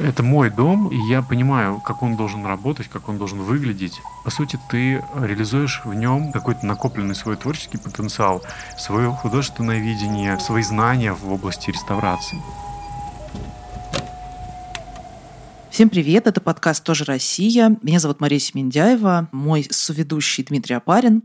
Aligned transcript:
Это 0.00 0.22
мой 0.22 0.48
дом, 0.48 0.88
и 0.88 0.96
я 1.08 1.22
понимаю, 1.22 1.80
как 1.84 2.02
он 2.02 2.14
должен 2.14 2.46
работать, 2.46 2.86
как 2.86 3.08
он 3.08 3.18
должен 3.18 3.40
выглядеть. 3.40 4.00
По 4.24 4.30
сути, 4.30 4.56
ты 4.70 5.02
реализуешь 5.20 5.82
в 5.84 5.92
нем 5.92 6.30
какой-то 6.30 6.64
накопленный 6.66 7.16
свой 7.16 7.36
творческий 7.36 7.78
потенциал, 7.78 8.42
свое 8.78 9.10
художественное 9.10 9.80
видение, 9.80 10.38
свои 10.38 10.62
знания 10.62 11.12
в 11.12 11.32
области 11.32 11.70
реставрации. 11.70 12.38
Всем 15.70 15.88
привет, 15.88 16.28
это 16.28 16.40
подкаст 16.40 16.84
«Тоже 16.84 17.04
Россия». 17.04 17.76
Меня 17.82 17.98
зовут 17.98 18.20
Мария 18.20 18.38
Семендяева, 18.38 19.28
мой 19.32 19.66
соведущий 19.68 20.44
Дмитрий 20.44 20.76
Апарин. 20.76 21.22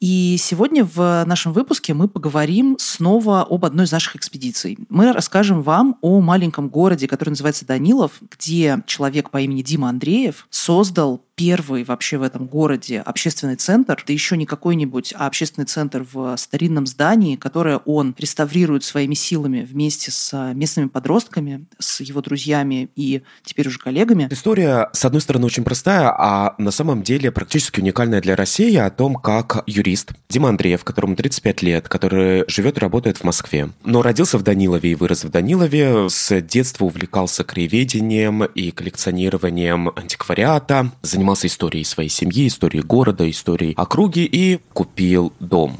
И 0.00 0.38
сегодня 0.38 0.82
в 0.82 1.24
нашем 1.26 1.52
выпуске 1.52 1.92
мы 1.92 2.08
поговорим 2.08 2.76
снова 2.78 3.42
об 3.42 3.66
одной 3.66 3.84
из 3.84 3.92
наших 3.92 4.16
экспедиций. 4.16 4.78
Мы 4.88 5.12
расскажем 5.12 5.62
вам 5.62 5.98
о 6.00 6.20
маленьком 6.22 6.70
городе, 6.70 7.06
который 7.06 7.30
называется 7.30 7.66
Данилов, 7.66 8.12
где 8.30 8.82
человек 8.86 9.28
по 9.28 9.42
имени 9.42 9.60
Дима 9.60 9.90
Андреев 9.90 10.46
создал 10.48 11.22
первый 11.40 11.84
вообще 11.84 12.18
в 12.18 12.22
этом 12.22 12.46
городе 12.46 13.00
общественный 13.00 13.56
центр, 13.56 14.04
да 14.06 14.12
еще 14.12 14.36
не 14.36 14.44
какой-нибудь, 14.44 15.14
а 15.16 15.26
общественный 15.26 15.64
центр 15.64 16.06
в 16.12 16.36
старинном 16.36 16.86
здании, 16.86 17.36
которое 17.36 17.78
он 17.78 18.14
реставрирует 18.18 18.84
своими 18.84 19.14
силами 19.14 19.62
вместе 19.62 20.10
с 20.10 20.52
местными 20.54 20.88
подростками, 20.88 21.64
с 21.78 22.00
его 22.00 22.20
друзьями 22.20 22.90
и 22.94 23.22
теперь 23.42 23.68
уже 23.68 23.78
коллегами. 23.78 24.28
История, 24.30 24.90
с 24.92 25.02
одной 25.06 25.22
стороны, 25.22 25.46
очень 25.46 25.64
простая, 25.64 26.10
а 26.10 26.54
на 26.58 26.70
самом 26.70 27.02
деле 27.02 27.30
практически 27.30 27.80
уникальная 27.80 28.20
для 28.20 28.36
России 28.36 28.76
о 28.76 28.90
том, 28.90 29.14
как 29.14 29.64
юрист 29.66 30.12
Дима 30.28 30.50
Андреев, 30.50 30.84
которому 30.84 31.16
35 31.16 31.62
лет, 31.62 31.88
который 31.88 32.44
живет 32.48 32.76
и 32.76 32.80
работает 32.80 33.16
в 33.16 33.24
Москве, 33.24 33.70
но 33.82 34.02
родился 34.02 34.36
в 34.36 34.42
Данилове 34.42 34.92
и 34.92 34.94
вырос 34.94 35.24
в 35.24 35.30
Данилове, 35.30 36.10
с 36.10 36.38
детства 36.42 36.84
увлекался 36.84 37.44
краеведением 37.44 38.44
и 38.44 38.72
коллекционированием 38.72 39.88
антиквариата, 39.96 40.90
занимался 41.00 41.29
занимался 41.30 41.46
историей 41.46 41.84
своей 41.84 42.08
семьи, 42.08 42.46
историей 42.46 42.82
города, 42.82 43.28
историей 43.30 43.74
округи 43.76 44.24
и 44.24 44.58
купил 44.72 45.32
дом 45.38 45.76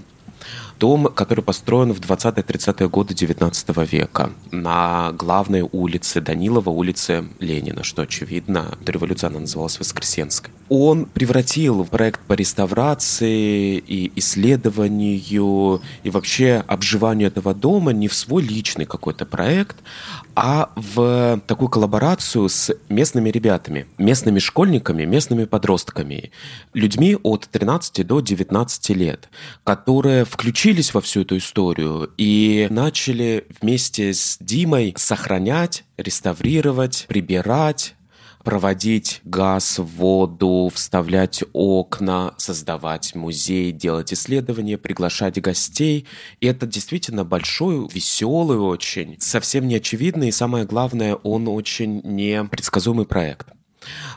дом, 0.80 1.06
который 1.14 1.44
построен 1.44 1.92
в 1.92 2.00
20-30-е 2.00 2.88
годы 2.88 3.14
19 3.14 3.92
века 3.92 4.30
на 4.50 5.12
главной 5.12 5.60
улице 5.60 6.20
Данилова, 6.22 6.70
улице 6.70 7.24
Ленина, 7.38 7.84
что 7.84 8.02
очевидно, 8.02 8.78
до 8.80 8.92
революции 8.92 9.26
она 9.26 9.40
называлась 9.40 9.78
Воскресенской. 9.78 10.52
Он 10.70 11.04
превратил 11.04 11.84
проект 11.84 12.20
по 12.20 12.32
реставрации 12.32 13.76
и 13.76 14.10
исследованию 14.16 15.82
и 16.02 16.10
вообще 16.10 16.64
обживанию 16.66 17.28
этого 17.28 17.54
дома 17.54 17.92
не 17.92 18.08
в 18.08 18.14
свой 18.14 18.42
личный 18.42 18.86
какой-то 18.86 19.26
проект, 19.26 19.76
а 20.34 20.70
в 20.76 21.40
такую 21.46 21.68
коллаборацию 21.68 22.48
с 22.48 22.74
местными 22.88 23.28
ребятами, 23.30 23.86
местными 23.98 24.38
школьниками, 24.38 25.04
местными 25.04 25.44
подростками, 25.44 26.30
людьми 26.72 27.16
от 27.22 27.48
13 27.50 28.06
до 28.06 28.20
19 28.20 28.90
лет, 28.90 29.28
которые 29.64 30.24
включились 30.70 30.94
во 30.94 31.00
всю 31.00 31.22
эту 31.22 31.36
историю 31.38 32.12
и 32.16 32.68
начали 32.70 33.44
вместе 33.60 34.14
с 34.14 34.38
Димой 34.38 34.94
сохранять, 34.96 35.82
реставрировать, 35.96 37.06
прибирать, 37.08 37.96
проводить 38.44 39.20
газ, 39.24 39.80
воду, 39.80 40.70
вставлять 40.72 41.42
окна, 41.52 42.34
создавать 42.36 43.16
музей, 43.16 43.72
делать 43.72 44.12
исследования, 44.12 44.78
приглашать 44.78 45.42
гостей. 45.42 46.06
И 46.38 46.46
это 46.46 46.68
действительно 46.68 47.24
большой, 47.24 47.88
веселый 47.92 48.58
очень, 48.58 49.16
совсем 49.18 49.66
не 49.66 49.74
очевидный 49.74 50.28
и 50.28 50.32
самое 50.32 50.66
главное, 50.66 51.16
он 51.16 51.48
очень 51.48 52.00
непредсказуемый 52.04 53.06
проект. 53.06 53.48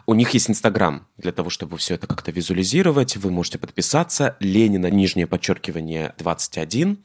У 0.06 0.13
них 0.13 0.31
есть 0.31 0.50
Инстаграм 0.50 1.07
для 1.18 1.31
того, 1.31 1.50
чтобы 1.50 1.78
все 1.78 1.96
это 1.96 2.07
как-то 2.07 2.31
визуализировать. 2.31 3.18
Вы 3.18 3.31
можете 3.31 3.57
подписаться. 3.57 4.35
Ленина, 4.40 4.88
нижнее 4.88 5.28
подчеркивание 5.28 6.13
21. 6.18 7.03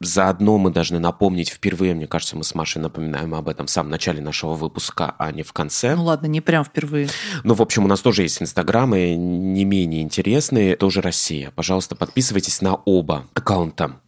Заодно 0.00 0.58
мы 0.58 0.70
должны 0.70 0.98
напомнить 0.98 1.50
впервые, 1.50 1.94
мне 1.94 2.06
кажется, 2.06 2.36
мы 2.36 2.44
с 2.44 2.54
Машей 2.54 2.82
напоминаем 2.82 3.34
об 3.34 3.48
этом 3.48 3.66
в 3.66 3.70
самом 3.70 3.90
начале 3.90 4.20
нашего 4.20 4.54
выпуска, 4.54 5.14
а 5.18 5.30
не 5.32 5.42
в 5.42 5.52
конце. 5.52 5.94
Ну 5.94 6.04
ладно, 6.04 6.26
не 6.26 6.40
прям 6.40 6.64
впервые. 6.64 7.08
Ну, 7.44 7.54
в 7.54 7.62
общем, 7.62 7.84
у 7.84 7.88
нас 7.88 8.00
тоже 8.00 8.22
есть 8.22 8.42
Инстаграмы, 8.42 9.14
не 9.14 9.64
менее 9.64 10.02
интересные, 10.02 10.76
тоже 10.76 11.00
Россия. 11.00 11.50
Пожалуйста, 11.50 11.94
подписывайтесь 11.94 12.60
на 12.60 12.74
оба 12.74 13.28
аккаунта. 13.34 14.00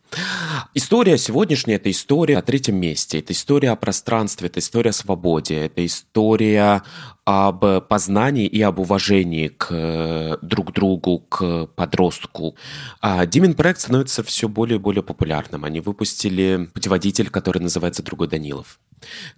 История 0.74 1.18
сегодняшняя– 1.18 1.76
это 1.76 1.90
история 1.90 2.38
о 2.38 2.42
третьем 2.42 2.76
месте, 2.76 3.20
это 3.20 3.32
история 3.32 3.70
о 3.70 3.76
пространстве, 3.76 4.48
это 4.48 4.60
история 4.60 4.90
о 4.90 4.92
свободе, 4.92 5.66
это 5.66 5.84
история 5.84 6.82
об 7.24 7.64
познании 7.88 8.46
и 8.46 8.60
об 8.60 8.78
уважении 8.78 9.48
к 9.48 9.68
э, 9.70 10.36
друг 10.42 10.72
другу, 10.72 11.20
к 11.20 11.66
подростку. 11.74 12.56
А 13.00 13.24
Димин 13.24 13.54
проект 13.54 13.80
становится 13.80 14.22
все 14.22 14.48
более 14.48 14.76
и 14.76 14.80
более 14.80 15.02
популярным. 15.02 15.64
Они 15.64 15.80
выпустили 15.80 16.68
путеводитель, 16.74 17.30
который 17.30 17.60
называется 17.60 18.02
«Другой 18.02 18.28
Данилов». 18.28 18.78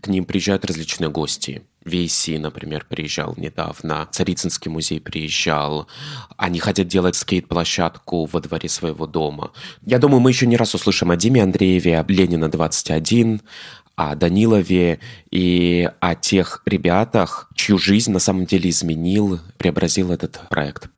К 0.00 0.08
ним 0.08 0.24
приезжают 0.24 0.64
различные 0.64 1.10
гости. 1.10 1.62
VC, 1.86 2.38
например, 2.38 2.84
приезжал 2.88 3.34
недавно, 3.36 4.08
Царицынский 4.10 4.70
музей 4.70 5.00
приезжал. 5.00 5.86
Они 6.36 6.58
хотят 6.58 6.88
делать 6.88 7.16
скейт-площадку 7.16 8.26
во 8.26 8.40
дворе 8.40 8.68
своего 8.68 9.06
дома. 9.06 9.52
Я 9.84 9.98
думаю, 9.98 10.20
мы 10.20 10.30
еще 10.30 10.46
не 10.46 10.56
раз 10.56 10.74
услышим 10.74 11.10
о 11.10 11.16
Диме 11.16 11.42
Андрееве, 11.42 11.98
о 11.98 12.04
Ленина 12.06 12.50
21, 12.50 13.40
о 13.94 14.14
Данилове 14.14 15.00
и 15.30 15.88
о 16.00 16.14
тех 16.14 16.62
ребятах, 16.66 17.48
чью 17.54 17.78
жизнь 17.78 18.12
на 18.12 18.18
самом 18.18 18.46
деле 18.46 18.68
изменил, 18.70 19.40
преобразил 19.56 20.10
этот 20.10 20.40
проект. 20.50 20.90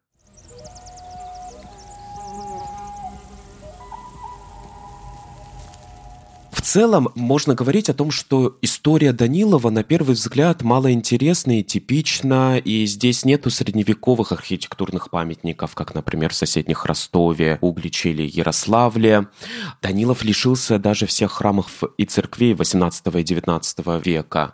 Целом 6.68 7.08
можно 7.14 7.54
говорить 7.54 7.88
о 7.88 7.94
том, 7.94 8.10
что 8.10 8.58
история 8.60 9.14
Данилова 9.14 9.70
на 9.70 9.82
первый 9.82 10.14
взгляд 10.14 10.60
малоинтересна 10.62 11.60
и 11.60 11.62
типична, 11.62 12.58
и 12.58 12.84
здесь 12.84 13.24
нету 13.24 13.48
средневековых 13.48 14.32
архитектурных 14.32 15.08
памятников, 15.08 15.74
как, 15.74 15.94
например, 15.94 16.30
в 16.30 16.34
соседних 16.34 16.84
Ростове, 16.84 17.56
Угличе 17.62 18.10
или 18.10 18.28
Ярославле. 18.30 19.28
Данилов 19.80 20.22
лишился 20.22 20.78
даже 20.78 21.06
всех 21.06 21.32
храмов 21.32 21.84
и 21.96 22.04
церквей 22.04 22.52
18 22.52 23.06
и 23.14 23.22
19 23.22 24.04
века. 24.04 24.52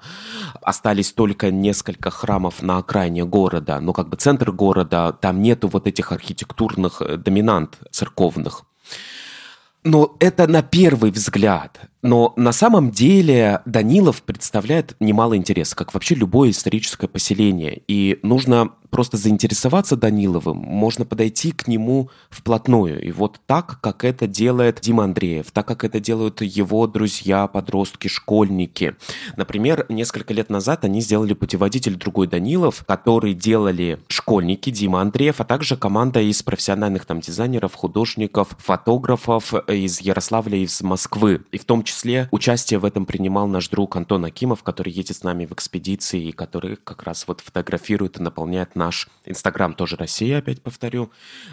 Остались 0.63 1.13
только 1.13 1.51
несколько 1.51 2.11
храмов 2.11 2.63
на 2.63 2.79
окраине 2.79 3.25
города, 3.25 3.81
но 3.81 3.93
как 3.93 4.09
бы 4.09 4.17
центр 4.17 4.53
города, 4.53 5.13
там 5.21 5.43
нету 5.43 5.67
вот 5.67 5.89
этих 5.89 6.13
архитектурных 6.13 7.03
доминант 7.25 7.79
церковных. 7.91 8.63
Но 9.85 10.17
это 10.19 10.47
на 10.47 10.63
первый 10.63 11.11
взгляд. 11.11 11.79
Но 12.03 12.33
на 12.37 12.53
самом 12.53 12.91
деле 12.91 13.61
Данилов 13.67 14.23
представляет 14.23 14.97
немало 14.99 15.37
интереса, 15.37 15.77
как 15.77 15.93
вообще 15.93 16.15
любое 16.15 16.51
историческое 16.51 17.07
поселение. 17.07 17.83
И 17.87 18.19
нужно 18.23 18.71
просто 18.95 19.17
заинтересоваться 19.17 19.97
Даниловым, 19.97 20.57
можно 20.57 21.05
подойти 21.05 21.51
к 21.51 21.67
нему 21.67 22.11
вплотную. 22.31 23.03
И 23.03 23.11
вот 23.11 23.41
так, 23.45 23.81
как 23.81 24.05
это 24.05 24.29
делает 24.29 24.79
Дима 24.81 25.03
Андреев, 25.03 25.51
так, 25.51 25.67
как 25.67 25.83
это 25.83 25.99
делают 25.99 26.43
его 26.43 26.87
друзья, 26.87 27.49
подростки, 27.49 28.07
школьники. 28.07 28.95
Например, 29.37 29.85
несколько 29.89 30.33
лет 30.33 30.49
назад 30.49 30.85
они 30.85 31.01
сделали 31.01 31.35
путеводитель 31.35 31.97
«Другой 31.97 32.29
Данилов», 32.29 32.85
который 32.87 33.35
делали 33.35 33.99
школьники 34.07 34.71
Дима 34.71 35.01
Андреев, 35.01 35.41
а 35.41 35.45
также 35.45 35.77
команда 35.77 36.21
из 36.21 36.45
профессиональных 36.45 37.05
там 37.05 37.21
дизайнеров, 37.21 37.75
художников, 37.75 38.51
фотографов 38.59 39.55
из 39.67 40.03
Ярославля 40.03 40.59
и 40.59 40.63
из 40.63 40.83
Москвы. 40.83 41.41
И 41.51 41.59
в 41.59 41.65
том 41.65 41.83
числе 41.83 42.29
участие 42.31 42.79
в 42.79 42.85
этом 42.85 43.07
принимал 43.07 43.49
наш 43.49 43.69
друг 43.71 43.97
Антон 43.97 44.25
Акимов, 44.25 44.63
который 44.63 44.93
едет 44.93 45.17
с 45.17 45.25
нами 45.25 45.47
в 45.47 45.53
экспедиции 45.53 46.29
и 46.29 46.31
который 46.31 46.77
как 46.77 47.03
раз 47.03 47.25
вот 47.27 47.41
фотографирует 47.41 48.21
и 48.21 48.23
наполняет 48.23 48.77
наш 48.85 49.09
Инстаграм, 49.25 49.73
тоже 49.73 49.97
Россия, 49.97 50.39
опять 50.39 50.61
повторю, 50.63 51.11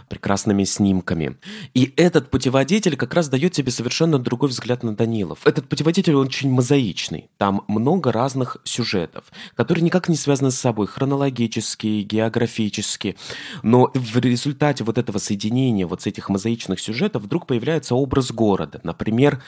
прекрасными 0.10 0.66
снимками. 0.66 1.38
И 1.74 1.94
этот 1.96 2.30
путеводитель 2.30 2.98
как 2.98 3.14
раз 3.14 3.30
дает 3.30 3.54
тебе 3.54 3.72
совершенно 3.72 4.20
другой 4.20 4.50
взгляд 4.50 4.84
на 4.84 4.94
Данилов. 4.94 5.40
Этот 5.46 5.70
путеводитель 5.70 6.16
очень 6.16 6.52
мозаичный. 6.52 7.30
Там 7.38 7.64
много 7.68 8.12
разных 8.12 8.58
сюжетов, 8.66 9.26
которые 9.56 9.84
никак 9.84 10.10
не 10.10 10.18
связаны 10.18 10.52
с 10.52 10.60
собой, 10.60 10.88
хронологически, 10.88 12.02
географически. 12.02 13.16
Но 13.64 13.92
в 13.94 14.18
результате 14.18 14.84
вот 14.84 14.98
этого 14.98 15.18
соединения 15.18 15.88
вот 15.88 16.02
с 16.02 16.08
этих 16.08 16.28
мозаичных 16.30 16.80
сюжетов 16.80 17.24
вдруг 17.24 17.48
появляется 17.48 17.96
образ 17.96 18.32
города. 18.32 18.82
Например, 18.84 19.42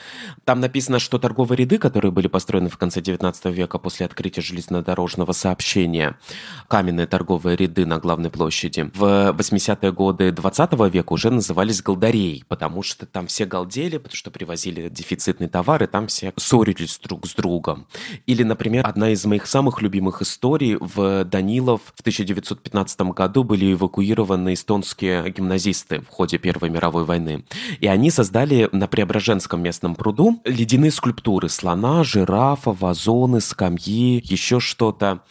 там 0.44 0.60
написано 0.60 0.98
что 0.98 1.18
торговые 1.18 1.58
ряды, 1.58 1.78
которые 1.78 2.12
были 2.12 2.28
построены 2.28 2.70
в 2.70 2.78
конце 2.78 3.00
XIX 3.00 3.52
века 3.52 3.78
после 3.78 4.06
открытия 4.06 4.40
железнодорожного 4.40 5.32
сообщения, 5.32 6.16
каменные 6.68 7.06
торговые 7.06 7.56
ряды, 7.56 7.73
ряды 7.74 7.86
на 7.86 7.98
главной 7.98 8.30
площади. 8.30 8.90
В 8.94 9.34
80-е 9.36 9.92
годы 9.92 10.30
20 10.30 10.72
века 10.92 11.12
уже 11.12 11.30
назывались 11.30 11.82
голдарей, 11.82 12.44
потому 12.48 12.82
что 12.82 13.06
там 13.06 13.26
все 13.26 13.46
галдели, 13.46 13.98
потому 13.98 14.16
что 14.16 14.30
привозили 14.30 14.88
дефицитный 14.88 15.48
товар, 15.48 15.82
и 15.82 15.86
там 15.86 16.06
все 16.06 16.32
ссорились 16.36 17.00
друг 17.02 17.26
с 17.26 17.34
другом. 17.34 17.86
Или, 18.26 18.44
например, 18.44 18.86
одна 18.86 19.10
из 19.10 19.24
моих 19.24 19.46
самых 19.46 19.82
любимых 19.82 20.22
историй 20.22 20.76
в 20.78 21.24
Данилов 21.24 21.80
в 21.94 22.00
1915 22.00 23.00
году 23.00 23.42
были 23.44 23.72
эвакуированы 23.72 24.54
эстонские 24.54 25.28
гимназисты 25.30 26.00
в 26.00 26.08
ходе 26.08 26.38
Первой 26.38 26.70
мировой 26.70 27.04
войны. 27.04 27.44
И 27.80 27.88
они 27.88 28.10
создали 28.10 28.68
на 28.72 28.86
Преображенском 28.86 29.60
местном 29.62 29.94
пруду 29.94 30.40
ледяные 30.44 30.92
скульптуры 30.92 31.48
слона, 31.48 32.04
жирафа, 32.04 32.72
вазоны, 32.72 33.40
скамьи, 33.40 34.22
еще 34.24 34.60
что-то. 34.60 35.22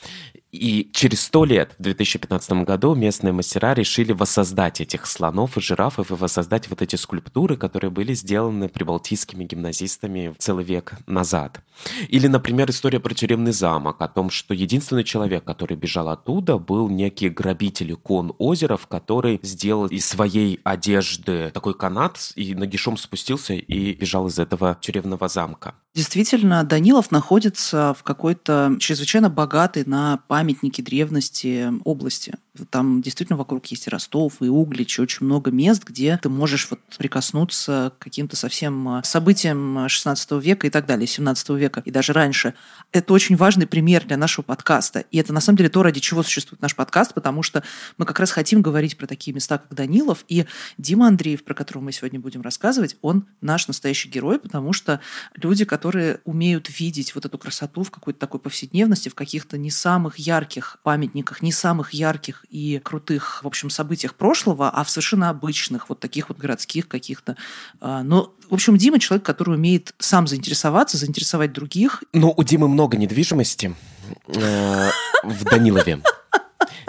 И 0.54 0.92
через 0.94 1.22
сто 1.22 1.46
лет, 1.46 1.74
в 1.80 1.82
2015 1.82 2.64
году, 2.64 2.94
местные 2.94 3.34
мастера 3.34 3.74
решили 3.74 4.12
воссоздать 4.12 4.82
этих 4.82 5.08
слонов 5.08 5.58
и 5.58 5.62
жирафов 5.62 6.12
и 6.12 6.14
воссоздать 6.14 6.70
вот 6.70 6.84
эти 6.84 6.96
скульптуры, 6.96 7.58
которые 7.58 7.90
были 7.90 8.14
сделаны 8.14 8.70
прибалтийскими 8.70 9.46
гимназистами 9.46 10.32
целый 10.38 10.64
век 10.64 10.94
назад. 11.08 11.62
Или, 12.08 12.28
например, 12.28 12.70
история 12.70 13.00
про 13.00 13.16
тюремный 13.16 13.52
замок, 13.52 14.00
о 14.00 14.08
том, 14.08 14.30
что 14.30 14.54
единственный 14.54 15.04
человек, 15.04 15.44
который 15.44 15.76
бежал 15.76 16.08
оттуда, 16.10 16.60
был 16.60 16.88
некий 16.88 17.30
грабитель 17.30 17.94
икон 17.94 18.36
Озеров, 18.38 18.86
который 18.86 19.40
сделал 19.42 19.88
из 19.88 20.06
своей 20.06 20.60
одежды 20.64 21.50
такой 21.52 21.74
канат 21.74 22.32
и 22.36 22.54
нагишом 22.54 22.98
спустился 22.98 23.56
и 23.56 23.94
бежал 23.94 24.28
из 24.28 24.38
этого 24.38 24.78
тюремного 24.80 25.28
замка. 25.28 25.74
Действительно, 25.96 26.64
Данилов 26.64 27.12
находится 27.12 27.96
в 27.98 28.02
какой-то 28.02 28.78
чрезвычайно 28.80 29.30
богатой 29.30 29.84
на 29.86 30.20
памятники 30.44 30.82
древности 30.82 31.72
области. 31.86 32.34
Там 32.70 33.02
действительно 33.02 33.38
вокруг 33.38 33.66
есть 33.68 33.88
и 33.88 33.90
Ростов, 33.90 34.42
и 34.42 34.48
Углич, 34.48 35.00
и 35.00 35.02
очень 35.02 35.26
много 35.26 35.50
мест, 35.50 35.84
где 35.84 36.20
ты 36.22 36.30
можешь 36.30 36.68
вот 36.70 36.80
прикоснуться 37.00 37.94
к 37.98 38.04
каким-то 38.04 38.36
совсем 38.36 39.02
событиям 39.04 39.90
16 39.90 40.32
века 40.34 40.68
и 40.68 40.70
так 40.70 40.86
далее, 40.86 41.08
17 41.08 41.50
века 41.50 41.82
и 41.84 41.90
даже 41.90 42.14
раньше. 42.14 42.54
Это 42.92 43.12
очень 43.12 43.38
важный 43.38 43.66
пример 43.66 44.06
для 44.06 44.18
нашего 44.18 44.44
подкаста. 44.44 45.00
И 45.10 45.18
это 45.18 45.34
на 45.34 45.42
самом 45.42 45.58
деле 45.58 45.70
то, 45.70 45.82
ради 45.82 46.00
чего 46.00 46.22
существует 46.22 46.62
наш 46.62 46.76
подкаст, 46.76 47.16
потому 47.16 47.42
что 47.42 47.64
мы 47.98 48.06
как 48.06 48.20
раз 48.20 48.30
хотим 48.30 48.62
говорить 48.62 48.98
про 48.98 49.08
такие 49.08 49.34
места, 49.34 49.58
как 49.58 49.74
Данилов. 49.74 50.24
И 50.28 50.46
Дима 50.78 51.08
Андреев, 51.08 51.44
про 51.44 51.56
которого 51.56 51.84
мы 51.84 51.92
сегодня 51.92 52.20
будем 52.20 52.42
рассказывать, 52.42 52.98
он 53.02 53.26
наш 53.42 53.68
настоящий 53.68 54.10
герой, 54.10 54.38
потому 54.38 54.74
что 54.74 55.00
люди, 55.36 55.66
которые 55.66 56.20
умеют 56.24 56.70
видеть 56.80 57.16
вот 57.16 57.26
эту 57.26 57.40
красоту 57.40 57.82
в 57.82 57.90
какой-то 57.90 58.20
такой 58.20 58.40
повседневности, 58.40 59.10
в 59.10 59.16
каких-то 59.16 59.58
не 59.58 59.72
самых 59.72 60.20
ярких 60.20 60.78
памятниках, 60.84 61.42
не 61.42 61.52
самых 61.52 61.96
ярких 61.96 62.43
и 62.50 62.80
крутых, 62.84 63.44
в 63.44 63.48
общем, 63.48 63.70
событиях 63.70 64.16
прошлого, 64.16 64.70
а 64.70 64.84
в 64.84 64.90
совершенно 64.90 65.30
обычных, 65.30 65.90
вот 65.90 66.00
таких 66.00 66.30
вот 66.30 66.38
городских 66.38 66.88
каких-то. 66.88 67.36
А, 67.82 68.04
но, 68.04 68.34
в 68.50 68.54
общем, 68.54 68.78
Дима 68.78 69.00
человек, 69.00 69.26
который 69.26 69.56
умеет 69.56 69.94
сам 70.00 70.28
заинтересоваться, 70.28 70.98
заинтересовать 70.98 71.54
других. 71.54 72.04
Ну, 72.14 72.34
у 72.36 72.44
Димы 72.44 72.68
много 72.68 72.98
недвижимости 72.98 73.76
э, 74.28 74.90
в 75.24 75.44
Данилове 75.46 76.02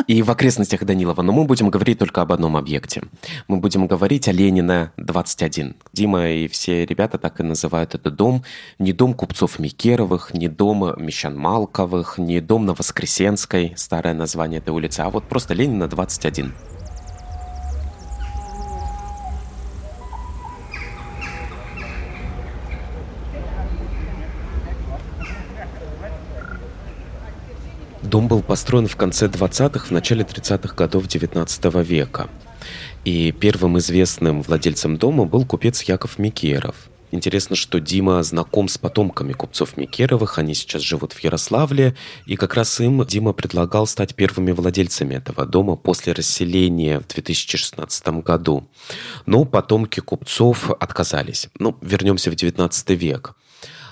и 0.06 0.22
в 0.22 0.30
окрестностях 0.30 0.84
Данилова. 0.84 1.22
Но 1.22 1.32
мы 1.32 1.44
будем 1.44 1.70
говорить 1.70 1.98
только 1.98 2.22
об 2.22 2.32
одном 2.32 2.56
объекте. 2.56 3.02
Мы 3.48 3.58
будем 3.58 3.86
говорить 3.86 4.28
о 4.28 4.32
Ленина 4.32 4.92
21. 4.96 5.76
Дима 5.92 6.28
и 6.28 6.48
все 6.48 6.84
ребята 6.84 7.18
так 7.18 7.40
и 7.40 7.42
называют 7.42 7.94
этот 7.94 8.16
дом. 8.16 8.44
Не 8.78 8.92
дом 8.92 9.14
купцов 9.14 9.58
Микеровых, 9.58 10.34
не 10.34 10.48
дом 10.48 10.94
Мещан 10.96 11.36
Малковых, 11.36 12.18
не 12.18 12.40
дом 12.40 12.66
на 12.66 12.74
Воскресенской, 12.74 13.72
старое 13.76 14.14
название 14.14 14.58
этой 14.58 14.70
улицы, 14.70 15.00
а 15.00 15.10
вот 15.10 15.24
просто 15.24 15.54
Ленина 15.54 15.88
21. 15.88 16.73
Дом 28.14 28.28
был 28.28 28.42
построен 28.42 28.86
в 28.86 28.94
конце 28.94 29.26
20-х, 29.26 29.86
в 29.86 29.90
начале 29.90 30.22
30-х 30.22 30.76
годов 30.76 31.08
19 31.08 31.64
века. 31.84 32.28
И 33.04 33.32
первым 33.32 33.76
известным 33.78 34.42
владельцем 34.42 34.98
дома 34.98 35.24
был 35.24 35.44
купец 35.44 35.82
Яков 35.82 36.16
Микеров. 36.20 36.76
Интересно, 37.10 37.56
что 37.56 37.80
Дима 37.80 38.22
знаком 38.22 38.68
с 38.68 38.78
потомками 38.78 39.32
купцов 39.32 39.76
Микеровых, 39.76 40.38
они 40.38 40.54
сейчас 40.54 40.82
живут 40.82 41.12
в 41.12 41.18
Ярославле, 41.24 41.96
и 42.24 42.36
как 42.36 42.54
раз 42.54 42.78
им 42.78 43.04
Дима 43.04 43.32
предлагал 43.32 43.84
стать 43.88 44.14
первыми 44.14 44.52
владельцами 44.52 45.16
этого 45.16 45.44
дома 45.44 45.74
после 45.74 46.12
расселения 46.12 47.00
в 47.00 47.08
2016 47.08 48.22
году. 48.22 48.68
Но 49.26 49.44
потомки 49.44 49.98
купцов 49.98 50.70
отказались. 50.70 51.48
Ну, 51.58 51.76
вернемся 51.82 52.30
в 52.30 52.36
19 52.36 52.90
век. 52.90 53.34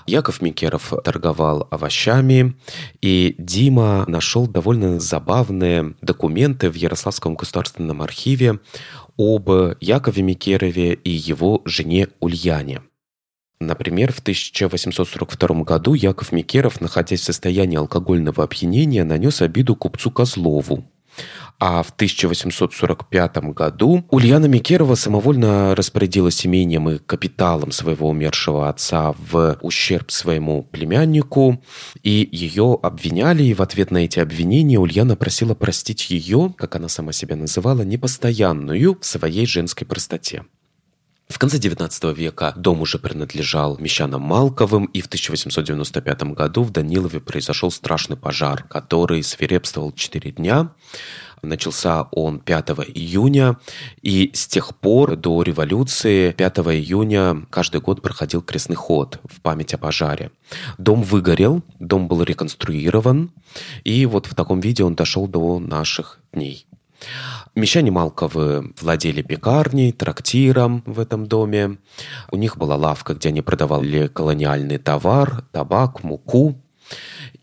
Яков 0.05 0.41
Микеров 0.41 0.93
торговал 1.03 1.67
овощами, 1.71 2.55
и 3.01 3.35
Дима 3.37 4.05
нашел 4.07 4.47
довольно 4.47 4.99
забавные 4.99 5.95
документы 6.01 6.69
в 6.69 6.75
Ярославском 6.75 7.35
государственном 7.35 8.01
архиве 8.01 8.59
об 9.17 9.49
Якове 9.79 10.23
Микерове 10.23 10.93
и 10.93 11.09
его 11.09 11.61
жене 11.65 12.07
Ульяне. 12.19 12.81
Например, 13.59 14.11
в 14.11 14.19
1842 14.19 15.63
году 15.63 15.93
Яков 15.93 16.31
Микеров, 16.31 16.81
находясь 16.81 17.21
в 17.21 17.25
состоянии 17.25 17.77
алкогольного 17.77 18.43
опьянения, 18.43 19.03
нанес 19.03 19.41
обиду 19.41 19.75
купцу 19.75 20.11
Козлову. 20.11 20.85
А 21.65 21.81
в 21.81 21.91
1845 21.91 23.37
году 23.53 24.05
Ульяна 24.09 24.47
Микерова 24.47 24.95
самовольно 24.95 25.73
распорядилась 25.75 26.45
имением 26.45 26.89
и 26.89 26.97
капиталом 26.97 27.71
своего 27.71 28.09
умершего 28.09 28.67
отца 28.67 29.13
в 29.17 29.59
ущерб 29.61 30.11
своему 30.11 30.63
племяннику, 30.63 31.63
и 32.01 32.27
ее 32.33 32.77
обвиняли, 32.83 33.43
и 33.43 33.53
в 33.53 33.61
ответ 33.61 33.91
на 33.91 33.99
эти 33.99 34.19
обвинения 34.19 34.77
Ульяна 34.77 35.15
просила 35.15 35.55
простить 35.55 36.09
ее, 36.09 36.53
как 36.57 36.75
она 36.75 36.89
сама 36.89 37.13
себя 37.13 37.37
называла, 37.37 37.83
непостоянную 37.83 38.99
в 38.99 39.05
своей 39.05 39.45
женской 39.45 39.87
простоте. 39.87 40.43
В 41.29 41.39
конце 41.39 41.57
XIX 41.57 42.13
века 42.13 42.53
дом 42.57 42.81
уже 42.81 42.99
принадлежал 42.99 43.77
мещанам 43.77 44.21
Малковым, 44.21 44.85
и 44.85 45.01
в 45.01 45.05
1895 45.05 46.23
году 46.33 46.63
в 46.63 46.71
Данилове 46.71 47.21
произошел 47.21 47.71
страшный 47.71 48.17
пожар, 48.17 48.63
который 48.69 49.23
свирепствовал 49.23 49.93
4 49.93 50.31
дня. 50.31 50.73
Начался 51.43 52.03
он 52.11 52.39
5 52.39 52.69
июня, 52.95 53.57
и 54.01 54.31
с 54.33 54.47
тех 54.47 54.73
пор 54.77 55.17
до 55.17 55.41
революции 55.41 56.31
5 56.31 56.59
июня 56.59 57.45
каждый 57.49 57.81
год 57.81 58.01
проходил 58.01 58.41
крестный 58.41 58.77
ход 58.77 59.19
в 59.25 59.41
память 59.41 59.73
о 59.73 59.77
пожаре. 59.77 60.31
Дом 60.77 61.03
выгорел, 61.03 61.61
дом 61.79 62.07
был 62.07 62.23
реконструирован, 62.23 63.31
и 63.83 64.05
вот 64.05 64.27
в 64.27 64.35
таком 64.35 64.61
виде 64.61 64.85
он 64.85 64.95
дошел 64.95 65.27
до 65.27 65.59
наших 65.59 66.21
дней. 66.31 66.65
Мещане 67.55 67.91
Малковы 67.91 68.73
владели 68.79 69.21
пекарней, 69.21 69.91
трактиром 69.91 70.81
в 70.85 70.97
этом 70.97 71.27
доме. 71.27 71.77
У 72.31 72.37
них 72.37 72.57
была 72.57 72.77
лавка, 72.77 73.15
где 73.15 73.29
они 73.29 73.41
продавали 73.41 74.07
колониальный 74.07 74.77
товар, 74.77 75.43
табак, 75.51 76.03
муку. 76.03 76.55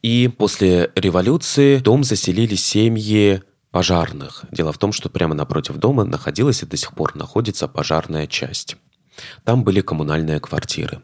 И 0.01 0.31
после 0.39 0.91
революции 0.95 1.79
дом 1.79 2.03
заселили 2.03 2.55
семьи 2.55 3.43
пожарных. 3.71 4.45
Дело 4.51 4.73
в 4.73 4.79
том, 4.79 4.93
что 4.93 5.09
прямо 5.09 5.35
напротив 5.35 5.77
дома 5.77 6.05
находилась 6.05 6.63
и 6.63 6.67
до 6.67 6.77
сих 6.77 6.95
пор 6.95 7.17
находится 7.17 7.69
пожарная 7.69 8.27
часть. 8.27 8.77
Там 9.45 9.65
были 9.65 9.81
коммунальные 9.81 10.41
квартиры. 10.41 11.01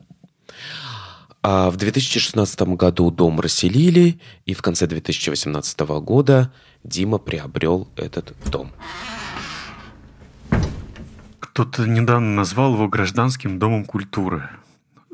А 1.43 1.71
в 1.71 1.77
2016 1.77 2.61
году 2.75 3.11
дом 3.11 3.41
расселили, 3.41 4.21
и 4.47 4.55
в 4.55 4.63
конце 4.63 4.87
2018 4.87 5.79
года 6.01 6.53
Дима 6.83 7.19
приобрел 7.19 7.89
этот 7.97 8.35
дом. 8.51 8.73
Кто-то 11.39 11.87
недавно 11.87 12.35
назвал 12.35 12.75
его 12.75 12.89
гражданским 12.89 13.59
домом 13.59 13.85
культуры. 13.85 14.51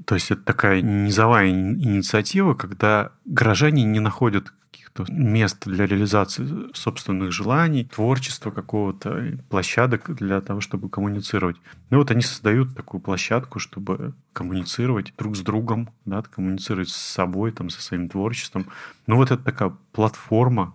То 0.07 0.15
есть 0.15 0.31
это 0.31 0.43
такая 0.43 0.81
низовая 0.81 1.51
инициатива, 1.51 2.55
когда 2.55 3.13
горожане 3.25 3.85
не 3.85 4.01
находят 4.01 4.53
каких-то 4.95 5.13
мест 5.13 5.67
для 5.67 5.87
реализации 5.87 6.47
собственных 6.75 7.33
желаний, 7.33 7.85
творчества 7.85 8.51
какого-то, 8.51 9.39
площадок 9.49 10.15
для 10.15 10.41
того, 10.41 10.61
чтобы 10.61 10.89
коммуницировать. 10.89 11.57
Ну 11.91 11.99
вот 11.99 12.11
они 12.11 12.23
создают 12.23 12.75
такую 12.75 13.01
площадку, 13.01 13.59
чтобы 13.59 14.15
коммуницировать 14.33 15.13
друг 15.19 15.37
с 15.37 15.41
другом, 15.41 15.91
да, 16.05 16.23
коммуницировать 16.23 16.89
с 16.89 16.97
собой, 16.97 17.53
там, 17.53 17.71
со 17.71 17.83
своим 17.83 18.09
творчеством. 18.09 18.67
Ну 19.07 19.17
вот 19.17 19.31
это 19.31 19.43
такая 19.43 19.73
платформа, 19.93 20.75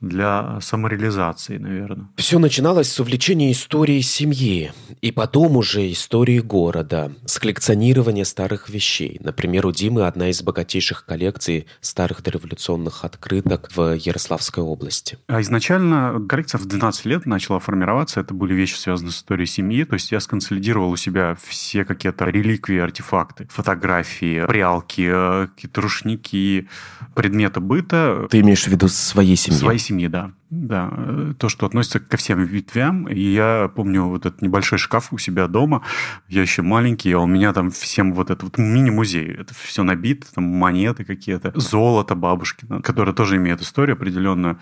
для 0.00 0.58
самореализации, 0.60 1.58
наверное. 1.58 2.08
Все 2.16 2.38
начиналось 2.38 2.92
с 2.92 3.00
увлечения 3.00 3.52
историей 3.52 4.02
семьи, 4.02 4.72
и 5.00 5.10
потом 5.10 5.56
уже 5.56 5.90
истории 5.90 6.40
города, 6.40 7.12
с 7.24 7.38
коллекционирования 7.38 8.24
старых 8.24 8.68
вещей. 8.68 9.18
Например, 9.22 9.66
у 9.66 9.72
Димы 9.72 10.06
одна 10.06 10.28
из 10.28 10.42
богатейших 10.42 11.04
коллекций 11.04 11.66
старых 11.80 12.22
дореволюционных 12.22 13.04
открыток 13.04 13.70
в 13.74 13.94
Ярославской 13.94 14.62
области. 14.62 15.18
А 15.28 15.40
изначально 15.40 16.24
коллекция 16.28 16.58
в 16.58 16.66
12 16.66 17.04
лет 17.06 17.26
начала 17.26 17.58
формироваться. 17.58 18.20
Это 18.20 18.34
были 18.34 18.54
вещи, 18.54 18.74
связанные 18.74 19.12
с 19.12 19.16
историей 19.16 19.46
семьи. 19.46 19.84
То 19.84 19.94
есть 19.94 20.12
я 20.12 20.20
сконсолидировал 20.20 20.90
у 20.90 20.96
себя 20.96 21.36
все 21.46 21.84
какие-то 21.84 22.26
реликвии, 22.26 22.78
артефакты, 22.78 23.48
фотографии, 23.50 24.44
прялки, 24.46 25.08
э, 25.10 25.48
какие-то 25.54 25.80
рушники, 25.80 26.68
предметы 27.14 27.60
быта. 27.60 28.26
Ты 28.30 28.40
имеешь 28.40 28.64
в 28.64 28.68
виду 28.68 28.88
своей 28.88 29.36
семьи? 29.36 29.58
Своей 29.58 29.78
семьи, 29.86 30.08
да. 30.08 30.32
Да, 30.50 30.90
то, 31.38 31.48
что 31.48 31.66
относится 31.66 31.98
ко 31.98 32.16
всем 32.16 32.44
ветвям. 32.44 33.08
И 33.08 33.20
я 33.20 33.70
помню 33.74 34.04
вот 34.04 34.26
этот 34.26 34.42
небольшой 34.42 34.78
шкаф 34.78 35.12
у 35.12 35.18
себя 35.18 35.48
дома. 35.48 35.82
Я 36.28 36.42
еще 36.42 36.62
маленький, 36.62 37.12
а 37.12 37.20
у 37.20 37.26
меня 37.26 37.52
там 37.52 37.70
всем 37.70 38.12
вот 38.12 38.30
этот 38.30 38.42
вот 38.42 38.58
мини-музей. 38.58 39.32
Это 39.32 39.54
все 39.54 39.82
набито, 39.82 40.32
там 40.34 40.44
монеты 40.44 41.04
какие-то, 41.04 41.52
золото 41.54 42.14
бабушкина, 42.14 42.82
которое 42.82 43.12
тоже 43.12 43.36
имеет 43.36 43.60
историю 43.60 43.94
определенную. 43.96 44.58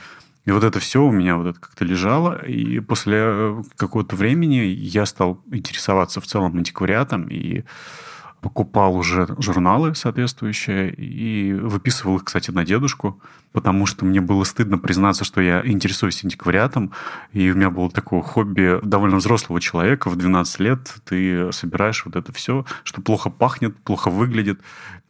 И 0.46 0.50
вот 0.50 0.62
это 0.62 0.78
все 0.78 1.02
у 1.02 1.10
меня 1.10 1.36
вот 1.36 1.46
это 1.46 1.60
как-то 1.60 1.84
лежало. 1.84 2.44
И 2.44 2.80
после 2.80 3.62
какого-то 3.76 4.16
времени 4.16 4.56
я 4.56 5.06
стал 5.06 5.42
интересоваться 5.50 6.20
в 6.20 6.26
целом 6.26 6.56
антиквариатом 6.56 7.28
и 7.28 7.64
покупал 8.44 8.94
уже 8.94 9.26
журналы 9.38 9.94
соответствующие 9.94 10.92
и 10.92 11.54
выписывал 11.54 12.16
их, 12.16 12.24
кстати, 12.24 12.50
на 12.50 12.62
дедушку, 12.62 13.18
потому 13.52 13.86
что 13.86 14.04
мне 14.04 14.20
было 14.20 14.44
стыдно 14.44 14.76
признаться, 14.76 15.24
что 15.24 15.40
я 15.40 15.62
интересуюсь 15.64 16.22
антиквариатом, 16.22 16.92
и 17.32 17.50
у 17.50 17.54
меня 17.54 17.70
было 17.70 17.90
такое 17.90 18.20
хобби 18.20 18.80
довольно 18.82 19.16
взрослого 19.16 19.62
человека 19.62 20.10
в 20.10 20.16
12 20.16 20.60
лет. 20.60 20.94
Ты 21.06 21.52
собираешь 21.52 22.04
вот 22.04 22.16
это 22.16 22.32
все, 22.32 22.66
что 22.82 23.00
плохо 23.00 23.30
пахнет, 23.30 23.74
плохо 23.78 24.10
выглядит, 24.10 24.60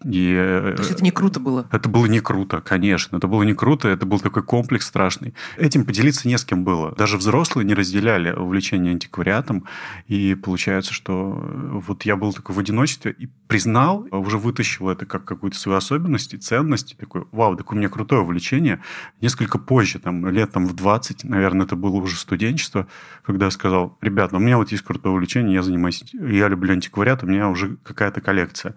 и, 0.04 0.34
То 0.76 0.76
есть 0.78 0.90
это 0.90 1.02
не 1.02 1.10
круто 1.10 1.40
было? 1.40 1.66
Это 1.72 1.88
было 1.88 2.06
не 2.06 2.20
круто, 2.20 2.60
конечно. 2.60 3.16
Это 3.16 3.26
было 3.26 3.42
не 3.42 3.54
круто, 3.54 3.88
это 3.88 4.06
был 4.06 4.20
такой 4.20 4.42
комплекс 4.42 4.86
страшный. 4.86 5.34
Этим 5.56 5.84
поделиться 5.84 6.28
не 6.28 6.36
с 6.36 6.44
кем 6.44 6.64
было. 6.64 6.94
Даже 6.96 7.16
взрослые 7.16 7.64
не 7.64 7.74
разделяли 7.74 8.30
увлечение 8.30 8.92
антиквариатом. 8.92 9.64
И 10.06 10.34
получается, 10.34 10.92
что 10.92 11.14
вот 11.24 12.04
я 12.04 12.16
был 12.16 12.32
такой 12.32 12.54
в 12.54 12.58
одиночестве 12.58 13.14
и 13.18 13.28
признал, 13.46 14.06
уже 14.10 14.38
вытащил 14.38 14.88
это 14.88 15.06
как 15.06 15.24
какую-то 15.24 15.58
свою 15.58 15.78
особенность 15.78 16.34
и 16.34 16.36
ценность. 16.36 16.92
И 16.92 16.96
такой, 16.96 17.24
вау, 17.32 17.56
такое 17.56 17.76
у 17.76 17.78
меня 17.78 17.88
крутое 17.88 18.20
увлечение. 18.20 18.80
Несколько 19.20 19.58
позже, 19.58 19.98
там, 19.98 20.28
лет 20.28 20.52
там, 20.52 20.66
в 20.66 20.74
20, 20.74 21.24
наверное, 21.24 21.66
это 21.66 21.76
было 21.76 21.96
уже 21.96 22.16
студенчество, 22.16 22.86
когда 23.24 23.46
я 23.46 23.50
сказал, 23.50 23.96
ребята, 24.00 24.36
у 24.36 24.38
меня 24.38 24.58
вот 24.58 24.70
есть 24.70 24.84
крутое 24.84 25.14
увлечение, 25.14 25.54
я 25.54 25.62
занимаюсь, 25.62 26.04
я 26.12 26.48
люблю 26.48 26.72
антиквариат, 26.72 27.22
у 27.22 27.26
меня 27.26 27.48
уже 27.48 27.76
какая-то 27.82 28.20
коллекция. 28.20 28.74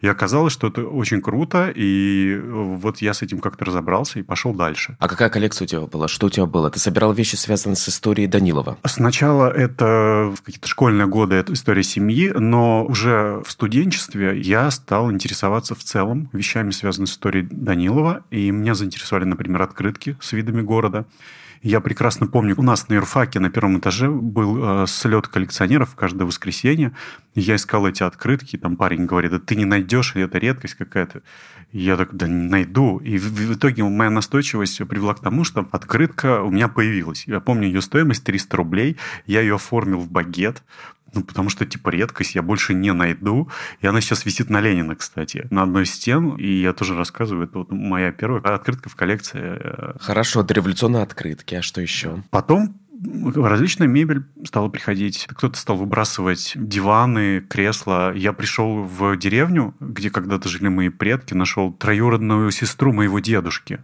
И 0.00 0.06
оказалось, 0.06 0.52
что 0.52 0.67
это 0.68 0.84
очень 0.84 1.20
круто, 1.20 1.72
и 1.74 2.40
вот 2.44 2.98
я 2.98 3.14
с 3.14 3.22
этим 3.22 3.40
как-то 3.40 3.64
разобрался 3.64 4.18
и 4.18 4.22
пошел 4.22 4.54
дальше. 4.54 4.96
А 4.98 5.08
какая 5.08 5.28
коллекция 5.28 5.64
у 5.64 5.68
тебя 5.68 5.80
была? 5.82 6.08
Что 6.08 6.26
у 6.26 6.30
тебя 6.30 6.46
было? 6.46 6.70
Ты 6.70 6.78
собирал 6.78 7.12
вещи, 7.12 7.36
связанные 7.36 7.76
с 7.76 7.88
историей 7.88 8.26
Данилова? 8.26 8.78
Сначала 8.84 9.50
это 9.50 10.32
в 10.36 10.42
какие-то 10.42 10.68
школьные 10.68 11.06
годы, 11.06 11.36
это 11.36 11.52
история 11.52 11.82
семьи, 11.82 12.32
но 12.34 12.84
уже 12.84 13.42
в 13.44 13.50
студенчестве 13.50 14.40
я 14.40 14.70
стал 14.70 15.10
интересоваться 15.10 15.74
в 15.74 15.82
целом 15.82 16.30
вещами, 16.32 16.70
связанными 16.70 17.08
с 17.08 17.12
историей 17.12 17.46
Данилова, 17.50 18.24
и 18.30 18.50
меня 18.50 18.74
заинтересовали, 18.74 19.24
например, 19.24 19.62
открытки 19.62 20.16
с 20.20 20.32
видами 20.32 20.62
города. 20.62 21.06
Я 21.62 21.80
прекрасно 21.80 22.26
помню, 22.26 22.54
у 22.56 22.62
нас 22.62 22.88
на 22.88 22.94
юрфаке 22.94 23.40
на 23.40 23.50
первом 23.50 23.78
этаже 23.78 24.08
был 24.08 24.82
э, 24.82 24.86
слет 24.86 25.28
коллекционеров 25.28 25.94
каждое 25.94 26.24
воскресенье. 26.24 26.92
Я 27.34 27.56
искал 27.56 27.86
эти 27.86 28.02
открытки, 28.02 28.56
там 28.56 28.76
парень 28.76 29.06
говорит, 29.06 29.32
да 29.32 29.38
ты 29.38 29.56
не 29.56 29.64
найдешь, 29.64 30.14
это 30.14 30.38
редкость 30.38 30.74
какая-то. 30.74 31.22
я 31.72 31.96
так, 31.96 32.14
да 32.14 32.28
не 32.28 32.48
найду. 32.48 32.98
И 32.98 33.18
в, 33.18 33.24
в 33.24 33.54
итоге 33.54 33.84
моя 33.84 34.10
настойчивость 34.10 34.78
привела 34.86 35.14
к 35.14 35.20
тому, 35.20 35.44
что 35.44 35.68
открытка 35.72 36.42
у 36.42 36.50
меня 36.50 36.68
появилась. 36.68 37.26
Я 37.26 37.40
помню 37.40 37.66
ее 37.66 37.82
стоимость 37.82 38.24
300 38.24 38.56
рублей. 38.56 38.96
Я 39.26 39.40
ее 39.40 39.56
оформил 39.56 39.98
в 39.98 40.10
багет, 40.10 40.62
ну, 41.14 41.22
потому 41.22 41.48
что, 41.50 41.64
типа, 41.64 41.88
редкость 41.90 42.34
я 42.34 42.42
больше 42.42 42.74
не 42.74 42.92
найду. 42.92 43.48
И 43.80 43.86
она 43.86 44.00
сейчас 44.00 44.26
висит 44.26 44.50
на 44.50 44.60
Ленина, 44.60 44.94
кстати, 44.94 45.46
на 45.50 45.62
одной 45.62 45.84
из 45.84 45.92
стен. 45.92 46.36
И 46.36 46.60
я 46.60 46.72
тоже 46.72 46.96
рассказываю, 46.96 47.46
это 47.46 47.58
вот 47.58 47.70
моя 47.70 48.12
первая 48.12 48.42
открытка 48.42 48.88
в 48.88 48.96
коллекции. 48.96 49.40
Э, 49.40 49.92
Хорошо, 50.00 50.42
дореволюционные 50.42 51.02
открытки, 51.02 51.54
а 51.54 51.62
что 51.62 51.80
еще? 51.80 52.22
Потом 52.30 52.74
различная 53.34 53.86
мебель 53.86 54.24
стала 54.44 54.68
приходить. 54.68 55.26
Кто-то 55.30 55.56
стал 55.56 55.76
выбрасывать 55.76 56.52
диваны, 56.56 57.40
кресла. 57.40 58.12
Я 58.14 58.32
пришел 58.32 58.82
в 58.82 59.16
деревню, 59.16 59.74
где 59.80 60.10
когда-то 60.10 60.48
жили 60.48 60.68
мои 60.68 60.88
предки, 60.88 61.34
нашел 61.34 61.72
троюродную 61.72 62.50
сестру 62.50 62.92
моего 62.92 63.20
дедушки 63.20 63.80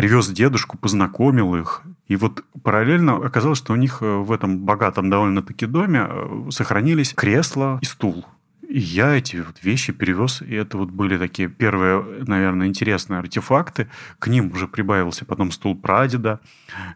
привез 0.00 0.28
дедушку, 0.28 0.78
познакомил 0.78 1.54
их. 1.56 1.82
И 2.08 2.16
вот 2.16 2.42
параллельно 2.62 3.16
оказалось, 3.16 3.58
что 3.58 3.74
у 3.74 3.76
них 3.76 3.98
э, 4.00 4.06
в 4.06 4.32
этом 4.32 4.60
богатом 4.60 5.10
довольно-таки 5.10 5.66
доме 5.66 6.06
э, 6.08 6.48
сохранились 6.50 7.12
кресло 7.12 7.78
и 7.82 7.84
стул. 7.84 8.24
И 8.66 8.78
я 8.78 9.14
эти 9.14 9.36
вот 9.36 9.62
вещи 9.62 9.92
перевез, 9.92 10.40
и 10.40 10.54
это 10.54 10.78
вот 10.78 10.88
были 10.90 11.18
такие 11.18 11.50
первые, 11.50 12.02
наверное, 12.26 12.66
интересные 12.66 13.18
артефакты. 13.18 13.88
К 14.18 14.28
ним 14.28 14.52
уже 14.52 14.68
прибавился 14.68 15.26
потом 15.26 15.50
стул 15.50 15.76
прадеда. 15.76 16.40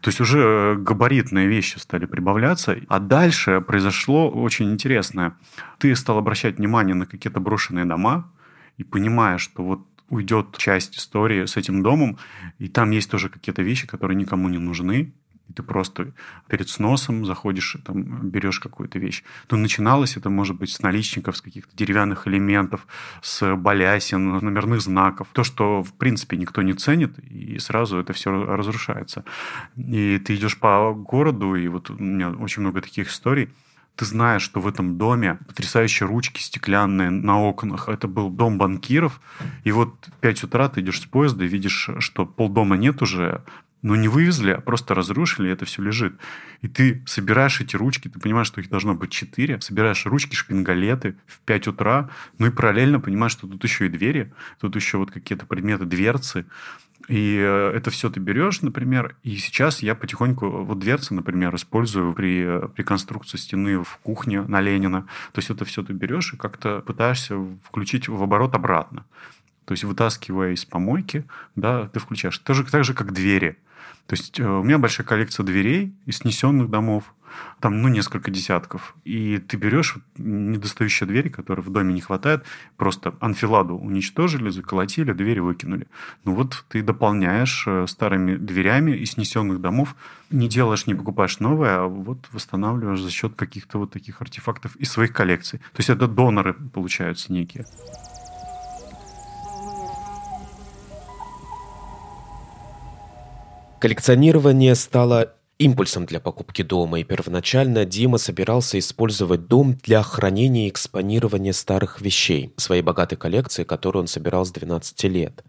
То 0.01 0.09
есть 0.09 0.19
уже 0.19 0.39
э, 0.39 0.75
габаритные 0.75 1.47
вещи 1.47 1.77
стали 1.77 2.05
прибавляться. 2.05 2.75
А 2.87 2.97
дальше 2.97 3.61
произошло 3.61 4.31
очень 4.31 4.71
интересное. 4.71 5.33
Ты 5.77 5.95
стал 5.95 6.17
обращать 6.17 6.57
внимание 6.57 6.95
на 6.95 7.05
какие-то 7.05 7.39
брошенные 7.39 7.85
дома, 7.85 8.31
и 8.77 8.83
понимая, 8.83 9.37
что 9.37 9.63
вот 9.63 9.81
уйдет 10.09 10.57
часть 10.57 10.97
истории 10.97 11.45
с 11.45 11.57
этим 11.57 11.83
домом, 11.83 12.17
и 12.59 12.67
там 12.67 12.91
есть 12.91 13.09
тоже 13.09 13.29
какие-то 13.29 13.61
вещи, 13.61 13.87
которые 13.87 14.15
никому 14.15 14.49
не 14.49 14.59
нужны, 14.59 15.13
и 15.47 15.53
ты 15.53 15.61
просто 15.61 16.13
перед 16.47 16.69
сносом 16.69 17.25
заходишь, 17.25 17.77
там, 17.85 18.29
берешь 18.29 18.59
какую-то 18.59 18.97
вещь. 18.97 19.23
Но 19.51 19.57
начиналось 19.57 20.17
это, 20.17 20.29
может 20.29 20.57
быть, 20.57 20.71
с 20.71 20.81
наличников, 20.81 21.37
с 21.37 21.41
каких-то 21.41 21.75
деревянных 21.75 22.27
элементов, 22.27 22.87
с 23.21 23.55
балясин, 23.55 24.39
номерных 24.39 24.81
знаков. 24.81 25.27
То, 25.33 25.43
что, 25.43 25.83
в 25.83 25.93
принципе, 25.93 26.37
никто 26.37 26.63
не 26.63 26.73
ценит, 26.73 27.19
и 27.19 27.59
сразу 27.59 27.97
это 27.97 28.13
все 28.13 28.31
разрушается. 28.31 29.23
И 29.77 30.17
ты 30.17 30.35
идешь 30.35 30.57
по 30.57 30.93
городу, 30.93 31.55
и 31.55 31.67
вот 31.67 31.91
у 31.91 31.97
меня 31.97 32.31
очень 32.31 32.61
много 32.61 32.81
таких 32.81 33.09
историй, 33.09 33.49
ты 33.95 34.05
знаешь, 34.05 34.41
что 34.41 34.59
в 34.59 34.67
этом 34.67 34.97
доме 34.97 35.39
потрясающие 35.47 36.07
ручки 36.07 36.41
стеклянные 36.41 37.09
на 37.09 37.41
окнах. 37.41 37.89
Это 37.89 38.07
был 38.07 38.29
дом 38.29 38.57
банкиров. 38.57 39.21
И 39.63 39.71
вот 39.71 39.95
в 40.07 40.19
5 40.19 40.43
утра 40.43 40.69
ты 40.69 40.81
идешь 40.81 41.01
с 41.01 41.05
поезда 41.05 41.45
и 41.45 41.47
видишь, 41.47 41.89
что 41.99 42.25
полдома 42.25 42.77
нет 42.77 43.01
уже, 43.01 43.43
но 43.85 43.95
не 43.95 44.07
вывезли, 44.07 44.49
а 44.49 44.61
просто 44.61 44.95
разрушили, 44.95 45.47
и 45.47 45.51
это 45.51 45.65
все 45.65 45.81
лежит. 45.83 46.15
И 46.61 46.67
ты 46.67 47.03
собираешь 47.05 47.61
эти 47.61 47.75
ручки, 47.75 48.07
ты 48.07 48.19
понимаешь, 48.19 48.47
что 48.47 48.59
их 48.59 48.67
должно 48.67 48.95
быть 48.95 49.11
четыре, 49.11 49.61
собираешь 49.61 50.07
ручки, 50.07 50.33
шпингалеты 50.35 51.15
в 51.27 51.39
5 51.41 51.67
утра, 51.67 52.09
ну 52.39 52.47
и 52.47 52.49
параллельно 52.49 52.99
понимаешь, 52.99 53.33
что 53.33 53.47
тут 53.47 53.63
еще 53.63 53.85
и 53.85 53.89
двери, 53.89 54.33
тут 54.59 54.75
еще 54.75 54.97
вот 54.97 55.11
какие-то 55.11 55.45
предметы, 55.45 55.85
дверцы. 55.85 56.47
И 57.07 57.37
э, 57.37 57.71
это 57.75 57.91
все 57.91 58.09
ты 58.09 58.19
берешь, 58.19 58.61
например, 58.61 59.15
и 59.23 59.37
сейчас 59.37 59.83
я 59.83 59.95
потихоньку, 59.95 60.49
вот 60.63 60.79
дверцы, 60.79 61.13
например, 61.13 61.55
использую 61.55 62.13
при, 62.13 62.67
при 62.69 62.83
конструкции 62.83 63.37
стены 63.37 63.83
в 63.83 63.97
кухне 64.03 64.41
на 64.41 64.61
Ленина. 64.61 65.01
То 65.31 65.39
есть 65.39 65.49
это 65.49 65.65
все 65.65 65.83
ты 65.83 65.93
берешь 65.93 66.33
и 66.33 66.37
как-то 66.37 66.81
пытаешься 66.81 67.37
включить 67.63 68.07
в 68.07 68.21
оборот 68.21 68.55
обратно. 68.55 69.05
То 69.65 69.73
есть 69.73 69.83
вытаскивая 69.83 70.51
из 70.51 70.65
помойки, 70.65 71.25
да, 71.55 71.87
ты 71.87 71.99
включаешь. 71.99 72.37
Так 72.39 72.55
же, 72.55 72.63
так 72.63 72.83
же 72.83 72.93
как 72.93 73.13
двери. 73.13 73.57
То 74.07 74.13
есть 74.13 74.39
э, 74.39 74.47
у 74.47 74.63
меня 74.63 74.77
большая 74.77 75.05
коллекция 75.05 75.43
дверей 75.43 75.93
из 76.05 76.17
снесенных 76.17 76.69
домов 76.69 77.13
там, 77.59 77.81
ну, 77.81 77.87
несколько 77.87 78.31
десятков. 78.31 78.95
И 79.05 79.37
ты 79.37 79.57
берешь 79.57 79.97
недостающие 80.17 81.07
двери, 81.07 81.29
которые 81.29 81.63
в 81.63 81.69
доме 81.69 81.93
не 81.93 82.01
хватает, 82.01 82.43
просто 82.77 83.15
анфиладу 83.19 83.75
уничтожили, 83.75 84.49
заколотили, 84.49 85.13
двери 85.13 85.39
выкинули. 85.39 85.87
Ну 86.23 86.33
вот 86.33 86.65
ты 86.69 86.81
дополняешь 86.81 87.65
э, 87.67 87.85
старыми 87.87 88.35
дверями 88.35 88.91
из 88.91 89.11
снесенных 89.11 89.61
домов, 89.61 89.95
не 90.29 90.47
делаешь, 90.47 90.87
не 90.87 90.95
покупаешь 90.95 91.39
новое, 91.39 91.79
а 91.79 91.87
вот 91.87 92.27
восстанавливаешь 92.31 93.01
за 93.01 93.11
счет 93.11 93.35
каких-то 93.35 93.79
вот 93.79 93.91
таких 93.91 94.21
артефактов 94.21 94.75
из 94.75 94.91
своих 94.91 95.13
коллекций. 95.13 95.59
То 95.59 95.79
есть 95.79 95.89
это 95.89 96.07
доноры 96.07 96.53
получаются 96.53 97.31
некие. 97.31 97.65
Коллекционирование 103.79 104.73
стало 104.73 105.34
импульсом 105.57 106.05
для 106.05 106.19
покупки 106.19 106.61
дома, 106.61 106.99
и 106.99 107.03
первоначально 107.03 107.85
Дима 107.85 108.17
собирался 108.17 108.77
использовать 108.79 109.47
дом 109.47 109.77
для 109.83 110.03
хранения 110.03 110.67
и 110.67 110.69
экспонирования 110.69 111.53
старых 111.53 112.01
вещей, 112.01 112.53
своей 112.57 112.81
богатой 112.81 113.17
коллекции, 113.17 113.63
которую 113.63 114.03
он 114.03 114.07
собирал 114.07 114.45
с 114.45 114.51
12 114.51 115.03
лет. 115.05 115.43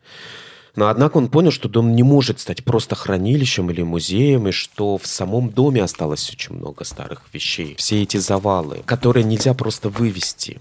Но 0.77 0.89
однако 0.89 1.17
он 1.17 1.29
понял, 1.29 1.51
что 1.51 1.71
дом 1.71 1.97
не 1.97 2.03
может 2.03 2.39
стать 2.39 2.63
просто 2.63 2.95
хранилищем 2.95 3.71
или 3.71 3.83
музеем, 3.83 4.47
и 4.49 4.53
что 4.53 4.99
в 4.99 5.07
самом 5.07 5.49
доме 5.51 5.83
осталось 5.83 6.31
очень 6.31 6.55
много 6.55 6.85
старых 6.85 7.23
вещей. 7.33 7.75
Все 7.79 8.03
эти 8.03 8.19
завалы, 8.19 8.83
которые 8.85 9.25
нельзя 9.25 9.55
просто 9.55 9.89
вывести. 9.89 10.61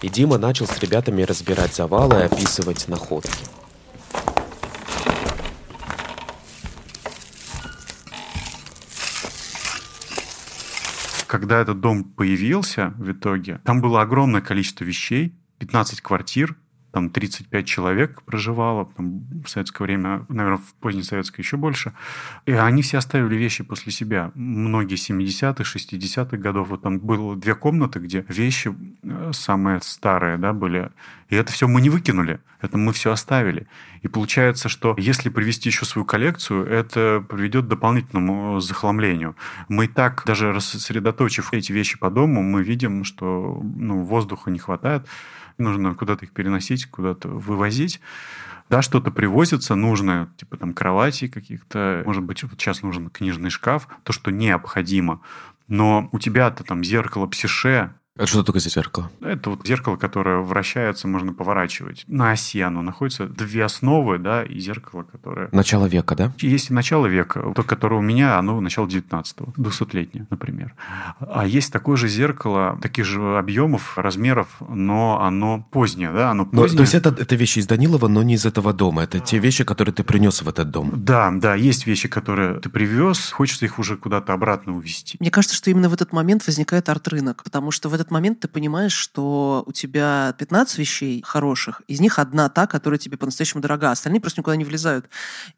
И 0.00 0.08
Дима 0.08 0.38
начал 0.38 0.66
с 0.66 0.78
ребятами 0.78 1.22
разбирать 1.22 1.74
завалы 1.74 2.20
и 2.20 2.22
описывать 2.22 2.88
находки. 2.88 3.59
Когда 11.30 11.60
этот 11.60 11.78
дом 11.78 12.02
появился 12.02 12.92
в 12.98 13.12
итоге, 13.12 13.60
там 13.62 13.80
было 13.80 14.02
огромное 14.02 14.40
количество 14.40 14.82
вещей, 14.82 15.32
15 15.60 16.00
квартир, 16.00 16.56
там 16.92 17.10
35 17.10 17.66
человек 17.66 18.22
проживало, 18.22 18.86
там, 18.96 19.22
в 19.44 19.48
советское 19.48 19.84
время, 19.84 20.26
наверное, 20.28 20.58
в 20.58 20.74
позднее 20.74 21.04
советское 21.04 21.42
еще 21.42 21.56
больше. 21.56 21.92
И 22.46 22.52
они 22.52 22.82
все 22.82 22.98
оставили 22.98 23.36
вещи 23.36 23.62
после 23.62 23.92
себя. 23.92 24.32
Многие 24.34 24.96
70-х, 24.96 25.62
60-х 25.62 26.36
годов. 26.36 26.68
Вот 26.68 26.82
там 26.82 26.98
было 26.98 27.36
две 27.36 27.54
комнаты, 27.54 28.00
где 28.00 28.24
вещи 28.28 28.74
э, 29.02 29.30
самые 29.32 29.80
старые 29.82 30.36
да, 30.36 30.52
были. 30.52 30.90
И 31.28 31.36
это 31.36 31.52
все 31.52 31.68
мы 31.68 31.80
не 31.80 31.90
выкинули, 31.90 32.40
это 32.60 32.76
мы 32.76 32.92
все 32.92 33.12
оставили. 33.12 33.68
И 34.02 34.08
получается, 34.08 34.68
что 34.68 34.96
если 34.98 35.28
привести 35.28 35.68
еще 35.68 35.84
свою 35.84 36.04
коллекцию, 36.04 36.66
это 36.66 37.24
приведет 37.28 37.66
к 37.66 37.68
дополнительному 37.68 38.60
захламлению. 38.60 39.36
Мы 39.68 39.84
и 39.84 39.88
так, 39.88 40.24
даже 40.26 40.52
рассредоточив 40.52 41.52
эти 41.52 41.70
вещи 41.70 41.98
по 41.98 42.10
дому, 42.10 42.42
мы 42.42 42.64
видим, 42.64 43.04
что 43.04 43.60
ну, 43.62 44.02
воздуха 44.02 44.50
не 44.50 44.58
хватает 44.58 45.06
нужно 45.60 45.94
куда-то 45.94 46.24
их 46.24 46.32
переносить, 46.32 46.86
куда-то 46.86 47.28
вывозить. 47.28 48.00
Да, 48.68 48.82
что-то 48.82 49.10
привозится 49.10 49.74
нужное, 49.74 50.28
типа 50.36 50.56
там 50.56 50.74
кровати 50.74 51.26
каких-то, 51.26 52.02
может 52.06 52.22
быть, 52.22 52.42
вот 52.44 52.52
сейчас 52.52 52.82
нужен 52.82 53.10
книжный 53.10 53.50
шкаф, 53.50 53.88
то, 54.04 54.12
что 54.12 54.30
необходимо. 54.30 55.20
Но 55.66 56.08
у 56.12 56.18
тебя-то 56.18 56.62
там 56.64 56.84
зеркало 56.84 57.26
псише, 57.26 57.92
это 58.16 58.26
что 58.26 58.42
такое 58.42 58.60
за 58.60 58.70
зеркало? 58.70 59.10
Это 59.20 59.50
вот 59.50 59.66
зеркало, 59.66 59.96
которое 59.96 60.40
вращается, 60.40 61.08
можно 61.08 61.32
поворачивать. 61.32 62.04
На 62.06 62.32
оси 62.32 62.60
оно 62.60 62.82
находится. 62.82 63.26
Две 63.26 63.64
основы, 63.64 64.18
да, 64.18 64.42
и 64.42 64.58
зеркало, 64.58 65.04
которое... 65.04 65.48
Начало 65.52 65.86
века, 65.86 66.14
да? 66.16 66.32
Есть 66.38 66.70
начало 66.70 67.06
века. 67.06 67.52
То, 67.54 67.62
которое 67.62 67.96
у 67.96 68.02
меня, 68.02 68.38
оно 68.38 68.60
начало 68.60 68.86
19-го. 68.86 69.52
200-летнее, 69.56 70.26
например. 70.28 70.74
А 71.20 71.46
есть 71.46 71.72
такое 71.72 71.96
же 71.96 72.08
зеркало, 72.08 72.78
таких 72.82 73.04
же 73.04 73.38
объемов, 73.38 73.96
размеров, 73.96 74.48
но 74.68 75.20
оно 75.22 75.66
позднее, 75.70 76.12
да, 76.12 76.32
оно 76.32 76.44
позднее. 76.44 76.70
Но, 76.72 76.76
то 76.76 76.82
есть 76.82 76.94
это, 76.94 77.08
это 77.10 77.36
вещи 77.36 77.60
из 77.60 77.66
Данилова, 77.66 78.08
но 78.08 78.22
не 78.22 78.34
из 78.34 78.44
этого 78.44 78.72
дома. 78.72 79.04
Это 79.04 79.20
те 79.20 79.38
вещи, 79.38 79.64
которые 79.64 79.94
ты 79.94 80.02
принес 80.02 80.42
в 80.42 80.48
этот 80.48 80.70
дом. 80.70 80.92
Да, 80.94 81.30
да, 81.32 81.54
есть 81.54 81.86
вещи, 81.86 82.08
которые 82.08 82.60
ты 82.60 82.68
привез, 82.68 83.30
хочется 83.30 83.64
их 83.64 83.78
уже 83.78 83.96
куда-то 83.96 84.32
обратно 84.32 84.76
увезти. 84.76 85.16
Мне 85.20 85.30
кажется, 85.30 85.56
что 85.56 85.70
именно 85.70 85.88
в 85.88 85.94
этот 85.94 86.12
момент 86.12 86.46
возникает 86.46 86.88
арт-рынок, 86.88 87.44
потому 87.44 87.70
что 87.70 87.88
в 87.88 87.99
этот 88.00 88.10
момент 88.10 88.40
ты 88.40 88.48
понимаешь, 88.48 88.92
что 88.92 89.62
у 89.66 89.72
тебя 89.72 90.34
15 90.38 90.78
вещей 90.78 91.22
хороших, 91.24 91.82
из 91.86 92.00
них 92.00 92.18
одна 92.18 92.48
та, 92.48 92.66
которая 92.66 92.98
тебе 92.98 93.16
по-настоящему 93.16 93.60
дорога, 93.60 93.90
остальные 93.90 94.20
просто 94.20 94.40
никуда 94.40 94.56
не 94.56 94.64
влезают. 94.64 95.08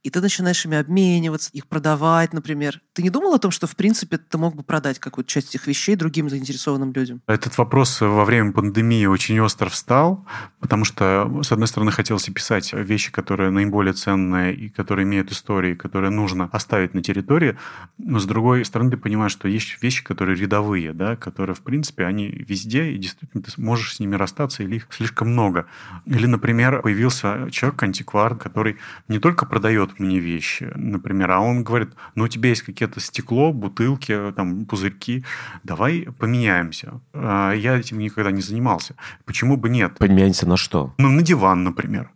И 0.02 0.10
ты 0.10 0.20
начинаешь 0.20 0.64
ими 0.64 0.76
обмениваться, 0.76 1.50
их 1.52 1.66
продавать, 1.66 2.32
например. 2.32 2.80
Ты 2.92 3.02
не 3.02 3.10
думал 3.10 3.34
о 3.34 3.38
том, 3.38 3.50
что, 3.50 3.66
в 3.66 3.76
принципе, 3.76 4.18
ты 4.18 4.38
мог 4.38 4.54
бы 4.54 4.62
продать 4.62 4.98
какую-то 4.98 5.30
часть 5.30 5.50
этих 5.50 5.66
вещей 5.66 5.96
другим 5.96 6.28
заинтересованным 6.28 6.92
людям? 6.92 7.22
Этот 7.26 7.56
вопрос 7.58 8.00
во 8.00 8.24
время 8.24 8.52
пандемии 8.52 9.06
очень 9.06 9.38
остро 9.40 9.68
встал, 9.68 10.26
потому 10.60 10.84
что, 10.84 11.42
с 11.42 11.52
одной 11.52 11.68
стороны, 11.68 11.92
хотелось 11.92 12.24
писать 12.24 12.72
вещи, 12.72 13.12
которые 13.12 13.50
наиболее 13.50 13.94
ценные 13.94 14.54
и 14.54 14.68
которые 14.68 15.04
имеют 15.04 15.30
истории, 15.30 15.74
которые 15.74 16.10
нужно 16.10 16.48
оставить 16.52 16.94
на 16.94 17.02
территории, 17.02 17.56
но, 17.98 18.18
с 18.18 18.24
другой 18.24 18.64
стороны, 18.64 18.90
ты 18.90 18.96
понимаешь, 18.96 19.32
что 19.32 19.48
есть 19.48 19.82
вещи, 19.82 20.02
которые 20.02 20.36
рядовые, 20.36 20.92
да, 20.92 21.16
которые, 21.16 21.54
в 21.54 21.60
принципе, 21.60 22.04
они 22.04 22.31
везде, 22.36 22.92
и 22.92 22.98
действительно 22.98 23.42
ты 23.42 23.50
можешь 23.60 23.96
с 23.96 24.00
ними 24.00 24.16
расстаться, 24.16 24.62
или 24.62 24.76
их 24.76 24.86
слишком 24.90 25.32
много. 25.32 25.66
Или, 26.06 26.26
например, 26.26 26.82
появился 26.82 27.48
человек-антиквар, 27.50 28.36
который 28.36 28.76
не 29.08 29.18
только 29.18 29.46
продает 29.46 29.98
мне 29.98 30.18
вещи, 30.18 30.70
например, 30.74 31.30
а 31.30 31.40
он 31.40 31.64
говорит, 31.64 31.90
ну, 32.14 32.24
у 32.24 32.28
тебя 32.28 32.50
есть 32.50 32.62
какие-то 32.62 33.00
стекло, 33.00 33.52
бутылки, 33.52 34.32
там, 34.36 34.64
пузырьки, 34.66 35.24
давай 35.64 36.08
поменяемся. 36.18 37.00
А 37.12 37.52
я 37.52 37.78
этим 37.78 37.98
никогда 37.98 38.30
не 38.30 38.42
занимался. 38.42 38.94
Почему 39.24 39.56
бы 39.56 39.68
нет? 39.68 39.98
Поменяемся 39.98 40.48
на 40.48 40.56
что? 40.56 40.94
Ну, 40.98 41.08
на 41.10 41.22
диван, 41.22 41.64
например. 41.64 42.10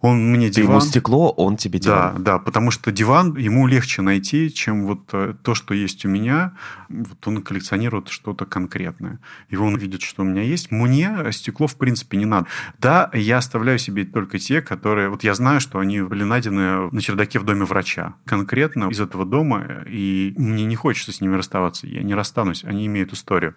Он 0.00 0.32
мне 0.32 0.48
Ты 0.48 0.62
диван... 0.62 0.70
ему 0.70 0.80
стекло, 0.80 1.30
он 1.30 1.56
тебе 1.56 1.78
диван. 1.78 2.14
Да, 2.16 2.32
да, 2.32 2.38
потому 2.38 2.70
что 2.70 2.90
диван 2.90 3.36
ему 3.36 3.66
легче 3.66 4.02
найти, 4.02 4.52
чем 4.52 4.86
вот 4.86 5.10
э, 5.12 5.34
то, 5.42 5.54
что 5.54 5.74
есть 5.74 6.04
у 6.04 6.08
меня. 6.08 6.52
Вот 6.88 7.26
он 7.26 7.42
коллекционирует 7.42 8.08
что-то 8.08 8.46
конкретное. 8.46 9.18
Его 9.50 9.59
он 9.64 9.76
видит, 9.76 10.02
что 10.02 10.22
у 10.22 10.24
меня 10.24 10.42
есть. 10.42 10.70
Мне 10.70 11.32
стекло, 11.32 11.66
в 11.66 11.76
принципе, 11.76 12.16
не 12.16 12.26
надо. 12.26 12.46
Да, 12.78 13.10
я 13.14 13.38
оставляю 13.38 13.78
себе 13.78 14.04
только 14.04 14.38
те, 14.38 14.62
которые... 14.62 15.08
Вот 15.08 15.24
я 15.24 15.34
знаю, 15.34 15.60
что 15.60 15.78
они 15.78 16.00
были 16.02 16.24
найдены 16.24 16.90
на 16.90 17.00
чердаке 17.00 17.38
в 17.38 17.44
доме 17.44 17.64
врача. 17.64 18.14
Конкретно 18.24 18.88
из 18.90 19.00
этого 19.00 19.24
дома. 19.24 19.84
И 19.86 20.34
мне 20.36 20.64
не 20.64 20.76
хочется 20.76 21.12
с 21.12 21.20
ними 21.20 21.36
расставаться. 21.36 21.86
Я 21.86 22.02
не 22.02 22.14
расстанусь. 22.14 22.64
Они 22.64 22.86
имеют 22.86 23.12
историю 23.12 23.54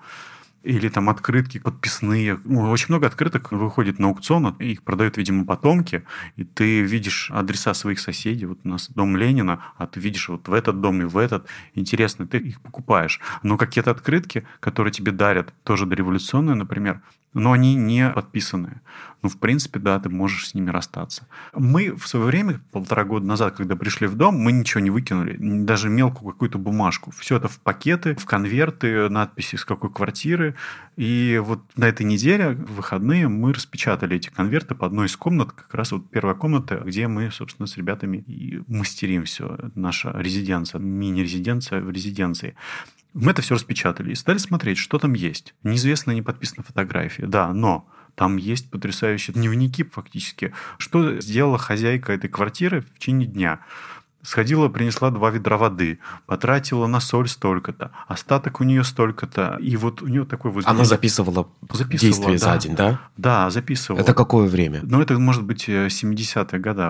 или 0.63 0.89
там 0.89 1.10
открытки 1.10 1.60
подписные. 1.60 2.39
Ну, 2.45 2.69
очень 2.69 2.88
много 2.89 3.08
открыток 3.08 3.52
выходит 3.52 3.99
на 3.99 4.08
аукцион, 4.08 4.56
их 4.60 4.84
продают, 4.84 5.17
видимо, 5.17 5.45
потомки, 5.45 6.04
и 6.36 6.43
ты 6.43 6.82
видишь 6.82 7.30
адреса 7.32 7.73
своих 7.73 7.99
соседей. 7.99 8.45
Вот 8.45 8.60
у 8.63 8.69
нас 8.69 8.89
дом 8.89 9.17
Ленина, 9.17 9.62
а 9.78 9.88
ты 9.88 9.99
видишь 9.99 10.30
вот 10.30 10.47
в 10.47 10.54
этот 10.54 10.82
дом 10.82 11.02
и 11.02 11.06
в 11.06 11.17
этот. 11.17 11.47
Интересно, 11.76 12.26
ты 12.26 12.38
их 12.38 12.62
покупаешь. 12.62 13.19
Но 13.43 13.58
какие-то 13.58 13.91
открытки, 13.91 14.45
которые 14.60 14.93
тебе 14.93 15.12
дарят, 15.12 15.54
тоже 15.63 15.86
дореволюционные, 15.86 16.56
например, 16.56 17.02
но 17.34 17.52
они 17.52 17.76
не 17.76 18.10
подписанные. 18.10 18.82
Ну, 19.24 19.30
в 19.30 19.39
принципе, 19.39 19.80
да, 19.80 20.00
ты 20.00 20.10
можешь 20.10 20.50
с 20.50 20.54
ними 20.54 20.69
расстаться. 20.69 21.28
Мы 21.54 21.96
в 21.96 22.08
свое 22.08 22.26
время, 22.26 22.62
полтора 22.72 23.06
года 23.06 23.26
назад, 23.26 23.56
когда 23.56 23.78
пришли 23.78 24.06
в 24.06 24.15
дом, 24.15 24.36
мы 24.36 24.52
ничего 24.52 24.82
не 24.82 24.89
выкинули, 24.89 25.38
даже 25.39 25.89
мелкую 25.89 26.34
какую-то 26.34 26.58
бумажку. 26.58 27.12
Все 27.12 27.38
это 27.38 27.48
в 27.48 27.60
пакеты, 27.60 28.15
в 28.15 28.26
конверты, 28.26 29.08
надписи 29.08 29.56
с 29.56 29.63
какой 29.63 29.91
квартиры. 29.91 30.56
И 30.98 31.41
вот 31.41 31.62
на 31.78 31.86
этой 31.86 32.06
неделе, 32.06 32.50
в 32.50 32.76
выходные, 32.76 33.30
мы 33.30 33.54
распечатали 33.54 34.17
эти 34.17 34.30
конверты 34.30 34.76
по 34.76 34.86
одной 34.86 35.08
из 35.08 35.15
комнат, 35.15 35.54
как 35.54 35.74
раз 35.74 35.93
вот 35.93 36.10
первая 36.10 36.36
комната, 36.36 36.82
где 36.86 37.08
мы, 37.08 37.32
собственно, 37.32 37.65
с 37.65 37.78
ребятами 37.78 38.17
и 38.17 38.62
мастерим 38.67 39.24
все. 39.24 39.58
Наша 39.74 40.13
резиденция, 40.17 40.80
мини-резиденция 40.80 41.80
в 41.80 41.89
резиденции. 41.89 42.56
Мы 43.13 43.32
это 43.32 43.41
все 43.41 43.56
распечатали 43.56 44.12
и 44.12 44.15
стали 44.15 44.38
смотреть, 44.38 44.78
что 44.78 44.97
там 44.97 45.13
есть. 45.13 45.54
Неизвестно, 45.63 46.12
не 46.12 46.21
подписана 46.21 46.63
фотография, 46.63 47.28
да, 47.28 47.54
но 47.54 47.88
там 48.15 48.38
есть 48.38 48.69
потрясающие 48.69 49.34
дневники 49.34 49.84
фактически. 49.84 50.54
Что 50.78 51.19
сделала 51.19 51.58
хозяйка 51.58 52.13
этой 52.13 52.30
квартиры 52.30 52.82
в 52.82 52.93
течение 52.97 53.28
дня? 53.28 53.60
Сходила, 54.23 54.69
принесла 54.69 55.12
два 55.12 55.29
ведра 55.31 55.57
воды, 55.57 55.99
потратила 56.25 56.88
на 56.88 57.01
соль 57.01 57.27
столько-то, 57.27 57.91
остаток 58.07 58.62
у 58.62 58.63
нее 58.63 58.83
столько-то. 58.83 59.57
И 59.62 59.75
вот 59.75 60.01
у 60.01 60.07
нее 60.07 60.25
такой 60.25 60.51
вот... 60.51 60.65
Она 60.65 60.86
записывала, 60.86 61.47
записывала 61.69 62.31
действия 62.31 62.38
да. 62.39 62.53
за 62.53 62.57
день, 62.57 62.75
да? 62.75 62.99
Да, 63.17 63.49
записывала. 63.49 63.99
Это 63.99 64.13
какое 64.13 64.47
время? 64.47 64.79
Ну, 64.83 65.01
это 65.01 65.19
может 65.19 65.43
быть 65.43 65.67
70-е 65.67 66.59
годы. 66.59 66.81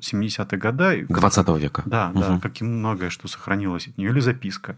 70-е 0.00 0.58
годы. 0.58 1.06
20 1.08 1.48
века. 1.58 1.82
Да, 1.84 2.08
угу. 2.08 2.20
да, 2.20 2.40
как 2.42 2.60
и 2.60 2.64
многое, 2.64 3.10
что 3.10 3.28
сохранилось 3.28 3.88
от 3.88 3.98
нее. 3.98 4.10
Или 4.10 4.20
записка. 4.20 4.76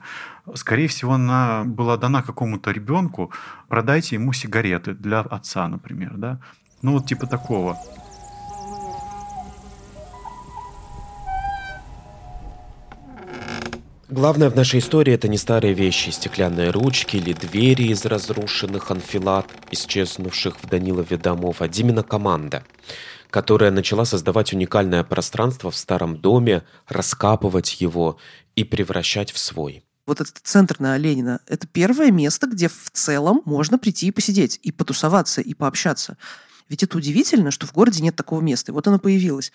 Скорее 0.55 0.89
всего, 0.89 1.13
она 1.13 1.63
была 1.65 1.97
дана 1.97 2.23
какому-то 2.23 2.73
ребенку, 2.73 3.31
продайте 3.69 4.17
ему 4.17 4.33
сигареты 4.33 4.95
для 4.95 5.21
отца, 5.21 5.69
например, 5.69 6.15
да? 6.17 6.41
Ну, 6.83 6.93
вот 6.93 7.07
типа 7.07 7.27
такого. 7.27 7.79
Главное 14.15 14.49
в 14.49 14.55
нашей 14.55 14.79
истории 14.79 15.13
это 15.13 15.27
не 15.27 15.37
старые 15.37 15.75
вещи, 15.75 16.11
стеклянные 16.11 16.71
ручки 16.71 17.17
или 17.17 17.33
двери 17.33 17.89
из 17.89 18.05
разрушенных 18.05 18.93
анфилат, 18.93 19.49
исчезнувших 19.73 20.63
в 20.63 20.69
Данилове 20.69 21.17
домов, 21.17 21.57
а 21.59 21.67
именно 21.67 22.05
команда, 22.05 22.63
которая 23.31 23.73
начала 23.73 24.05
создавать 24.05 24.53
уникальное 24.53 25.03
пространство 25.03 25.73
в 25.73 25.77
старом 25.77 26.17
доме, 26.17 26.63
раскапывать 26.87 27.81
его 27.81 28.17
и 28.55 28.63
превращать 28.63 29.33
в 29.33 29.39
свой. 29.39 29.83
Вот 30.07 30.21
этот 30.21 30.39
центр 30.45 30.77
на 30.79 30.97
Ленина– 30.97 31.41
это 31.49 31.67
первое 31.67 32.13
место, 32.13 32.47
где 32.47 32.69
в 32.69 32.91
целом 32.93 33.43
можно 33.45 33.81
прийти 33.81 34.07
и 34.07 34.13
посидеть, 34.13 34.61
и 34.63 34.71
потусоваться, 34.71 35.41
и 35.41 35.55
пообщаться. 35.55 36.17
Ведь 36.69 36.85
это 36.85 36.97
удивительно, 36.97 37.51
что 37.51 37.67
в 37.67 37.73
городе 37.73 38.01
нет 38.01 38.15
такого 38.15 38.41
места. 38.41 38.71
И 38.71 38.75
вот 38.75 38.87
оно 38.87 38.99
появилось. 38.99 39.53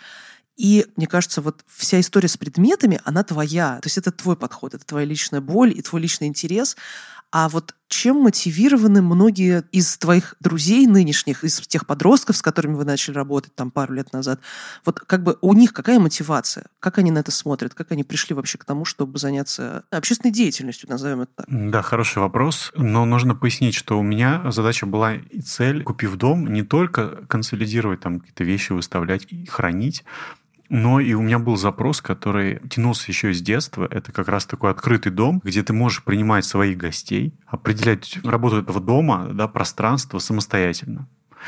И 0.60 0.86
мне 0.98 1.08
кажется, 1.08 1.41
вот 1.41 1.63
вся 1.67 2.02
история 2.02 2.28
с 2.28 2.36
предметами, 2.36 3.00
она 3.06 3.24
твоя. 3.24 3.80
То 3.82 3.88
есть 3.88 3.98
это 3.98 4.12
твой 4.12 4.36
подход, 4.36 4.74
это 4.74 4.86
твоя 4.86 5.06
личная 5.06 5.39
боль 5.39 5.72
и 5.76 5.82
твой 5.82 6.02
личный 6.02 6.28
интерес. 6.28 6.76
А 7.32 7.48
вот 7.48 7.76
чем 7.88 8.17
мотивированы 8.17 9.02
многие 9.02 9.63
из 9.72 9.98
твоих 9.98 10.36
друзей 10.41 10.86
нынешних, 10.86 11.45
из 11.45 11.62
тех 11.62 11.86
подростков, 11.86 12.36
с 12.36 12.41
которыми 12.41 12.74
вы 12.74 12.84
начали 12.84 13.15
работать 13.15 13.56
там 13.56 13.72
пару 13.72 13.93
лет 13.93 14.12
назад? 14.12 14.41
Вот 14.84 15.00
как 15.00 15.24
бы 15.24 15.38
у 15.39 15.54
них 15.54 15.72
какая 15.72 15.98
мотивация? 15.98 16.65
Как 16.80 16.98
они 16.98 17.12
на 17.12 17.19
это 17.19 17.32
смотрят? 17.32 17.74
Как 17.74 17.93
они 17.93 18.04
пришли 18.04 18.36
вообще 18.36 18.58
к 18.58 18.65
тому, 18.65 18.84
чтобы 18.84 19.17
заняться 19.17 19.84
общественной 19.91 20.34
деятельностью, 20.34 20.89
назовем 20.89 21.22
это 21.22 21.32
так? 21.38 21.45
Да, 21.48 21.82
хороший 21.84 22.17
вопрос. 22.17 22.74
Но 22.76 23.06
нужно 23.06 23.34
пояснить, 23.34 23.76
что 23.76 23.98
у 23.98 24.04
меня 24.04 24.52
задача 24.52 24.86
была 24.86 25.13
и 25.13 25.39
цель, 25.39 25.84
купив 25.84 26.17
дом, 26.17 26.52
не 26.52 26.63
только 26.63 27.26
консолидировать 27.28 28.02
там 28.02 28.19
какие-то 28.19 28.43
вещи, 28.43 28.74
выставлять 28.74 29.26
и 29.30 29.45
хранить, 29.45 30.04
но 30.69 30.99
и 30.99 31.13
у 31.13 31.21
меня 31.21 31.39
был 31.39 31.58
запрос, 31.58 32.01
который 32.01 32.62
тянулся 32.69 33.05
еще 33.12 33.32
из 33.32 33.41
детства. 33.41 33.88
Это 33.89 34.12
как 34.12 34.27
раз 34.27 34.45
такой 34.45 34.71
открытый 34.71 35.12
дом, 35.12 35.41
где 35.43 35.63
ты 35.63 35.73
можешь 35.73 36.03
принимать 36.03 36.45
своих 36.45 36.77
гостей, 36.77 37.34
определять 37.47 38.19
работу 38.23 38.58
этого 38.58 38.79
дома, 38.79 39.29
да, 39.34 39.47
пространство 39.47 40.19
самостоятельно. 40.19 41.08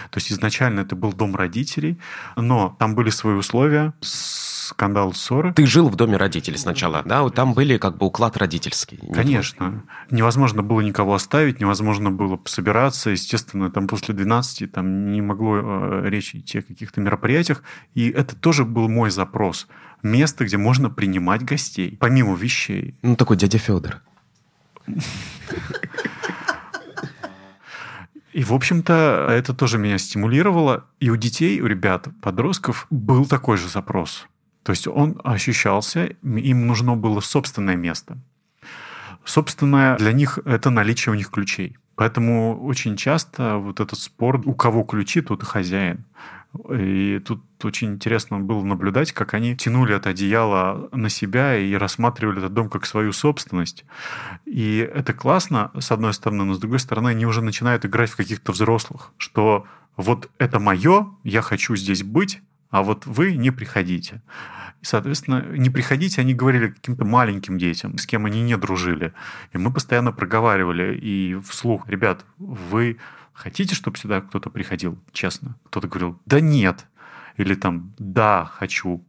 То 0.10 0.18
есть 0.18 0.32
изначально 0.32 0.82
это 0.82 0.96
был 0.96 1.14
дом 1.14 1.36
родителей, 1.36 2.00
но 2.36 2.76
там 2.80 2.96
были 2.96 3.10
свои 3.10 3.36
условия, 3.36 3.94
скандал, 4.62 5.14
ссоры. 5.14 5.54
Ты 5.54 5.66
жил 5.66 5.90
в 5.90 5.96
доме 5.96 6.18
родителей 6.18 6.58
сначала, 6.58 7.02
да? 7.04 7.28
Там 7.30 7.54
были 7.54 7.78
как 7.78 7.98
бы 7.98 8.06
уклад 8.06 8.38
родительский. 8.38 9.00
Конечно. 9.14 9.84
Невозможно 10.10 10.64
было 10.64 10.82
никого 10.82 11.14
оставить, 11.14 11.60
невозможно 11.60 12.12
было 12.12 12.40
собираться. 12.46 13.10
Естественно, 13.10 13.70
там 13.72 13.88
после 13.88 14.14
12 14.14 14.72
там 14.72 15.12
не 15.12 15.22
могло 15.22 15.58
э, 15.58 16.10
речь 16.10 16.36
идти 16.36 16.60
о 16.60 16.62
каких-то 16.62 17.02
мероприятиях. 17.02 17.64
И 17.94 18.10
это 18.10 18.36
тоже 18.36 18.66
был 18.66 18.88
мой 18.88 19.12
запрос. 19.12 19.68
Место, 20.04 20.46
где 20.46 20.58
можно 20.58 20.90
принимать 20.90 21.44
гостей, 21.44 21.98
помимо 22.00 22.36
вещей. 22.36 22.96
Ну, 23.02 23.16
такой 23.16 23.38
дядя 23.38 23.58
Федор. 23.58 24.02
И, 28.34 28.44
в 28.44 28.54
общем-то, 28.54 29.28
это 29.30 29.54
тоже 29.54 29.78
меня 29.78 29.98
стимулировало. 29.98 30.86
И 31.00 31.10
у 31.10 31.18
детей, 31.18 31.60
у 31.60 31.68
ребят, 31.68 32.08
подростков 32.22 32.88
был 32.90 33.26
такой 33.26 33.58
же 33.58 33.68
запрос. 33.68 34.28
То 34.64 34.72
есть 34.72 34.88
он 34.88 35.20
ощущался, 35.24 36.06
им 36.06 36.68
нужно 36.68 36.96
было 36.96 37.20
собственное 37.20 37.76
место. 37.76 38.18
Собственное 39.26 39.98
для 39.98 40.14
них 40.14 40.40
это 40.46 40.70
наличие 40.70 41.14
у 41.14 41.16
них 41.16 41.30
ключей. 41.30 41.78
Поэтому 41.96 42.64
очень 42.64 42.96
часто 42.96 43.58
вот 43.58 43.80
этот 43.80 44.00
спор, 44.00 44.42
у 44.46 44.54
кого 44.54 44.84
ключи, 44.84 45.22
тот 45.22 45.44
и 45.44 45.46
хозяин. 45.46 46.06
И 46.70 47.22
тут 47.26 47.44
очень 47.64 47.94
интересно 47.94 48.40
было 48.40 48.64
наблюдать, 48.64 49.14
как 49.14 49.34
они 49.34 49.56
тянули 49.56 49.96
это 49.96 50.10
одеяло 50.10 50.90
на 50.92 51.10
себя 51.10 51.56
и 51.58 51.74
рассматривали 51.76 52.40
этот 52.40 52.54
дом 52.54 52.70
как 52.70 52.86
свою 52.86 53.14
собственность. 53.14 53.86
И 54.46 54.78
это 54.78 55.14
классно, 55.14 55.72
с 55.80 55.92
одной 55.92 56.14
стороны, 56.14 56.44
но 56.44 56.54
с 56.54 56.60
другой 56.60 56.80
стороны, 56.80 57.10
они 57.10 57.26
уже 57.26 57.42
начинают 57.42 57.86
играть 57.86 58.10
в 58.10 58.18
каких-то 58.18 58.52
взрослых, 58.52 59.12
что 59.18 59.66
вот 59.96 60.30
это 60.40 60.60
мое, 60.60 61.08
я 61.24 61.42
хочу 61.42 61.76
здесь 61.76 62.04
быть, 62.04 62.42
а 62.72 62.84
вот 62.84 63.06
вы 63.06 63.36
не 63.36 63.52
приходите. 63.52 64.22
И, 64.82 64.86
соответственно, 64.86 65.46
не 65.56 65.70
приходите, 65.70 66.22
они 66.22 66.34
говорили 66.34 66.70
каким-то 66.70 67.06
маленьким 67.06 67.58
детям, 67.58 67.98
с 67.98 68.08
кем 68.08 68.26
они 68.26 68.42
не 68.42 68.58
дружили. 68.58 69.14
И 69.54 69.58
мы 69.58 69.72
постоянно 69.72 70.12
проговаривали 70.12 70.98
и 70.98 71.38
вслух, 71.42 71.88
ребят, 71.88 72.26
вы 72.40 72.98
хотите, 73.34 73.76
чтобы 73.76 73.98
сюда 73.98 74.22
кто-то 74.22 74.50
приходил, 74.50 74.98
честно? 75.12 75.56
Кто-то 75.66 75.88
говорил, 75.88 76.20
да 76.26 76.40
нет. 76.40 76.88
Или 77.38 77.56
там, 77.56 77.94
да, 78.00 78.46
хочу. 78.46 79.06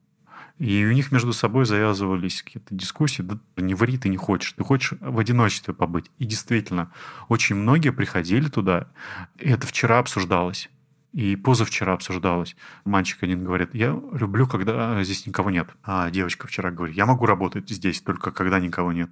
И 0.58 0.84
у 0.84 0.92
них 0.92 1.10
между 1.10 1.32
собой 1.32 1.64
завязывались 1.64 2.42
какие-то 2.42 2.74
дискуссии. 2.74 3.22
Да 3.22 3.38
не 3.56 3.74
ври, 3.74 3.98
ты 3.98 4.08
не 4.08 4.16
хочешь. 4.16 4.52
Ты 4.52 4.62
хочешь 4.62 4.94
в 5.00 5.18
одиночестве 5.18 5.74
побыть. 5.74 6.10
И 6.18 6.24
действительно, 6.24 6.92
очень 7.28 7.56
многие 7.56 7.90
приходили 7.90 8.48
туда. 8.48 8.88
И 9.38 9.48
это 9.48 9.66
вчера 9.66 9.98
обсуждалось. 9.98 10.68
И 11.12 11.36
позавчера 11.36 11.92
обсуждалось. 11.92 12.56
Мальчик 12.84 13.22
один 13.22 13.44
говорит, 13.44 13.74
я 13.74 13.98
люблю, 14.12 14.46
когда 14.46 15.02
здесь 15.04 15.26
никого 15.26 15.50
нет. 15.50 15.68
А 15.82 16.10
девочка 16.10 16.46
вчера 16.46 16.70
говорит, 16.70 16.96
я 16.96 17.04
могу 17.04 17.26
работать 17.26 17.68
здесь 17.68 18.00
только 18.00 18.30
когда 18.30 18.58
никого 18.58 18.92
нет. 18.92 19.10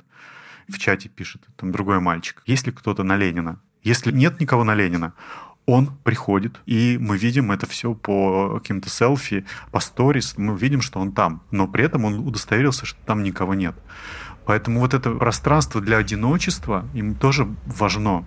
В 0.68 0.78
чате 0.78 1.08
пишет 1.08 1.42
там 1.56 1.72
другой 1.72 2.00
мальчик. 2.00 2.42
Если 2.46 2.70
кто-то 2.70 3.02
на 3.02 3.16
Ленина, 3.16 3.60
если 3.82 4.12
нет 4.12 4.40
никого 4.40 4.64
на 4.64 4.74
Ленина, 4.74 5.12
он 5.66 5.88
приходит, 6.02 6.60
и 6.66 6.98
мы 6.98 7.18
видим 7.18 7.52
это 7.52 7.66
все 7.66 7.94
по 7.94 8.58
каким-то 8.58 8.88
селфи, 8.88 9.44
по 9.70 9.80
сторис, 9.80 10.34
мы 10.36 10.56
видим, 10.56 10.80
что 10.80 11.00
он 11.00 11.12
там, 11.12 11.42
но 11.50 11.68
при 11.68 11.84
этом 11.84 12.04
он 12.04 12.18
удостоверился, 12.26 12.86
что 12.86 12.98
там 13.04 13.22
никого 13.22 13.54
нет. 13.54 13.76
Поэтому 14.46 14.80
вот 14.80 14.94
это 14.94 15.12
пространство 15.12 15.80
для 15.80 15.98
одиночества 15.98 16.88
им 16.94 17.14
тоже 17.14 17.46
важно 17.66 18.24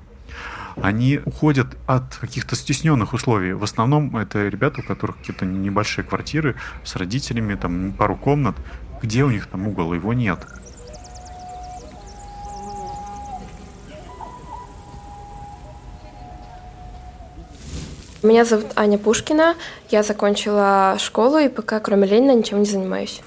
они 0.82 1.20
уходят 1.26 1.68
от 1.88 2.16
каких-то 2.16 2.56
стесненных 2.56 3.14
условий. 3.14 3.54
В 3.54 3.64
основном 3.64 4.16
это 4.18 4.48
ребята, 4.48 4.82
у 4.82 4.84
которых 4.84 5.18
какие-то 5.18 5.46
небольшие 5.46 6.06
квартиры 6.06 6.56
с 6.84 6.96
родителями, 6.96 7.56
там 7.56 7.94
пару 7.94 8.16
комнат. 8.16 8.56
Где 9.02 9.24
у 9.24 9.30
них 9.30 9.48
там 9.48 9.68
угол? 9.68 9.94
Его 9.94 10.14
нет. 10.14 10.40
Меня 18.24 18.46
зовут 18.46 18.68
Аня 18.78 18.98
Пушкина. 18.98 19.56
Я 19.90 20.02
закончила 20.02 20.96
школу 20.98 21.38
и 21.40 21.50
пока 21.50 21.82
кроме 21.82 22.08
Ленина 22.08 22.34
ничем 22.34 22.60
не 22.60 22.66
занимаюсь. 22.66 23.22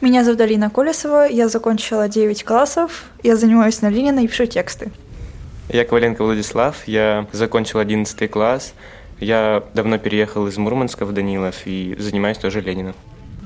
Меня 0.00 0.22
зовут 0.22 0.40
Алина 0.40 0.70
Колесова. 0.70 1.26
Я 1.26 1.48
закончила 1.48 2.08
9 2.08 2.44
классов. 2.44 3.06
Я 3.24 3.34
занимаюсь 3.34 3.82
на 3.82 3.88
Ленина 3.88 4.20
и 4.20 4.28
пишу 4.28 4.46
тексты. 4.46 4.92
Я 5.68 5.84
Коваленко 5.84 6.22
Владислав, 6.22 6.76
я 6.86 7.26
закончил 7.32 7.80
11 7.80 8.30
класс. 8.30 8.72
Я 9.18 9.64
давно 9.74 9.98
переехал 9.98 10.46
из 10.46 10.56
Мурманска 10.58 11.04
в 11.04 11.12
Данилов 11.12 11.66
и 11.66 11.96
занимаюсь 11.98 12.38
тоже 12.38 12.60
Лениным. 12.60 12.94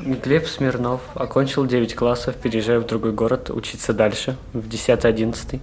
Глеб 0.04 0.46
Смирнов, 0.46 1.00
окончил 1.14 1.66
9 1.66 1.94
классов, 1.94 2.34
переезжаю 2.36 2.80
в 2.80 2.86
другой 2.86 3.12
город 3.12 3.50
учиться 3.50 3.92
дальше, 3.92 4.36
в 4.52 4.66
10-11. 4.66 5.60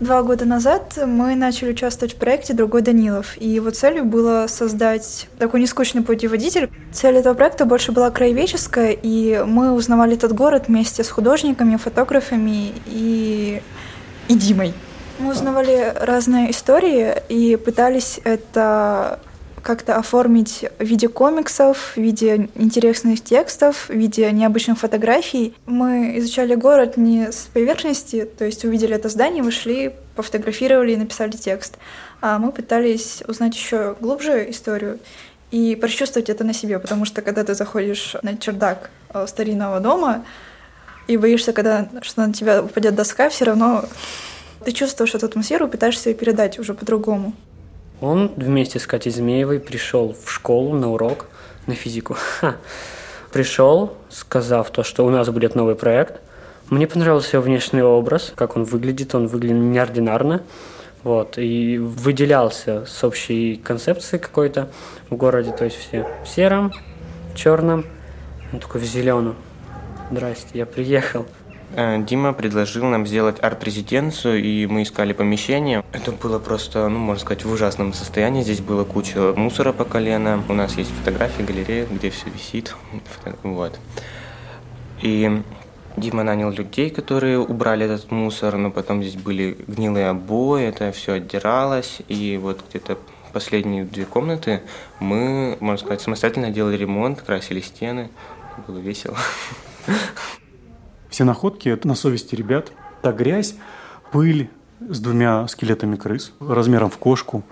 Два 0.00 0.22
года 0.22 0.44
назад 0.44 0.98
мы 1.06 1.36
начали 1.36 1.70
участвовать 1.70 2.14
в 2.14 2.16
проекте 2.16 2.52
«Другой 2.52 2.82
Данилов», 2.82 3.40
и 3.40 3.48
его 3.48 3.70
целью 3.70 4.04
было 4.04 4.46
создать 4.48 5.28
такой 5.38 5.60
нескучный 5.60 6.02
путеводитель. 6.02 6.68
Цель 6.92 7.16
этого 7.16 7.34
проекта 7.34 7.64
больше 7.64 7.92
была 7.92 8.10
краеведческая, 8.10 8.90
и 8.90 9.42
мы 9.46 9.72
узнавали 9.72 10.14
этот 10.14 10.32
город 10.32 10.64
вместе 10.66 11.04
с 11.04 11.10
художниками, 11.10 11.76
фотографами 11.76 12.72
и, 12.86 13.62
и 14.28 14.34
Димой. 14.34 14.74
Мы 15.18 15.30
узнавали 15.30 15.92
разные 15.96 16.50
истории 16.50 17.14
и 17.28 17.56
пытались 17.56 18.20
это 18.24 19.20
как-то 19.62 19.96
оформить 19.96 20.66
в 20.78 20.84
виде 20.84 21.08
комиксов, 21.08 21.92
в 21.94 21.96
виде 21.96 22.48
интересных 22.54 23.24
текстов, 23.24 23.88
в 23.88 23.94
виде 23.94 24.30
необычных 24.30 24.78
фотографий. 24.78 25.54
Мы 25.66 26.18
изучали 26.18 26.54
город 26.54 26.96
не 26.96 27.32
с 27.32 27.48
поверхности, 27.52 28.24
то 28.26 28.44
есть 28.44 28.64
увидели 28.64 28.94
это 28.94 29.08
здание, 29.08 29.42
вышли, 29.42 29.94
пофотографировали 30.16 30.92
и 30.92 30.96
написали 30.96 31.32
текст. 31.32 31.78
А 32.20 32.38
мы 32.38 32.52
пытались 32.52 33.22
узнать 33.26 33.54
еще 33.54 33.96
глубже 34.00 34.50
историю 34.50 34.98
и 35.50 35.76
прочувствовать 35.76 36.28
это 36.28 36.44
на 36.44 36.52
себе, 36.52 36.78
потому 36.78 37.04
что 37.04 37.22
когда 37.22 37.44
ты 37.44 37.54
заходишь 37.54 38.16
на 38.22 38.36
чердак 38.36 38.90
э, 39.10 39.26
старинного 39.26 39.80
дома 39.80 40.24
и 41.06 41.16
боишься, 41.16 41.52
когда 41.52 41.88
что 42.02 42.26
на 42.26 42.32
тебя 42.34 42.62
упадет 42.62 42.94
доска, 42.94 43.28
все 43.30 43.44
равно 43.46 43.84
ты 44.64 44.72
чувствуешь 44.72 45.14
эту 45.14 45.26
атмосферу, 45.26 45.68
пытаешься 45.68 46.10
ее 46.10 46.16
передать 46.16 46.58
уже 46.58 46.74
по-другому. 46.74 47.34
Он 48.00 48.32
вместе 48.36 48.78
с 48.78 48.86
Катей 48.86 49.12
Змеевой 49.12 49.60
пришел 49.60 50.14
в 50.24 50.30
школу 50.30 50.76
на 50.76 50.92
урок 50.92 51.26
на 51.66 51.74
физику. 51.74 52.16
Пришел, 53.32 53.94
сказав 54.10 54.70
то, 54.70 54.82
что 54.82 55.06
у 55.06 55.10
нас 55.10 55.28
будет 55.28 55.54
новый 55.54 55.74
проект. 55.74 56.20
Мне 56.70 56.86
понравился 56.86 57.36
его 57.36 57.44
внешний 57.44 57.82
образ, 57.82 58.32
как 58.34 58.56
он 58.56 58.64
выглядит. 58.64 59.14
Он 59.14 59.26
выглядит 59.26 59.56
неординарно. 59.56 60.42
Вот, 61.02 61.36
и 61.36 61.76
выделялся 61.76 62.86
с 62.86 63.04
общей 63.04 63.56
концепцией 63.56 64.22
какой-то 64.22 64.70
в 65.10 65.16
городе, 65.16 65.52
то 65.52 65.66
есть 65.66 65.76
все 65.76 66.08
в 66.24 66.28
сером, 66.28 66.72
черном, 67.34 67.84
он 68.54 68.60
такой 68.60 68.80
в 68.80 68.84
зеленом. 68.84 69.36
Здрасте, 70.10 70.48
я 70.54 70.64
приехал. 70.64 71.26
Э, 71.76 71.98
Дима 71.98 72.32
предложил 72.32 72.84
нам 72.84 73.06
сделать 73.06 73.42
арт-резиденцию, 73.42 74.42
и 74.42 74.66
мы 74.66 74.82
искали 74.82 75.12
помещение. 75.12 75.84
Это 75.92 76.12
было 76.12 76.38
просто, 76.38 76.88
ну, 76.88 76.98
можно 76.98 77.20
сказать, 77.20 77.44
в 77.44 77.52
ужасном 77.52 77.92
состоянии. 77.92 78.42
Здесь 78.42 78.60
было 78.60 78.84
куча 78.84 79.32
мусора 79.34 79.72
по 79.72 79.84
колено. 79.84 80.42
У 80.48 80.52
нас 80.52 80.76
есть 80.76 80.90
фотографии, 80.90 81.42
галерея, 81.42 81.86
где 81.90 82.10
все 82.10 82.26
висит. 82.30 82.76
Вот. 83.42 83.78
И 85.02 85.42
Дима 85.96 86.22
нанял 86.22 86.50
людей, 86.52 86.90
которые 86.90 87.40
убрали 87.40 87.86
этот 87.86 88.10
мусор, 88.12 88.56
но 88.56 88.70
потом 88.70 89.02
здесь 89.02 89.20
были 89.20 89.56
гнилые 89.66 90.08
обои, 90.08 90.64
это 90.64 90.92
все 90.92 91.14
отдиралось, 91.14 92.02
и 92.08 92.38
вот 92.40 92.62
где-то 92.68 92.98
последние 93.32 93.84
две 93.84 94.04
комнаты 94.04 94.62
мы, 95.00 95.56
можно 95.58 95.84
сказать, 95.84 96.00
самостоятельно 96.00 96.50
делали 96.50 96.76
ремонт, 96.76 97.20
красили 97.20 97.60
стены. 97.60 98.10
Было 98.68 98.78
весело. 98.78 99.16
Все 101.14 101.22
находки– 101.22 101.68
это 101.70 101.86
на 101.86 101.94
совести 101.94 102.34
ребят. 102.34 102.72
Та 103.00 103.12
грязь, 103.12 103.54
пыль, 104.10 104.50
с 104.80 104.98
двумя 104.98 105.46
скелетами 105.46 105.94
крыс 105.94 106.32
размером 106.40 106.90
в 106.90 106.98
кошку. 106.98 107.44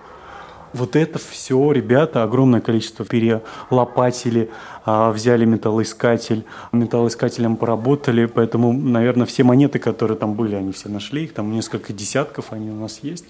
Вот 0.73 0.97
это 0.97 1.17
все, 1.17 1.71
ребята, 1.71 2.23
огромное 2.23 2.59
количество 2.59 3.05
перелопатили, 3.05 4.51
а, 4.83 5.13
взяли 5.13 5.45
металлоискатель, 5.45 6.43
металлоискателем 6.73 7.55
поработали, 7.55 8.25
поэтому, 8.25 8.73
наверное, 8.73 9.25
все 9.25 9.45
монеты, 9.45 9.79
которые 9.79 10.17
там 10.17 10.33
были, 10.33 10.55
они 10.55 10.73
все 10.73 10.89
нашли, 10.89 11.23
их 11.23 11.33
там 11.33 11.53
несколько 11.53 11.93
десятков, 11.93 12.47
они 12.51 12.69
у 12.69 12.75
нас 12.75 12.99
есть. 13.01 13.23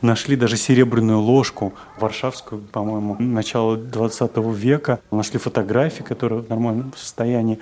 Нашли 0.00 0.36
даже 0.36 0.56
серебряную 0.56 1.18
ложку, 1.18 1.72
варшавскую, 1.98 2.60
по-моему, 2.60 3.16
начала 3.18 3.76
20 3.76 4.36
века. 4.54 5.00
Нашли 5.10 5.40
фотографии, 5.40 6.04
которые 6.04 6.42
в 6.42 6.48
нормальном 6.48 6.92
состоянии 6.96 7.58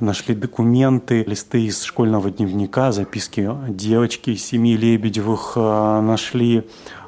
нашли 0.00 0.34
документы, 0.34 1.24
листы 1.24 1.64
из 1.64 1.82
школьного 1.82 2.30
дневника, 2.30 2.92
записки 2.92 3.50
девочки 3.68 4.34
Семи 4.34 4.76
Лебедевых, 4.76 5.52
а, 5.56 6.00
нашли 6.00 6.64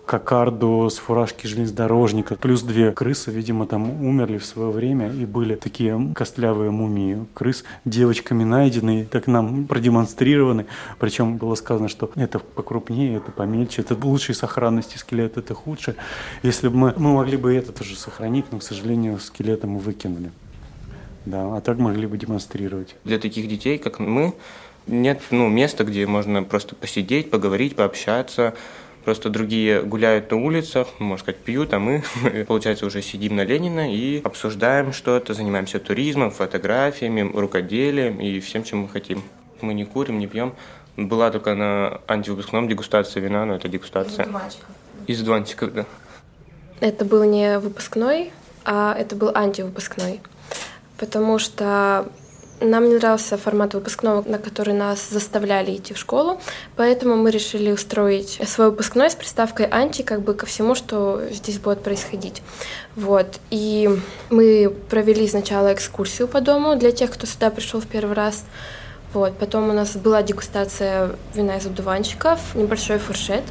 кокарду 0.06 0.88
с 0.90 0.98
фуражки 0.98 1.46
железнодорожника. 1.46 2.34
Плюс 2.34 2.62
две 2.62 2.92
крысы, 2.92 3.30
видимо, 3.30 3.66
там 3.66 4.04
умерли 4.04 4.38
в 4.38 4.44
свое 4.44 4.70
время 4.70 5.10
и 5.10 5.24
были 5.24 5.54
такие 5.54 6.12
костлявые 6.14 6.70
мумии 6.70 7.24
крыс 7.34 7.64
девочками 7.84 8.44
найдены, 8.44 9.06
так 9.10 9.26
нам 9.26 9.66
продемонстрированы. 9.66 10.66
Причем 10.98 11.36
было 11.36 11.54
сказано, 11.54 11.88
что 11.88 12.10
это 12.16 12.40
покрупнее, 12.40 13.16
это 13.16 13.30
помельче, 13.30 13.82
это 13.82 13.94
лучшей 13.94 14.34
сохранности 14.34 14.98
скелет, 14.98 15.38
это 15.38 15.54
худшее. 15.54 15.96
Если 16.42 16.68
бы 16.68 16.76
мы, 16.76 16.94
мы 16.96 17.14
могли 17.14 17.36
бы 17.36 17.54
это 17.54 17.72
тоже 17.72 17.96
сохранить, 17.96 18.46
но, 18.50 18.58
к 18.58 18.62
сожалению, 18.62 19.18
скелеты 19.18 19.66
мы 19.66 19.78
выкинули. 19.78 20.30
Да, 21.24 21.56
а 21.56 21.60
так 21.60 21.78
могли 21.78 22.06
бы 22.06 22.18
демонстрировать. 22.18 22.96
Для 23.04 23.18
таких 23.18 23.48
детей, 23.48 23.78
как 23.78 24.00
мы, 24.00 24.34
нет 24.86 25.20
ну, 25.30 25.48
места, 25.48 25.84
где 25.84 26.06
можно 26.06 26.42
просто 26.42 26.74
посидеть, 26.74 27.30
поговорить, 27.30 27.76
пообщаться, 27.76 28.54
Просто 29.04 29.30
другие 29.30 29.82
гуляют 29.82 30.30
на 30.30 30.36
улицах, 30.36 30.86
можно 31.00 31.18
сказать, 31.18 31.40
пьют, 31.40 31.72
а 31.74 31.80
мы, 31.80 32.04
получается, 32.46 32.86
уже 32.86 33.02
сидим 33.02 33.34
на 33.34 33.42
Ленина 33.44 33.92
и 33.92 34.22
обсуждаем 34.22 34.92
что-то, 34.92 35.34
занимаемся 35.34 35.80
туризмом, 35.80 36.30
фотографиями, 36.30 37.28
рукоделием 37.34 38.20
и 38.20 38.38
всем, 38.38 38.62
чем 38.62 38.80
мы 38.80 38.88
хотим. 38.88 39.22
Мы 39.60 39.74
не 39.74 39.84
курим, 39.84 40.18
не 40.18 40.28
пьем. 40.28 40.54
Была 40.96 41.30
только 41.30 41.54
на 41.54 42.00
антивыпускном 42.06 42.68
дегустация 42.68 43.20
вина, 43.20 43.44
но 43.44 43.56
это 43.56 43.68
дегустация. 43.68 44.24
Из 44.24 44.30
дуванчиков. 44.30 44.68
Из 45.08 45.22
дуванчиков, 45.22 45.74
да. 45.74 45.86
Это 46.80 47.04
был 47.04 47.24
не 47.24 47.58
выпускной, 47.58 48.30
а 48.64 48.94
это 48.96 49.16
был 49.16 49.32
антивыпускной. 49.34 50.20
Потому 51.02 51.40
что 51.40 52.06
нам 52.60 52.88
не 52.88 52.94
нравился 52.94 53.36
формат 53.36 53.74
выпускного, 53.74 54.22
на 54.24 54.38
который 54.38 54.72
нас 54.72 55.08
заставляли 55.08 55.74
идти 55.74 55.94
в 55.94 55.98
школу, 55.98 56.40
поэтому 56.76 57.16
мы 57.16 57.32
решили 57.32 57.72
устроить 57.72 58.40
свой 58.46 58.70
выпускной 58.70 59.10
с 59.10 59.16
приставкой 59.16 59.66
«анти» 59.66 60.02
как 60.02 60.22
бы 60.22 60.34
ко 60.34 60.46
всему, 60.46 60.76
что 60.76 61.20
здесь 61.32 61.58
будет 61.58 61.82
происходить. 61.82 62.40
Вот. 62.94 63.40
И 63.50 63.90
мы 64.30 64.72
провели 64.88 65.26
сначала 65.26 65.74
экскурсию 65.74 66.28
по 66.28 66.40
дому 66.40 66.76
для 66.76 66.92
тех, 66.92 67.10
кто 67.10 67.26
сюда 67.26 67.50
пришел 67.50 67.80
в 67.80 67.86
первый 67.88 68.14
раз. 68.14 68.44
Вот. 69.12 69.36
Потом 69.36 69.70
у 69.70 69.72
нас 69.72 69.96
была 69.96 70.22
дегустация 70.22 71.16
вина 71.34 71.56
из 71.56 71.66
одуванчиков, 71.66 72.38
небольшой 72.54 72.98
фуршет. 72.98 73.42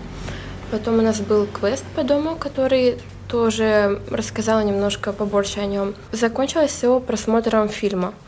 Потом 0.72 1.00
у 1.00 1.02
нас 1.02 1.20
был 1.20 1.48
квест 1.48 1.84
по 1.98 2.04
дому, 2.04 2.38
который 2.38 2.98
тоже 3.32 4.02
рассказала 4.12 4.60
немножко 4.60 5.14
побольше 5.14 5.62
о 5.62 5.66
нем. 5.66 5.96
Закончилось 6.12 6.72
все 6.72 7.00
просмотром 7.00 7.70
фильма– 7.70 8.14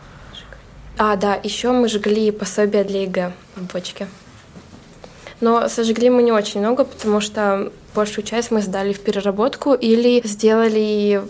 а, 0.98 1.16
да, 1.16 1.40
еще 1.42 1.72
мы 1.72 1.90
жгли 1.90 2.32
пособие 2.32 2.84
для 2.84 3.02
ЕГЭ 3.02 3.34
в 3.56 3.74
бочке. 3.74 4.08
Но 5.42 5.68
сожгли 5.68 6.10
мы 6.10 6.22
не 6.22 6.32
очень 6.32 6.60
много, 6.60 6.86
потому 6.86 7.20
что 7.20 7.72
большую 7.96 8.24
часть 8.26 8.52
мы 8.52 8.62
сдали 8.62 8.94
в 8.94 9.00
переработку 9.00 9.74
или 9.74 10.22
сделали... 10.24 11.24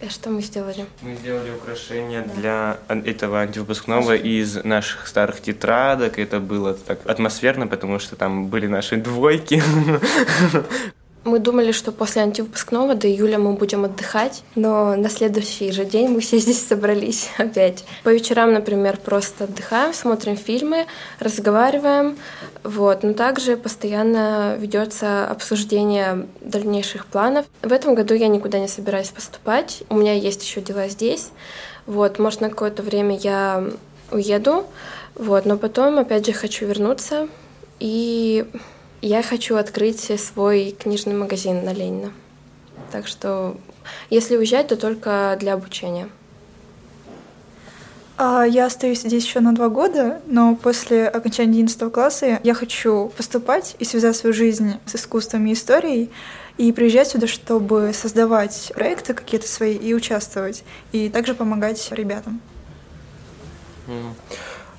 Э, 0.00 0.08
что 0.08 0.30
мы 0.30 0.40
сделали? 0.40 0.86
Мы 1.02 1.14
сделали 1.16 1.50
украшения 1.50 2.22
да. 2.22 2.78
для 2.88 3.02
этого 3.04 3.40
антивыпускного 3.40 4.16
из 4.16 4.64
наших 4.64 5.06
старых 5.06 5.42
тетрадок. 5.42 6.18
Это 6.18 6.40
было 6.40 6.72
так 6.74 7.00
атмосферно, 7.04 7.66
потому 7.66 7.98
что 7.98 8.16
там 8.16 8.46
были 8.46 8.66
наши 8.66 8.96
двойки. 8.96 9.62
Мы 11.24 11.38
думали, 11.38 11.70
что 11.70 11.92
после 11.92 12.22
антивыпускного 12.22 12.94
до 12.94 13.06
июля 13.06 13.38
мы 13.38 13.52
будем 13.52 13.84
отдыхать, 13.84 14.42
но 14.56 14.96
на 14.96 15.08
следующий 15.08 15.70
же 15.70 15.84
день 15.84 16.08
мы 16.08 16.20
все 16.20 16.38
здесь 16.38 16.66
собрались 16.66 17.30
опять. 17.38 17.84
По 18.02 18.08
вечерам, 18.08 18.52
например, 18.52 18.96
просто 18.96 19.44
отдыхаем, 19.44 19.94
смотрим 19.94 20.36
фильмы, 20.36 20.86
разговариваем, 21.20 22.18
вот. 22.64 23.04
Но 23.04 23.12
также 23.12 23.56
постоянно 23.56 24.56
ведется 24.58 25.28
обсуждение 25.28 26.26
дальнейших 26.40 27.06
планов. 27.06 27.46
В 27.62 27.72
этом 27.72 27.94
году 27.94 28.14
я 28.14 28.26
никуда 28.26 28.58
не 28.58 28.68
собираюсь 28.68 29.10
поступать, 29.10 29.84
у 29.90 29.96
меня 29.96 30.14
есть 30.14 30.42
еще 30.42 30.60
дела 30.60 30.88
здесь, 30.88 31.30
вот. 31.86 32.18
Может, 32.18 32.40
на 32.40 32.50
какое-то 32.50 32.82
время 32.82 33.16
я 33.16 33.64
уеду, 34.10 34.66
вот. 35.14 35.46
Но 35.46 35.56
потом, 35.56 36.00
опять 36.00 36.26
же, 36.26 36.32
хочу 36.32 36.66
вернуться 36.66 37.28
и 37.78 38.44
я 39.02 39.22
хочу 39.22 39.56
открыть 39.56 40.18
свой 40.20 40.74
книжный 40.78 41.14
магазин 41.14 41.64
на 41.64 41.72
Ленина. 41.72 42.12
Так 42.92 43.08
что, 43.08 43.56
если 44.10 44.36
уезжать, 44.36 44.68
то 44.68 44.76
только 44.76 45.36
для 45.40 45.54
обучения. 45.54 46.08
А, 48.16 48.44
я 48.44 48.66
остаюсь 48.66 49.00
здесь 49.00 49.24
еще 49.24 49.40
на 49.40 49.54
два 49.54 49.68
года, 49.68 50.20
но 50.26 50.54
после 50.54 51.08
окончания 51.08 51.50
11 51.50 51.92
класса 51.92 52.38
я 52.42 52.54
хочу 52.54 53.12
поступать 53.16 53.74
и 53.80 53.84
связать 53.84 54.16
свою 54.16 54.32
жизнь 54.32 54.74
с 54.86 54.94
искусством 54.94 55.46
и 55.46 55.54
историей, 55.54 56.10
и 56.58 56.70
приезжать 56.70 57.08
сюда, 57.08 57.26
чтобы 57.26 57.92
создавать 57.92 58.70
проекты 58.74 59.14
какие-то 59.14 59.48
свои 59.48 59.74
и 59.74 59.94
участвовать, 59.94 60.62
и 60.92 61.08
также 61.08 61.34
помогать 61.34 61.88
ребятам. 61.90 62.40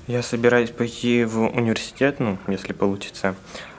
Я 0.06 0.22
собираюсь 0.22 0.70
пойти 0.70 1.24
в 1.24 1.40
университет, 1.40 2.20
ну, 2.20 2.38
если 2.46 2.72
получится. 2.72 3.34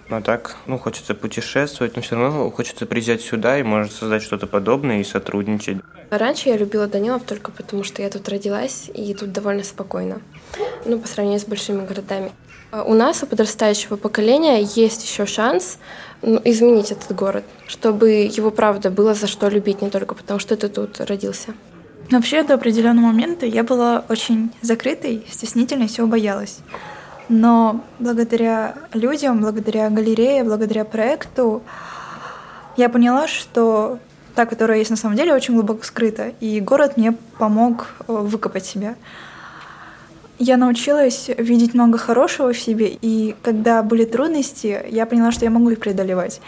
Но 0.10 0.22
так, 0.22 0.56
ну, 0.68 0.78
хочется 0.78 1.16
путешествовать, 1.16 1.96
но 1.96 2.02
все 2.02 2.16
равно 2.16 2.52
хочется 2.52 2.86
приезжать 2.86 3.22
сюда 3.22 3.58
и, 3.60 3.64
может, 3.64 3.92
создать 3.92 4.22
что-то 4.22 4.46
подобное 4.46 5.02
и 5.02 5.04
сотрудничать. 5.04 5.78
Раньше 6.12 6.50
я 6.50 6.58
любила 6.58 6.88
Данилов 6.88 7.24
только 7.24 7.52
потому, 7.52 7.84
что 7.84 8.04
я 8.04 8.10
тут 8.10 8.30
родилась, 8.30 8.90
и 8.94 9.14
тут 9.16 9.32
довольно 9.32 9.64
спокойно, 9.64 10.22
ну, 10.86 11.00
по 11.00 11.08
сравнению 11.08 11.40
с 11.40 11.46
большими 11.46 11.86
городами. 11.86 12.32
А 12.72 12.84
у 12.84 12.94
нас, 12.94 13.24
у 13.24 13.28
подрастающего 13.28 13.96
поколения, 13.96 14.62
есть 14.62 15.04
еще 15.04 15.26
шанс 15.26 15.80
ну, 16.22 16.40
изменить 16.44 16.92
этот 16.92 17.16
город, 17.16 17.44
чтобы 17.68 18.10
его, 18.10 18.52
правда, 18.52 18.92
было 18.92 19.14
за 19.14 19.28
что 19.28 19.50
любить, 19.50 19.82
не 19.82 19.90
только 19.90 20.14
потому, 20.14 20.40
что 20.40 20.56
ты 20.56 20.68
тут 20.68 21.00
родился. 21.00 21.54
вообще, 22.12 22.44
до 22.44 22.56
определенного 22.56 23.08
момента 23.08 23.46
я 23.46 23.64
была 23.64 24.06
очень 24.10 24.52
закрытой, 24.62 25.26
стеснительной, 25.30 25.88
всего 25.88 26.06
боялась. 26.06 26.60
Но 27.30 27.82
благодаря 28.00 28.76
людям, 28.94 29.42
благодаря 29.42 29.90
галерее, 29.90 30.44
благодаря 30.44 30.86
проекту 30.86 31.64
я 32.78 32.90
поняла, 32.90 33.28
что 33.28 34.00
та, 34.36 34.46
которая 34.46 34.80
есть 34.80 34.92
на 34.92 34.98
самом 34.98 35.16
деле, 35.16 35.34
очень 35.34 35.56
глубоко 35.56 35.84
скрыта. 35.84 36.34
И 36.40 36.60
город 36.60 36.98
мне 36.98 37.14
помог 37.40 37.88
э, 38.08 38.14
выкопать 38.14 38.66
себя. 38.66 38.96
Я 40.38 40.58
научилась 40.58 41.30
видеть 41.38 41.74
много 41.74 41.98
хорошего 41.98 42.52
в 42.52 42.60
себе, 42.60 42.90
и 43.02 43.36
когда 43.42 43.82
были 43.82 44.04
трудности, 44.04 44.82
я 44.90 45.06
поняла, 45.06 45.32
что 45.32 45.46
я 45.46 45.52
могу 45.52 45.70
их 45.70 45.80
преодолевать. 45.80 46.42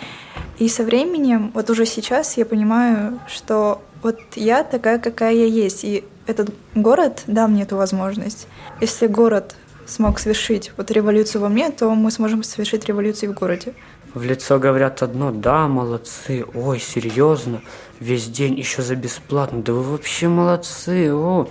И 0.59 0.67
со 0.67 0.83
временем, 0.83 1.51
вот 1.53 1.69
уже 1.69 1.85
сейчас, 1.85 2.35
я 2.35 2.45
понимаю, 2.45 3.17
что 3.29 3.81
вот 4.03 4.19
я 4.35 4.65
такая, 4.65 4.99
какая 4.99 5.33
я 5.33 5.45
есть, 5.45 5.85
и 5.85 6.03
этот 6.25 6.53
город 6.75 7.23
дал 7.27 7.47
мне 7.47 7.63
эту 7.63 7.77
возможность. 7.77 8.47
Если 8.81 9.07
город 9.07 9.55
смог 9.88 10.19
совершить 10.19 10.71
вот 10.78 10.91
революцию 10.91 11.41
во 11.41 11.50
мне, 11.50 11.71
то 11.71 11.89
мы 11.89 12.12
сможем 12.12 12.43
совершить 12.43 12.86
революцию 12.86 13.32
в 13.32 13.36
городе. 13.36 13.73
В 14.13 14.23
лицо 14.23 14.60
говорят 14.60 15.04
одно, 15.04 15.32
да, 15.32 15.67
молодцы, 15.67 16.45
ой, 16.54 16.80
серьезно, 16.80 17.62
весь 18.00 18.28
день 18.28 18.58
еще 18.58 18.82
за 18.82 18.95
бесплатно, 18.95 19.62
да 19.62 19.73
вы 19.73 19.84
вообще 19.84 20.28
молодцы, 20.28 21.13
о. 21.13 21.50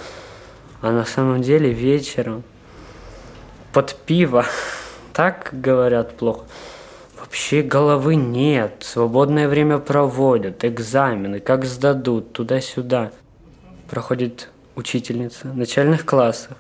А 0.81 0.93
на 0.93 1.05
самом 1.05 1.43
деле 1.43 1.73
вечером 1.73 2.43
под 3.73 3.95
пиво, 3.95 4.47
так 5.13 5.51
говорят 5.53 6.17
плохо, 6.17 6.45
вообще 7.19 7.63
головы 7.63 8.17
нет, 8.17 8.77
свободное 8.81 9.49
время 9.49 9.79
проводят, 9.79 10.65
экзамены, 10.65 11.41
как 11.41 11.65
сдадут, 11.65 12.33
туда-сюда. 12.33 13.13
Проходит 13.89 14.49
учительница 14.75 15.49
начальных 15.49 16.05
классов, 16.05 16.57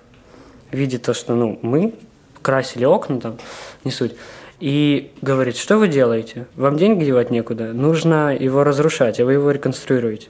видит 0.70 1.02
то, 1.02 1.14
что 1.14 1.35
ну, 1.35 1.59
мы 1.62 1.94
красили 2.42 2.85
окна 2.85 3.20
там, 3.20 3.38
не 3.85 3.90
суть, 3.90 4.14
и 4.61 5.12
говорит, 5.20 5.57
что 5.57 5.79
вы 5.79 5.88
делаете? 5.88 6.46
Вам 6.57 6.76
деньги 6.76 7.05
девать 7.05 7.31
некуда, 7.31 7.72
нужно 7.72 8.35
его 8.35 8.64
разрушать, 8.64 9.20
а 9.20 9.24
вы 9.24 9.35
его 9.35 9.50
реконструируете. 9.50 10.29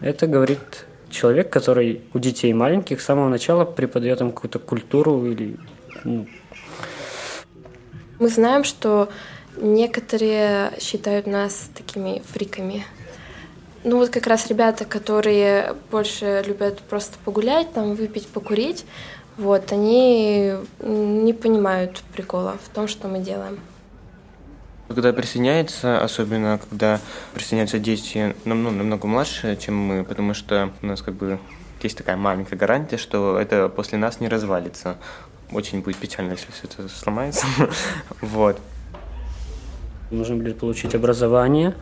Это 0.00 0.26
говорит 0.26 0.86
человек, 1.10 1.50
который 1.50 2.02
у 2.14 2.18
детей 2.18 2.52
маленьких 2.52 3.00
с 3.00 3.04
самого 3.04 3.28
начала 3.28 3.64
преподает 3.64 4.20
им 4.20 4.32
какую-то 4.32 4.58
культуру 4.58 5.26
или... 5.26 5.56
Ну. 6.04 6.26
Мы 8.18 8.28
знаем, 8.28 8.64
что 8.64 9.08
Некоторые 9.60 10.72
считают 10.80 11.26
нас 11.26 11.70
такими 11.74 12.22
фриками. 12.24 12.84
Ну 13.82 13.98
вот 13.98 14.10
как 14.10 14.26
раз 14.26 14.46
ребята, 14.48 14.84
которые 14.84 15.74
больше 15.90 16.44
любят 16.46 16.80
просто 16.80 17.16
погулять, 17.24 17.72
там 17.72 17.94
выпить, 17.94 18.28
покурить, 18.28 18.84
вот, 19.38 19.70
они 19.70 20.52
не 20.80 21.32
понимают 21.32 22.02
прикола 22.12 22.56
в 22.62 22.68
том, 22.74 22.88
что 22.88 23.06
мы 23.06 23.20
делаем. 23.20 23.60
Когда 24.88 25.12
присоединяется, 25.12 26.02
особенно 26.02 26.58
когда 26.68 26.98
присоединяются 27.34 27.78
дети 27.78 28.34
ну, 28.44 28.54
намного 28.54 29.06
младше, 29.06 29.56
чем 29.56 29.76
мы, 29.76 30.02
потому 30.02 30.34
что 30.34 30.70
у 30.82 30.86
нас 30.86 31.02
как 31.02 31.14
бы 31.14 31.38
есть 31.82 31.96
такая 31.96 32.16
маленькая 32.16 32.56
гарантия, 32.56 32.96
что 32.96 33.38
это 33.38 33.68
после 33.68 33.96
нас 33.96 34.18
не 34.18 34.28
развалится. 34.28 34.96
Очень 35.52 35.82
будет 35.82 35.96
печально, 35.96 36.32
если 36.32 36.50
все 36.50 36.64
это 36.64 36.88
сломается. 36.88 37.46
вот. 38.20 38.58
Нужно 40.10 40.36
будет 40.36 40.58
получить 40.58 40.94
образование, 40.96 41.76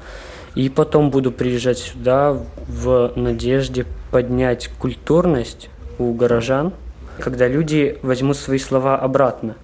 и 0.55 0.69
потом 0.69 1.11
буду 1.11 1.33
приезжать 1.33 1.79
сюда 1.79 2.33
в 2.69 3.12
надежде 3.16 3.87
поднять 4.11 4.69
культурность 4.79 5.71
у 5.99 6.12
горожан, 6.12 6.75
когда 7.20 7.48
люди 7.48 7.98
возьмут 8.02 8.37
свои 8.37 8.59
слова 8.59 8.98
обратно. 8.98 9.57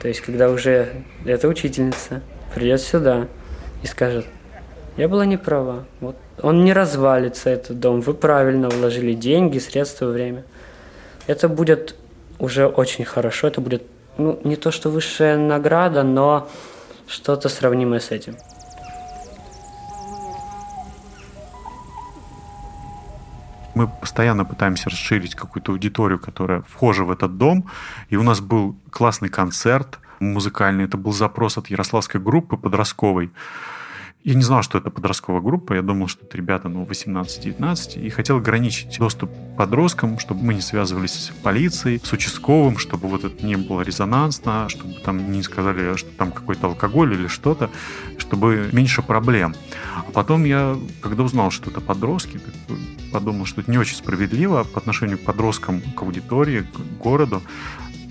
То 0.00 0.08
есть, 0.08 0.20
когда 0.20 0.50
уже 0.50 0.88
эта 1.24 1.48
учительница 1.48 2.22
придет 2.54 2.80
сюда 2.80 3.28
и 3.82 3.86
скажет, 3.86 4.26
я 4.96 5.08
была 5.08 5.26
не 5.26 5.36
права, 5.36 5.84
вот 6.00 6.16
он 6.40 6.64
не 6.64 6.72
развалится, 6.72 7.50
этот 7.50 7.80
дом, 7.80 8.00
вы 8.00 8.14
правильно 8.14 8.68
вложили 8.68 9.12
деньги, 9.14 9.58
средства, 9.58 10.06
время. 10.06 10.44
Это 11.26 11.48
будет 11.48 11.96
уже 12.38 12.66
очень 12.66 13.04
хорошо, 13.04 13.48
это 13.48 13.60
будет 13.60 13.82
ну, 14.18 14.38
не 14.44 14.56
то, 14.56 14.70
что 14.70 14.90
высшая 14.90 15.36
награда, 15.36 16.02
но 16.02 16.48
что-то 17.06 17.48
сравнимое 17.48 18.00
с 18.00 18.10
этим. 18.10 18.36
Мы 23.76 23.88
постоянно 23.88 24.46
пытаемся 24.46 24.88
расширить 24.88 25.34
какую-то 25.34 25.72
аудиторию, 25.72 26.18
которая 26.18 26.62
вхожа 26.62 27.04
в 27.04 27.10
этот 27.10 27.36
дом. 27.36 27.66
И 28.08 28.16
у 28.16 28.22
нас 28.22 28.40
был 28.40 28.74
классный 28.90 29.28
концерт 29.28 29.98
музыкальный. 30.18 30.84
Это 30.84 30.96
был 30.96 31.12
запрос 31.12 31.58
от 31.58 31.66
ярославской 31.68 32.18
группы 32.18 32.56
подростковой. 32.56 33.30
Я 34.26 34.34
не 34.34 34.42
знал, 34.42 34.64
что 34.64 34.76
это 34.78 34.90
подростковая 34.90 35.40
группа. 35.40 35.74
Я 35.74 35.82
думал, 35.82 36.08
что 36.08 36.24
это 36.26 36.36
ребята 36.36 36.68
ну, 36.68 36.84
18-19. 36.84 38.02
И 38.04 38.10
хотел 38.10 38.38
ограничить 38.38 38.98
доступ 38.98 39.30
подросткам, 39.56 40.18
чтобы 40.18 40.42
мы 40.42 40.54
не 40.54 40.60
связывались 40.60 41.12
с 41.12 41.28
полицией, 41.44 42.00
с 42.02 42.12
участковым, 42.12 42.76
чтобы 42.76 43.06
вот 43.06 43.22
это 43.22 43.46
не 43.46 43.54
было 43.54 43.82
резонансно, 43.82 44.68
чтобы 44.68 44.94
там 45.04 45.30
не 45.30 45.44
сказали, 45.44 45.94
что 45.94 46.10
там 46.10 46.32
какой-то 46.32 46.66
алкоголь 46.66 47.14
или 47.14 47.28
что-то, 47.28 47.70
чтобы 48.18 48.68
меньше 48.72 49.00
проблем. 49.00 49.54
А 49.94 50.10
потом 50.10 50.42
я, 50.44 50.76
когда 51.00 51.22
узнал, 51.22 51.52
что 51.52 51.70
это 51.70 51.80
подростки, 51.80 52.40
подумал, 53.12 53.46
что 53.46 53.60
это 53.60 53.70
не 53.70 53.78
очень 53.78 53.94
справедливо 53.94 54.64
по 54.64 54.80
отношению 54.80 55.18
к 55.18 55.20
подросткам, 55.20 55.80
к 55.80 56.02
аудитории, 56.02 56.62
к 56.62 57.00
городу. 57.00 57.42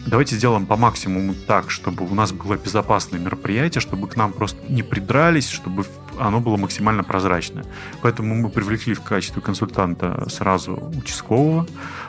Давайте 0.06 0.36
сделаем 0.36 0.68
по 0.68 0.78
максимуму 0.78 1.34
так, 1.48 1.72
чтобы 1.72 2.06
у 2.06 2.14
нас 2.14 2.32
было 2.32 2.56
безопасное 2.58 3.20
мероприятие, 3.20 3.82
чтобы 3.82 4.08
к 4.08 4.16
нам 4.16 4.34
просто 4.34 4.60
не 4.70 4.84
придрались, 4.84 5.50
чтобы 5.50 5.86
оно 6.20 6.40
было 6.42 6.58
максимально 6.58 7.04
прозрачное. 7.04 7.66
Поэтому 8.04 8.36
мы 8.36 8.50
привлекли 8.50 8.94
в 8.94 9.02
качестве 9.02 9.42
консультанта 9.42 10.30
сразу 10.30 10.92
участкового. 10.96 11.66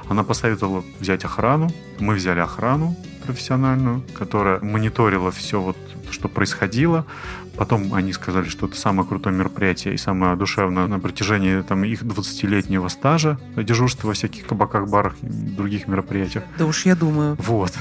Она 0.08 0.24
посоветовала 0.24 0.84
взять 1.00 1.24
охрану. 1.24 1.70
Мы 1.98 2.14
взяли 2.14 2.40
охрану 2.40 2.94
профессиональную, 3.24 4.02
которая 4.14 4.60
мониторила 4.60 5.30
все 5.30 5.60
вот, 5.60 5.76
что 6.10 6.28
происходило. 6.28 7.06
Потом 7.56 7.94
они 7.94 8.12
сказали, 8.12 8.48
что 8.48 8.66
это 8.66 8.76
самое 8.76 9.08
крутое 9.08 9.34
мероприятие 9.34 9.94
и 9.94 9.96
самое 9.96 10.36
душевное 10.36 10.86
на 10.86 10.98
протяжении 10.98 11.62
там, 11.62 11.84
их 11.84 12.02
20-летнего 12.02 12.88
стажа 12.88 13.38
дежурства 13.56 14.08
во 14.08 14.12
всяких 14.12 14.46
кабаках, 14.46 14.88
барах 14.88 15.14
и 15.22 15.26
других 15.26 15.88
мероприятиях. 15.88 16.44
Да 16.58 16.66
уж 16.66 16.84
я 16.84 16.94
думаю. 16.94 17.36
Вот. 17.40 17.72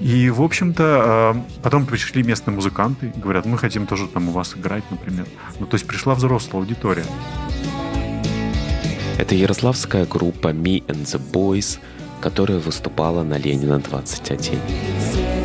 И, 0.00 0.28
в 0.28 0.42
общем-то, 0.42 0.84
а, 0.84 1.44
потом 1.62 1.86
пришли 1.86 2.22
местные 2.22 2.54
музыканты 2.54 3.12
говорят, 3.16 3.46
мы 3.46 3.56
хотим 3.58 3.86
тоже 3.86 4.06
там 4.08 4.28
у 4.28 4.32
вас 4.32 4.54
играть, 4.56 4.84
например. 4.90 5.26
Ну, 5.58 5.66
то 5.66 5.76
есть 5.76 5.86
пришла 5.86 6.14
взрослая 6.14 6.62
аудитория. 6.62 7.06
Это 9.18 9.34
ярославская 9.34 10.04
группа 10.04 10.48
Me 10.48 10.84
and 10.86 11.04
the 11.04 11.20
Boys, 11.32 11.78
которая 12.20 12.58
выступала 12.58 13.22
на 13.22 13.38
Ленина 13.38 13.78
21. 13.78 15.35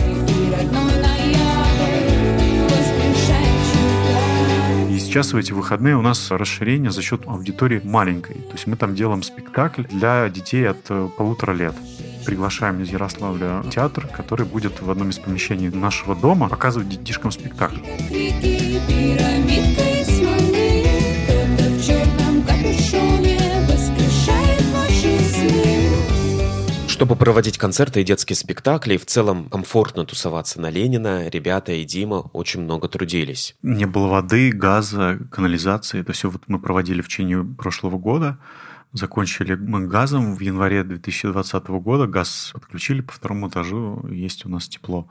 Сейчас 5.12 5.34
в 5.34 5.38
эти 5.38 5.52
выходные 5.52 5.98
у 5.98 6.02
нас 6.02 6.32
расширение 6.32 6.90
за 6.90 7.02
счет 7.02 7.28
аудитории 7.28 7.82
маленькой. 7.84 8.36
То 8.36 8.54
есть 8.54 8.66
мы 8.66 8.78
там 8.78 8.96
делаем 8.96 9.24
спектакль 9.24 9.84
для 9.92 10.30
детей 10.30 10.66
от 10.70 10.78
э, 10.88 11.10
полутора 11.18 11.52
лет 11.52 11.76
приглашаем 12.26 12.82
из 12.82 12.90
Ярославля 12.90 13.64
театр, 13.72 14.08
который 14.08 14.46
будет 14.46 14.80
в 14.80 14.90
одном 14.90 15.10
из 15.10 15.18
помещений 15.18 15.70
нашего 15.70 16.16
дома 16.16 16.48
показывать 16.48 16.88
детишкам 16.88 17.32
спектакль. 17.32 17.80
Чтобы 27.02 27.16
проводить 27.16 27.58
концерты 27.58 28.02
и 28.02 28.04
детские 28.04 28.36
спектакли, 28.36 28.94
и 28.94 28.98
в 29.00 29.08
целом 29.08 29.50
комфортно 29.50 30.06
тусоваться 30.06 30.62
на 30.62 30.70
Ленина, 30.70 31.28
ребята 31.30 31.72
и 31.72 31.84
Дима 31.84 32.30
очень 32.32 32.62
много 32.62 32.88
трудились. 32.88 33.56
Не 33.64 33.88
было 33.88 34.06
воды, 34.06 34.52
газа, 34.52 35.18
канализации. 35.32 36.02
Это 36.02 36.14
все 36.14 36.30
вот 36.30 36.44
мы 36.46 36.60
проводили 36.60 37.02
в 37.02 37.08
течение 37.08 37.44
прошлого 37.44 37.98
года. 37.98 38.38
Закончили 38.94 39.56
мы 39.56 39.88
газом 39.88 40.36
в 40.36 40.42
январе 40.42 40.84
2020 40.84 41.70
года. 41.70 42.06
Газ 42.06 42.52
подключили 42.54 43.02
по 43.02 43.14
второму 43.14 43.50
этажу, 43.50 44.06
есть 44.12 44.46
у 44.46 44.50
нас 44.50 44.68
тепло. 44.68 45.10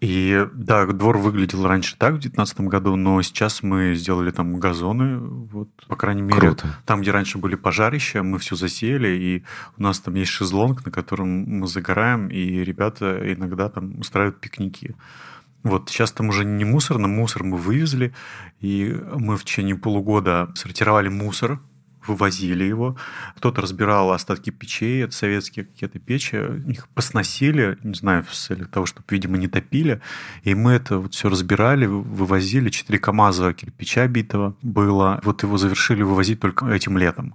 И 0.00 0.46
да, 0.52 0.84
двор 0.86 1.16
выглядел 1.16 1.66
раньше 1.66 1.96
так, 1.96 2.10
в 2.10 2.18
2019 2.18 2.60
году, 2.62 2.96
но 2.96 3.22
сейчас 3.22 3.62
мы 3.62 3.94
сделали 3.94 4.30
там 4.30 4.56
газоны, 4.60 5.18
вот, 5.18 5.70
по 5.88 5.96
крайней 5.96 6.20
мере, 6.20 6.38
Круто. 6.38 6.68
там, 6.84 7.00
где 7.00 7.12
раньше 7.12 7.38
были 7.38 7.54
пожарища, 7.54 8.22
мы 8.22 8.38
все 8.38 8.56
засеяли, 8.56 9.08
и 9.08 9.44
у 9.78 9.82
нас 9.82 10.00
там 10.00 10.14
есть 10.14 10.30
шезлонг, 10.30 10.84
на 10.84 10.92
котором 10.92 11.44
мы 11.44 11.66
загораем, 11.66 12.28
и 12.28 12.62
ребята 12.62 13.20
иногда 13.32 13.70
там 13.70 13.98
устраивают 13.98 14.38
пикники. 14.38 14.94
Вот 15.62 15.88
сейчас 15.88 16.12
там 16.12 16.28
уже 16.28 16.44
не 16.44 16.66
мусор, 16.66 16.98
на 16.98 17.08
мусор 17.08 17.42
мы 17.42 17.56
вывезли, 17.56 18.14
и 18.60 18.94
мы 19.14 19.38
в 19.38 19.44
течение 19.44 19.76
полугода 19.76 20.52
сортировали 20.54 21.08
мусор, 21.08 21.58
вывозили 22.08 22.64
его. 22.64 22.96
Кто-то 23.36 23.62
разбирал 23.62 24.12
остатки 24.12 24.50
печей, 24.50 25.04
это 25.04 25.14
советские 25.14 25.64
какие-то 25.64 25.98
печи, 25.98 26.36
их 26.68 26.88
посносили, 26.88 27.78
не 27.82 27.94
знаю, 27.94 28.24
с 28.30 28.46
целью 28.46 28.68
того, 28.68 28.86
чтобы, 28.86 29.04
видимо, 29.10 29.36
не 29.38 29.48
топили. 29.48 30.00
И 30.42 30.54
мы 30.54 30.72
это 30.72 30.98
вот 30.98 31.14
все 31.14 31.28
разбирали, 31.28 31.86
вывозили. 31.86 32.70
Четыре 32.70 32.98
КАМАЗа 32.98 33.52
кирпича 33.52 34.06
битого 34.06 34.56
было. 34.62 35.20
Вот 35.24 35.42
его 35.42 35.58
завершили 35.58 36.02
вывозить 36.02 36.40
только 36.40 36.66
этим 36.66 36.98
летом. 36.98 37.34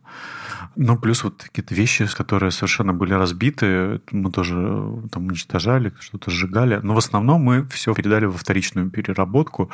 Ну, 0.76 0.98
плюс 0.98 1.24
вот 1.24 1.44
какие-то 1.44 1.76
вещи, 1.76 2.08
которые 2.16 2.52
совершенно 2.52 2.94
были 2.94 3.14
разбиты, 3.14 4.02
мы 4.12 4.32
тоже 4.32 4.56
э, 4.58 5.08
там 5.12 5.28
уничтожали, 5.28 5.92
что-то 6.00 6.32
сжигали. 6.32 6.80
Но 6.82 6.94
в 6.94 6.98
основном 6.98 7.42
мы 7.42 7.68
все 7.68 7.94
передали 7.94 8.26
во 8.26 8.38
вторичную 8.38 8.90
переработку. 8.90 9.70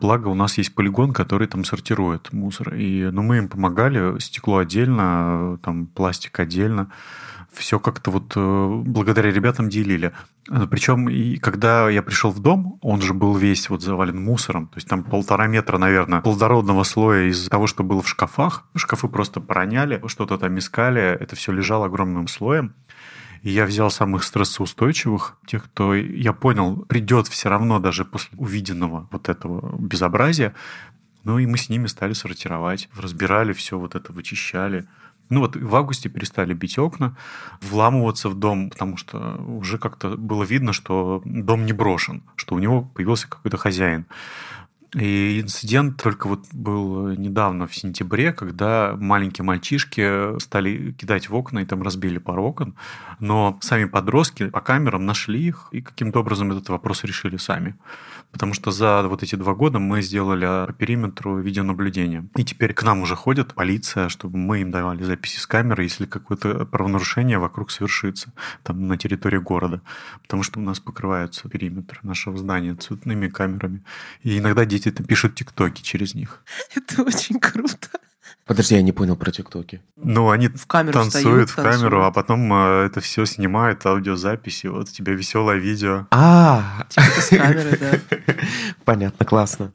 Благо 0.00 0.28
у 0.28 0.34
нас 0.34 0.56
есть 0.58 0.74
полигон, 0.74 1.12
который 1.12 1.48
там 1.48 1.64
сортирует 1.64 2.32
мусор. 2.32 2.74
И, 2.74 3.10
ну, 3.12 3.22
мы 3.22 3.38
им 3.38 3.48
помогали, 3.48 4.18
стекло 4.20 4.58
отдельно, 4.58 5.58
там 5.62 5.86
пластик 5.86 6.40
отдельно 6.40 6.90
все 7.52 7.78
как-то 7.78 8.10
вот 8.10 8.32
э, 8.36 8.82
благодаря 8.84 9.30
ребятам 9.30 9.68
делили. 9.68 10.12
Э, 10.50 10.66
Причем, 10.70 11.08
и 11.08 11.36
когда 11.36 11.88
я 11.88 12.02
пришел 12.02 12.30
в 12.30 12.40
дом, 12.40 12.78
он 12.82 13.00
же 13.00 13.14
был 13.14 13.36
весь 13.36 13.68
вот 13.70 13.82
завален 13.82 14.22
мусором. 14.22 14.68
То 14.68 14.76
есть 14.76 14.88
там 14.88 15.02
полтора 15.02 15.46
метра, 15.46 15.78
наверное, 15.78 16.20
плодородного 16.20 16.84
слоя 16.84 17.24
из 17.24 17.48
того, 17.48 17.66
что 17.66 17.82
было 17.82 18.02
в 18.02 18.08
шкафах. 18.08 18.64
Шкафы 18.76 19.08
просто 19.08 19.40
пороняли, 19.40 20.02
что-то 20.06 20.38
там 20.38 20.58
искали. 20.58 21.02
Это 21.02 21.36
все 21.36 21.52
лежало 21.52 21.86
огромным 21.86 22.28
слоем. 22.28 22.74
И 23.42 23.50
я 23.50 23.66
взял 23.66 23.90
самых 23.90 24.24
стрессоустойчивых, 24.24 25.38
тех, 25.46 25.64
кто, 25.64 25.94
я 25.94 26.32
понял, 26.32 26.84
придет 26.88 27.28
все 27.28 27.48
равно 27.48 27.78
даже 27.78 28.04
после 28.04 28.36
увиденного 28.36 29.08
вот 29.10 29.28
этого 29.28 29.76
безобразия. 29.78 30.54
Ну 31.24 31.38
и 31.38 31.46
мы 31.46 31.56
с 31.58 31.68
ними 31.68 31.86
стали 31.86 32.14
сортировать, 32.14 32.88
разбирали 32.96 33.52
все 33.52 33.78
вот 33.78 33.94
это, 33.94 34.12
вычищали. 34.12 34.86
Ну 35.30 35.40
вот 35.40 35.56
в 35.56 35.76
августе 35.76 36.08
перестали 36.08 36.54
бить 36.54 36.78
окна, 36.78 37.16
вламываться 37.60 38.28
в 38.28 38.34
дом, 38.34 38.70
потому 38.70 38.96
что 38.96 39.36
уже 39.46 39.78
как-то 39.78 40.16
было 40.16 40.42
видно, 40.44 40.72
что 40.72 41.22
дом 41.24 41.66
не 41.66 41.72
брошен, 41.72 42.22
что 42.36 42.54
у 42.54 42.58
него 42.58 42.82
появился 42.82 43.28
какой-то 43.28 43.56
хозяин. 43.56 44.06
И 44.94 45.40
инцидент 45.42 46.02
только 46.02 46.28
вот 46.28 46.46
был 46.52 47.08
недавно, 47.10 47.66
в 47.66 47.74
сентябре, 47.76 48.32
когда 48.32 48.96
маленькие 48.96 49.44
мальчишки 49.44 50.38
стали 50.40 50.92
кидать 50.92 51.28
в 51.28 51.34
окна 51.34 51.58
и 51.58 51.66
там 51.66 51.82
разбили 51.82 52.16
пару 52.16 52.44
окон. 52.44 52.74
Но 53.18 53.58
сами 53.60 53.84
подростки 53.84 54.48
по 54.48 54.62
камерам 54.62 55.04
нашли 55.04 55.46
их 55.46 55.68
и 55.72 55.82
каким-то 55.82 56.20
образом 56.20 56.52
этот 56.52 56.70
вопрос 56.70 57.04
решили 57.04 57.36
сами. 57.36 57.76
Потому 58.32 58.54
что 58.54 58.70
за 58.70 59.02
вот 59.08 59.22
эти 59.22 59.34
два 59.36 59.54
года 59.54 59.78
мы 59.78 60.02
сделали 60.02 60.66
по 60.66 60.72
периметру 60.72 61.38
видеонаблюдение. 61.38 62.28
И 62.36 62.44
теперь 62.44 62.74
к 62.74 62.82
нам 62.82 63.00
уже 63.00 63.16
ходит 63.16 63.54
полиция, 63.54 64.08
чтобы 64.08 64.38
мы 64.38 64.60
им 64.60 64.70
давали 64.70 65.02
записи 65.02 65.38
с 65.38 65.46
камеры, 65.46 65.84
если 65.84 66.06
какое-то 66.06 66.66
правонарушение 66.66 67.38
вокруг 67.38 67.70
совершится, 67.70 68.32
там, 68.62 68.86
на 68.86 68.96
территории 68.96 69.38
города. 69.38 69.80
Потому 70.22 70.42
что 70.42 70.60
у 70.60 70.62
нас 70.62 70.78
покрывается 70.78 71.48
периметр 71.48 72.00
нашего 72.02 72.36
здания 72.36 72.74
цветными 72.74 73.28
камерами. 73.28 73.82
И 74.22 74.38
иногда 74.38 74.64
дети 74.64 74.90
пишут 74.90 75.34
тиктоки 75.34 75.82
через 75.82 76.14
них. 76.14 76.44
Это 76.74 77.02
очень 77.02 77.40
круто. 77.40 77.88
Подожди, 78.48 78.74
я 78.76 78.82
не 78.82 78.92
понял 78.92 79.14
про 79.14 79.30
тиктоки. 79.30 79.82
Ну, 79.96 80.30
они 80.30 80.48
В 80.48 80.66
камеру 80.66 80.94
танцуют 80.94 81.50
встают, 81.50 81.50
в 81.50 81.54
камеру, 81.56 81.98
танцуют. 82.00 82.04
а 82.06 82.10
потом 82.12 82.50
э, 82.52 82.86
это 82.86 83.00
все 83.02 83.26
снимают, 83.26 83.84
аудиозаписи. 83.84 84.68
Вот 84.68 84.88
у 84.88 84.90
тебя 84.90 85.12
веселое 85.12 85.58
видео. 85.58 86.06
А, 86.10 86.86
Типа 86.88 87.20
с 87.20 87.28
камерой, 87.28 87.78
да. 87.78 88.34
понятно, 88.86 89.26
классно. 89.26 89.72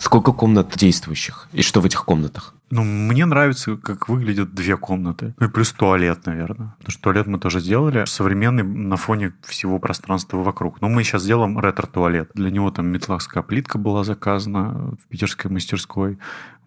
Сколько 0.00 0.32
комнат 0.32 0.74
действующих? 0.76 1.48
И 1.52 1.62
что 1.62 1.80
в 1.80 1.84
этих 1.84 2.04
комнатах? 2.06 2.54
Ну, 2.70 2.82
мне 2.82 3.26
нравится, 3.26 3.76
как 3.76 4.08
выглядят 4.08 4.52
две 4.52 4.76
комнаты. 4.76 5.34
Ну 5.38 5.46
и 5.46 5.50
плюс 5.50 5.72
туалет, 5.72 6.26
наверное. 6.26 6.74
Потому 6.78 6.90
что 6.90 7.02
туалет 7.02 7.26
мы 7.26 7.38
тоже 7.38 7.60
сделали. 7.60 8.04
Современный 8.06 8.64
на 8.64 8.96
фоне 8.96 9.32
всего 9.44 9.78
пространства 9.78 10.38
вокруг. 10.38 10.80
Но 10.80 10.88
мы 10.88 11.04
сейчас 11.04 11.22
сделаем 11.22 11.58
ретро-туалет. 11.58 12.30
Для 12.34 12.50
него 12.50 12.70
там 12.72 12.88
метлахская 12.88 13.44
плитка 13.44 13.78
была 13.78 14.02
заказана 14.02 14.96
в 15.00 15.08
питерской 15.08 15.48
мастерской. 15.50 16.18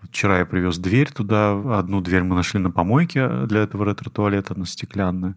Вчера 0.01 0.39
я 0.39 0.45
привез 0.45 0.77
дверь 0.77 1.11
туда. 1.11 1.51
Одну 1.77 1.99
дверь 1.99 2.23
мы 2.23 2.35
нашли 2.35 2.61
на 2.61 2.71
помойке 2.71 3.27
для 3.47 3.61
этого 3.61 3.83
ретро-туалета. 3.83 4.53
Она 4.55 4.65
стеклянная. 4.65 5.35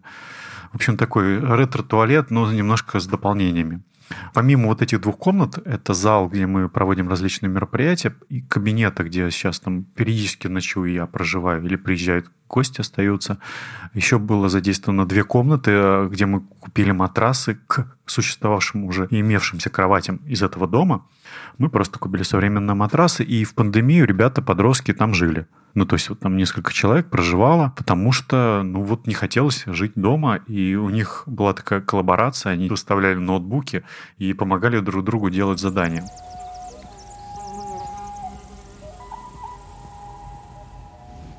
В 0.71 0.75
общем, 0.75 0.95
такой 0.95 1.39
ретро-туалет, 1.39 2.31
но 2.31 2.49
немножко 2.51 3.01
с 3.01 3.05
дополнениями. 3.05 3.81
Помимо 4.33 4.67
вот 4.67 4.81
этих 4.81 5.01
двух 5.01 5.17
комнат, 5.17 5.57
это 5.65 5.93
зал, 5.93 6.27
где 6.27 6.45
мы 6.45 6.69
проводим 6.69 7.09
различные 7.09 7.49
мероприятия, 7.49 8.15
и 8.29 8.41
кабинета, 8.41 9.03
где 9.03 9.29
сейчас 9.31 9.59
там 9.59 9.83
периодически 9.83 10.47
ночую 10.47 10.91
я 10.91 11.05
проживаю, 11.05 11.63
или 11.63 11.75
приезжают 11.75 12.29
гости 12.47 12.81
остаются. 12.81 13.39
Еще 13.93 14.19
было 14.19 14.49
задействовано 14.49 15.07
две 15.07 15.23
комнаты, 15.23 16.07
где 16.09 16.25
мы 16.25 16.41
купили 16.41 16.91
матрасы 16.91 17.57
к 17.67 17.97
существовавшим 18.05 18.85
уже 18.85 19.07
имевшимся 19.09 19.69
кроватям 19.69 20.17
из 20.27 20.43
этого 20.43 20.67
дома. 20.67 21.05
Мы 21.57 21.69
просто 21.69 21.97
купили 21.97 22.23
современные 22.23 22.75
матрасы, 22.75 23.23
и 23.23 23.43
в 23.43 23.55
пандемию 23.55 24.05
ребята, 24.05 24.41
подростки 24.41 24.93
там 24.93 25.13
жили. 25.13 25.47
Ну, 25.75 25.85
то 25.85 25.95
есть 25.95 26.09
вот 26.09 26.19
там 26.19 26.37
несколько 26.37 26.71
человек 26.71 27.09
проживало, 27.09 27.73
потому 27.75 28.11
что, 28.11 28.61
ну, 28.63 28.83
вот 28.83 29.07
не 29.07 29.15
хотелось 29.15 29.63
жить 29.65 29.93
дома, 29.95 30.35
и 30.47 30.75
у 30.75 30.89
них 30.89 31.23
была 31.25 31.53
такая 31.53 31.81
коллаборация, 31.81 32.51
они 32.51 32.69
выставляли 32.69 33.15
ноутбуки 33.15 33.83
и 34.19 34.33
помогали 34.33 34.79
друг 34.79 35.03
другу 35.03 35.31
делать 35.31 35.59
задания. 35.59 36.03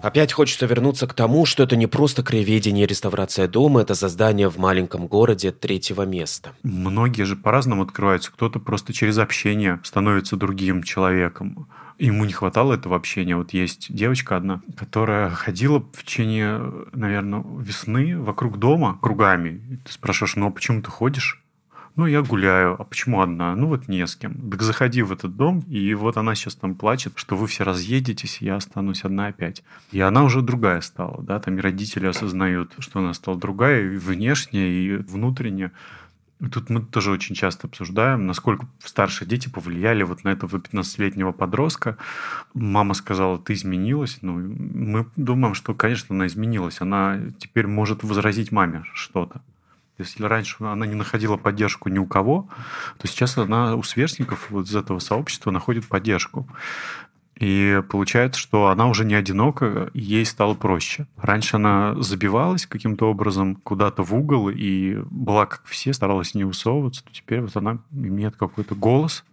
Опять 0.03 0.35
хочется 0.35 0.67
вернуться 0.67 1.07
к 1.07 1.15
тому, 1.15 1.47
что 1.47 1.63
это 1.63 1.77
не 1.77 1.87
просто 1.87 2.23
краеведение 2.23 2.85
и 2.85 2.87
реставрация 2.87 3.49
дома, 3.49 3.81
это 3.81 3.95
создание 3.95 4.51
в 4.51 4.59
маленьком 4.59 5.07
городе 5.07 5.51
третьего 5.51 6.03
места. 6.03 6.53
Многие 6.63 7.23
же 7.23 7.37
по-разному 7.37 7.85
открываются. 7.85 8.31
Кто-то 8.31 8.59
просто 8.59 8.93
через 8.93 9.17
общение 9.17 9.81
становится 9.83 10.37
другим 10.37 10.83
человеком. 10.83 11.69
Ему 11.99 12.25
не 12.25 12.33
хватало 12.33 12.75
этого 12.75 12.97
общения. 12.97 13.37
Вот 13.37 13.53
есть 13.53 13.95
девочка 13.95 14.37
одна, 14.37 14.63
которая 14.77 15.31
ходила 15.31 15.81
в 15.81 16.03
течение, 16.03 16.61
наверное, 16.93 17.45
весны 17.59 18.19
вокруг 18.19 18.59
дома 18.59 18.99
кругами. 19.01 19.63
И 19.71 19.77
ты 19.77 19.93
спрашиваешь, 19.93 20.37
ну 20.37 20.49
а 20.49 20.51
почему 20.51 20.83
ты 20.83 20.91
ходишь? 20.91 21.45
Ну, 21.97 22.07
я 22.07 22.23
гуляю. 22.23 22.75
А 22.81 22.85
почему 22.85 23.21
одна? 23.21 23.55
Ну, 23.55 23.69
вот 23.69 23.87
не 23.87 24.05
с 24.05 24.17
кем. 24.17 24.51
Так 24.51 24.63
заходи 24.63 25.03
в 25.03 25.13
этот 25.13 25.37
дом, 25.37 25.61
и 25.69 25.95
вот 25.95 26.17
она 26.17 26.35
сейчас 26.35 26.57
там 26.57 26.75
плачет, 26.75 27.13
что 27.15 27.37
вы 27.37 27.47
все 27.47 27.63
разъедетесь, 27.63 28.43
и 28.43 28.47
я 28.47 28.57
останусь 28.57 29.05
одна 29.05 29.29
опять. 29.29 29.63
И 29.93 30.01
она 30.01 30.25
уже 30.25 30.43
другая 30.43 30.81
стала, 30.81 31.23
да, 31.23 31.39
там 31.39 31.57
и 31.57 31.61
родители 31.61 32.07
осознают, 32.07 32.73
что 32.81 32.99
она 32.99 33.15
стала 33.15 33.39
другая 33.39 33.85
и 33.85 33.97
внешне, 33.97 34.69
и 34.69 34.97
внутренне. 34.97 35.71
Тут 36.53 36.69
мы 36.69 36.83
тоже 36.83 37.13
очень 37.13 37.35
часто 37.35 37.69
обсуждаем, 37.69 38.27
насколько 38.27 38.67
старшие 38.85 39.29
дети 39.29 39.49
повлияли 39.49 40.03
вот 40.03 40.25
на 40.25 40.31
этого 40.31 40.59
15-летнего 40.59 41.33
подростка. 41.33 41.97
Мама 42.55 42.95
сказала, 42.95 43.39
ты 43.39 43.53
изменилась. 43.53 44.19
Ну, 44.21 44.35
мы 44.35 45.07
думаем, 45.17 45.55
что, 45.55 45.75
конечно, 45.75 46.15
она 46.15 46.27
изменилась. 46.27 46.81
Она 46.81 47.21
теперь 47.39 47.67
может 47.67 48.03
возразить 48.03 48.53
маме 48.53 48.85
что-то. 48.93 49.43
Если 49.97 50.25
раньше 50.25 50.57
она 50.59 50.87
не 50.87 50.97
находила 50.97 51.37
поддержку 51.37 51.89
ни 51.89 51.99
у 51.99 52.07
кого, 52.07 52.49
то 52.99 53.07
сейчас 53.07 53.39
она 53.39 53.77
у 53.77 53.85
сверстников 53.85 54.51
вот 54.51 54.67
из 54.67 54.75
этого 54.75 54.99
сообщества 54.99 55.53
находит 55.53 55.87
поддержку. 55.87 56.49
И 57.37 57.83
получается, 57.91 58.41
что 58.41 58.69
она 58.69 58.87
уже 58.87 59.05
не 59.05 59.15
одинока, 59.15 59.91
ей 59.93 60.25
стало 60.25 60.55
проще. 60.55 61.07
Раньше 61.17 61.57
она 61.57 61.95
забивалась 62.01 62.67
каким-то 62.67 63.11
образом 63.11 63.57
куда-то 63.57 64.03
в 64.03 64.15
угол 64.15 64.51
и 64.51 64.99
была 65.11 65.47
как 65.47 65.63
все, 65.65 65.93
старалась 65.93 66.35
не 66.35 66.45
высовываться. 66.45 67.03
Теперь 67.11 67.41
вот 67.41 67.57
она 67.57 67.79
имеет 67.93 68.37
какой-то 68.37 68.75
голос. 68.75 69.25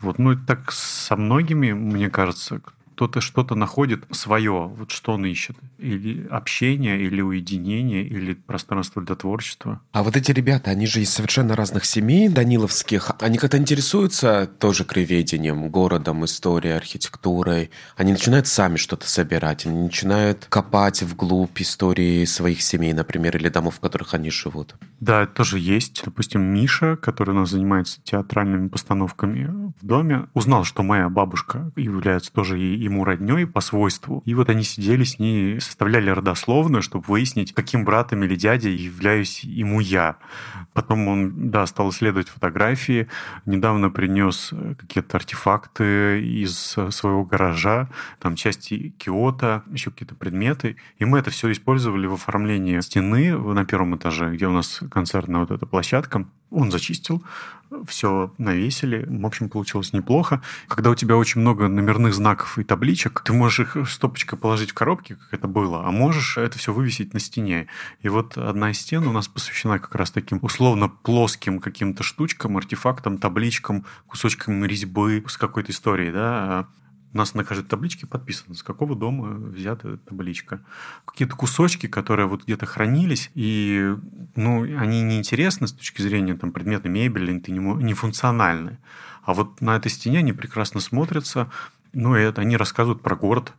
Вот, 0.00 0.18
ну, 0.18 0.36
так 0.36 0.70
со 0.70 1.16
многими, 1.16 1.72
мне 1.72 2.10
кажется, 2.10 2.60
кто-то 2.94 3.20
что-то 3.20 3.56
находит 3.56 4.04
свое, 4.12 4.68
вот 4.68 4.92
что 4.92 5.12
он 5.12 5.26
ищет. 5.26 5.56
Или 5.78 6.26
общение, 6.28 7.02
или 7.02 7.20
уединение, 7.20 8.04
или 8.06 8.34
пространство 8.34 9.02
для 9.02 9.16
творчества. 9.16 9.80
А 9.92 10.04
вот 10.04 10.16
эти 10.16 10.30
ребята, 10.30 10.70
они 10.70 10.86
же 10.86 11.00
из 11.02 11.10
совершенно 11.10 11.56
разных 11.56 11.84
семей 11.84 12.28
даниловских. 12.28 13.10
Они 13.20 13.36
как-то 13.36 13.58
интересуются 13.58 14.48
тоже 14.58 14.84
краеведением, 14.84 15.68
городом, 15.70 16.24
историей, 16.24 16.74
архитектурой. 16.74 17.70
Они 17.96 18.12
начинают 18.12 18.46
сами 18.46 18.76
что-то 18.76 19.08
собирать. 19.08 19.66
Они 19.66 19.82
начинают 19.82 20.46
копать 20.48 21.02
вглубь 21.02 21.60
истории 21.60 22.24
своих 22.26 22.62
семей, 22.62 22.92
например, 22.92 23.36
или 23.36 23.48
домов, 23.48 23.76
в 23.76 23.80
которых 23.80 24.14
они 24.14 24.30
живут. 24.30 24.76
Да, 25.00 25.22
это 25.22 25.32
тоже 25.32 25.58
есть. 25.58 26.02
Допустим, 26.04 26.42
Миша, 26.42 26.96
который 26.96 27.30
у 27.30 27.40
нас 27.40 27.50
занимается 27.50 28.00
театральными 28.04 28.68
постановками 28.68 29.72
в 29.80 29.84
доме, 29.84 30.28
узнал, 30.32 30.62
что 30.62 30.84
моя 30.84 31.08
бабушка 31.08 31.72
является 31.74 32.32
тоже 32.32 32.60
и- 32.60 32.83
ему 32.84 33.04
родней 33.04 33.46
по 33.46 33.60
свойству. 33.60 34.22
И 34.24 34.34
вот 34.34 34.48
они 34.50 34.62
сидели 34.62 35.04
с 35.04 35.18
ней, 35.18 35.60
составляли 35.60 36.10
родословную, 36.10 36.82
чтобы 36.82 37.04
выяснить, 37.08 37.52
каким 37.52 37.84
братом 37.84 38.24
или 38.24 38.36
дядей 38.36 38.74
являюсь 38.76 39.42
ему 39.44 39.80
я. 39.80 40.16
Потом 40.72 41.08
он, 41.08 41.50
да, 41.50 41.66
стал 41.66 41.90
исследовать 41.90 42.28
фотографии. 42.28 43.08
Недавно 43.46 43.90
принес 43.90 44.50
э, 44.52 44.74
какие-то 44.78 45.16
артефакты 45.16 46.22
из 46.22 46.74
э, 46.76 46.90
своего 46.90 47.24
гаража, 47.24 47.88
там 48.20 48.36
части 48.36 48.94
Киота, 48.98 49.62
еще 49.70 49.90
какие-то 49.90 50.14
предметы. 50.14 50.76
И 50.98 51.04
мы 51.04 51.18
это 51.18 51.30
все 51.30 51.50
использовали 51.50 52.06
в 52.06 52.14
оформлении 52.14 52.80
стены 52.80 53.36
на 53.36 53.64
первом 53.64 53.96
этаже, 53.96 54.32
где 54.34 54.46
у 54.46 54.52
нас 54.52 54.80
концертная 54.90 55.40
вот 55.40 55.50
эта 55.50 55.66
площадка. 55.66 56.26
Он 56.50 56.70
зачистил, 56.70 57.22
все 57.86 58.32
навесили. 58.38 59.04
В 59.08 59.26
общем, 59.26 59.48
получилось 59.48 59.92
неплохо. 59.92 60.42
Когда 60.68 60.90
у 60.90 60.94
тебя 60.94 61.16
очень 61.16 61.40
много 61.40 61.68
номерных 61.68 62.14
знаков 62.14 62.58
и 62.58 62.64
табличек, 62.64 63.22
ты 63.24 63.32
можешь 63.32 63.60
их 63.60 63.88
стопочкой 63.88 64.38
положить 64.38 64.70
в 64.70 64.74
коробки, 64.74 65.14
как 65.14 65.34
это 65.34 65.48
было, 65.48 65.86
а 65.86 65.90
можешь 65.90 66.36
это 66.36 66.58
все 66.58 66.72
вывесить 66.72 67.14
на 67.14 67.20
стене. 67.20 67.66
И 68.00 68.08
вот 68.08 68.36
одна 68.38 68.70
из 68.70 68.80
стен 68.80 69.06
у 69.06 69.12
нас 69.12 69.28
посвящена 69.28 69.78
как 69.78 69.94
раз 69.94 70.10
таким 70.10 70.38
условно 70.42 70.88
плоским 70.88 71.60
каким-то 71.60 72.02
штучкам, 72.02 72.56
артефактам, 72.56 73.18
табличкам, 73.18 73.84
кусочкам 74.06 74.64
резьбы 74.64 75.24
с 75.26 75.36
какой-то 75.36 75.72
историей, 75.72 76.12
да, 76.12 76.66
у 77.14 77.16
нас 77.16 77.34
на 77.34 77.44
каждой 77.44 77.64
табличке 77.64 78.06
подписано, 78.06 78.54
с 78.54 78.62
какого 78.62 78.96
дома 78.96 79.34
взята 79.34 79.96
табличка. 79.98 80.60
Какие-то 81.04 81.36
кусочки, 81.36 81.86
которые 81.86 82.26
вот 82.26 82.42
где-то 82.42 82.66
хранились, 82.66 83.30
и 83.34 83.94
ну, 84.34 84.62
они 84.62 85.02
неинтересны 85.02 85.68
с 85.68 85.72
точки 85.72 86.02
зрения 86.02 86.34
там, 86.34 86.50
предметной 86.50 86.90
мебели, 86.90 87.30
они 87.30 87.42
не, 87.46 87.84
не 87.84 87.94
функциональны. 87.94 88.78
А 89.22 89.32
вот 89.32 89.60
на 89.60 89.76
этой 89.76 89.90
стене 89.90 90.18
они 90.18 90.32
прекрасно 90.32 90.80
смотрятся, 90.80 91.50
ну, 91.92 92.16
и 92.16 92.20
это, 92.20 92.40
они 92.40 92.56
рассказывают 92.56 93.00
про 93.00 93.14
город, 93.14 93.52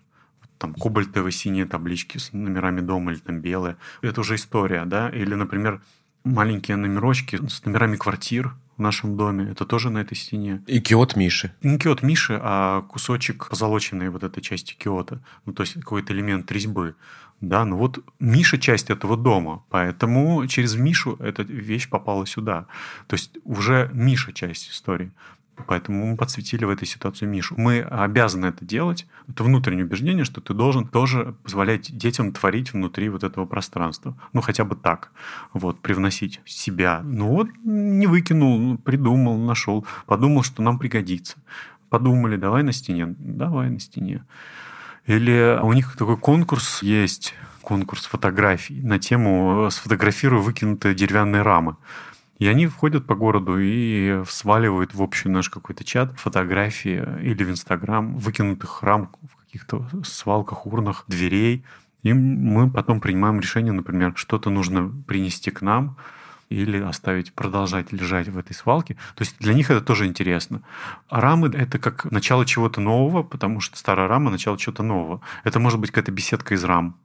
там 0.58 0.74
кобальтовые 0.74 1.32
синие 1.32 1.66
таблички 1.66 2.18
с 2.18 2.34
номерами 2.34 2.82
дома 2.82 3.14
или 3.14 3.20
там 3.20 3.40
белые. 3.40 3.78
Это 4.02 4.22
уже 4.22 4.36
история, 4.36 4.84
да? 4.86 5.10
Или, 5.10 5.34
например, 5.34 5.82
маленькие 6.26 6.76
номерочки 6.76 7.40
с 7.48 7.64
номерами 7.64 7.96
квартир 7.96 8.54
в 8.78 8.82
нашем 8.82 9.18
доме. 9.18 9.50
Это 9.52 9.66
тоже 9.66 9.90
на 9.90 10.00
этой 10.00 10.16
стене. 10.16 10.64
И 10.68 10.80
киот 10.80 11.16
Миши. 11.16 11.54
Не 11.64 11.78
киот 11.78 12.04
Миши, 12.04 12.40
а 12.42 12.82
кусочек 12.84 13.48
позолоченной 13.50 14.10
вот 14.10 14.24
этой 14.24 14.42
части 14.42 14.76
киота. 14.76 15.22
Ну, 15.46 15.54
то 15.54 15.64
есть 15.64 15.74
какой-то 15.76 16.14
элемент 16.14 16.52
резьбы. 16.52 16.96
Да, 17.42 17.66
ну 17.66 17.76
вот 17.78 18.00
Миша 18.20 18.58
часть 18.58 18.90
этого 18.90 19.18
дома, 19.18 19.64
поэтому 19.70 20.48
через 20.48 20.76
Мишу 20.76 21.18
эта 21.20 21.44
вещь 21.44 21.90
попала 21.90 22.26
сюда. 22.26 22.66
То 23.08 23.16
есть 23.16 23.38
уже 23.44 23.90
Миша 23.94 24.32
часть 24.32 24.72
истории. 24.72 25.12
Поэтому 25.68 26.06
мы 26.06 26.18
подсветили 26.18 26.66
в 26.66 26.70
этой 26.70 26.88
ситуации 26.88 27.26
Мишу. 27.26 27.56
Мы 27.58 27.82
обязаны 27.82 28.48
это 28.48 28.66
делать. 28.66 29.08
Это 29.28 29.44
внутреннее 29.44 29.86
убеждение, 29.86 30.26
что 30.26 30.42
ты 30.42 30.54
должен 30.54 30.88
тоже 30.88 31.36
позволять 31.44 31.96
детям 31.98 32.32
творить 32.32 32.74
внутри 32.74 33.10
вот 33.10 33.24
этого 33.24 33.46
пространства. 33.46 34.16
Ну, 34.34 34.42
хотя 34.42 34.66
бы 34.66 34.76
так. 34.76 35.12
Вот, 35.54 35.80
привносить 35.80 36.42
себя. 36.46 37.02
Ну 37.04 37.28
вот, 37.30 37.48
не 37.64 38.08
выкинул, 38.08 38.78
придумал, 38.78 39.38
нашел. 39.38 39.86
Подумал, 40.06 40.44
что 40.44 40.62
нам 40.62 40.78
пригодится. 40.78 41.38
Подумали, 41.90 42.36
давай 42.36 42.64
на 42.64 42.74
стене. 42.74 43.16
Давай 43.18 43.70
на 43.70 43.80
стене. 43.80 44.24
Или 45.06 45.60
у 45.62 45.72
них 45.74 45.96
такой 45.96 46.18
конкурс 46.18 46.82
есть, 46.82 47.36
конкурс 47.62 48.06
фотографий 48.06 48.82
на 48.82 48.98
тему 48.98 49.70
«Сфотографирую 49.70 50.42
выкинутые 50.42 50.96
деревянные 50.96 51.44
рамы». 51.44 51.78
И 52.38 52.48
они 52.48 52.68
входят 52.68 53.08
по 53.08 53.16
городу 53.16 53.58
и 53.60 54.24
сваливают 54.28 54.94
в 54.94 55.02
общий 55.02 55.30
наш 55.30 55.50
какой-то 55.50 55.84
чат 55.84 56.20
фотографии 56.20 57.04
или 57.22 57.44
в 57.44 57.50
Инстаграм 57.50 58.18
выкинутых 58.18 58.84
рам 58.84 59.10
в 59.22 59.38
каких-то 59.38 59.88
свалках, 60.04 60.66
урнах, 60.66 61.06
дверей. 61.08 61.64
И 62.04 62.14
мы 62.14 62.70
потом 62.70 63.00
принимаем 63.00 63.40
решение, 63.40 63.72
например, 63.72 64.14
что-то 64.16 64.50
нужно 64.50 64.92
принести 65.08 65.50
к 65.50 65.62
нам, 65.62 65.98
или 66.50 66.80
оставить, 66.80 67.34
продолжать 67.34 67.92
лежать 67.92 68.28
в 68.28 68.38
этой 68.38 68.54
свалке. 68.54 68.96
То 69.16 69.24
есть 69.24 69.36
для 69.40 69.54
них 69.54 69.72
это 69.72 69.82
тоже 69.82 70.06
интересно. 70.06 70.62
А 71.10 71.20
рамы— 71.22 71.48
это 71.54 71.80
как 71.80 72.12
начало 72.12 72.46
чего-то 72.46 72.82
нового, 72.82 73.24
потому 73.24 73.62
что 73.62 73.78
старая 73.78 74.08
рама— 74.08 74.30
начало 74.32 74.58
чего-то 74.58 74.84
нового. 74.84 75.22
Это 75.44 75.60
может 75.60 75.80
быть 75.80 75.92
какая-то 75.92 76.12
беседка 76.12 76.54
из 76.54 76.64
рам. 76.64 76.98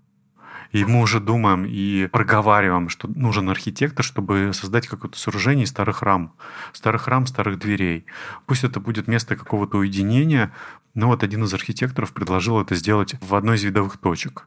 И 0.73 0.85
мы 0.85 1.01
уже 1.01 1.19
думаем 1.19 1.65
и 1.67 2.07
проговариваем, 2.07 2.89
что 2.89 3.09
нужен 3.09 3.51
архитектор, 3.51 4.05
чтобы 4.05 4.53
создать 4.55 4.87
какое-то 4.87 5.19
сооружение 5.19 5.65
из 5.65 5.71
старых 5.71 6.03
рам. 6.03 6.33
Старых 6.73 7.09
рам, 7.09 7.27
старых 7.27 7.59
дверей. 7.59 8.07
Пусть 8.47 8.63
это 8.63 8.79
будет 8.79 9.09
место 9.09 9.37
какого-то 9.37 9.79
уединения. 9.79 10.53
Но 10.95 11.09
вот 11.09 11.25
один 11.25 11.45
из 11.45 11.55
архитекторов 11.55 12.13
предложил 12.13 12.61
это 12.61 12.75
сделать 12.75 13.15
в 13.21 13.35
одной 13.35 13.57
из 13.57 13.65
видовых 13.65 13.99
точек. 13.99 14.47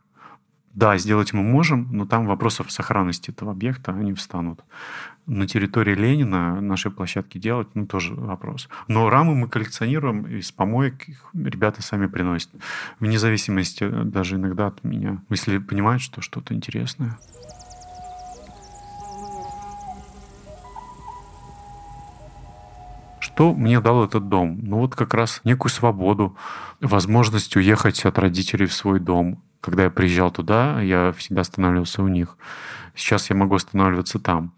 Да, 0.73 0.97
сделать 0.97 1.33
мы 1.33 1.43
можем, 1.43 1.89
но 1.91 2.05
там 2.05 2.25
вопросов 2.25 2.71
сохранности 2.71 3.29
этого 3.29 3.51
объекта, 3.51 3.91
они 3.91 4.13
встанут. 4.13 4.61
На 5.25 5.47
территории 5.47 5.95
Ленина 5.95 6.59
нашей 6.59 6.91
площадки 6.91 7.37
делать, 7.37 7.69
ну, 7.75 7.85
тоже 7.85 8.13
вопрос. 8.13 8.67
Но 8.89 9.09
рамы 9.09 9.35
мы 9.35 9.47
коллекционируем, 9.47 10.25
из 10.27 10.51
помоек 10.51 11.07
их 11.07 11.29
ребята 11.33 11.81
сами 11.81 12.07
приносят. 12.07 12.49
Вне 12.99 13.17
зависимости 13.17 13.87
даже 13.87 14.35
иногда 14.35 14.67
от 14.67 14.83
меня, 14.83 15.21
если 15.29 15.59
понимают, 15.59 16.01
что 16.01 16.21
что-то 16.21 16.53
интересное. 16.53 17.17
Что 23.21 23.53
мне 23.53 23.79
дал 23.79 24.03
этот 24.03 24.27
дом? 24.27 24.59
Ну 24.61 24.79
вот 24.79 24.93
как 24.93 25.13
раз 25.13 25.39
некую 25.45 25.71
свободу, 25.71 26.35
возможность 26.81 27.55
уехать 27.55 28.03
от 28.03 28.19
родителей 28.19 28.65
в 28.65 28.73
свой 28.73 28.99
дом, 28.99 29.41
когда 29.61 29.83
я 29.85 29.89
приезжал 29.89 30.31
туда, 30.31 30.81
я 30.81 31.13
всегда 31.13 31.41
останавливался 31.41 32.03
у 32.03 32.09
них. 32.09 32.37
Сейчас 32.93 33.29
я 33.29 33.37
могу 33.37 33.55
останавливаться 33.55 34.19
там. 34.19 34.51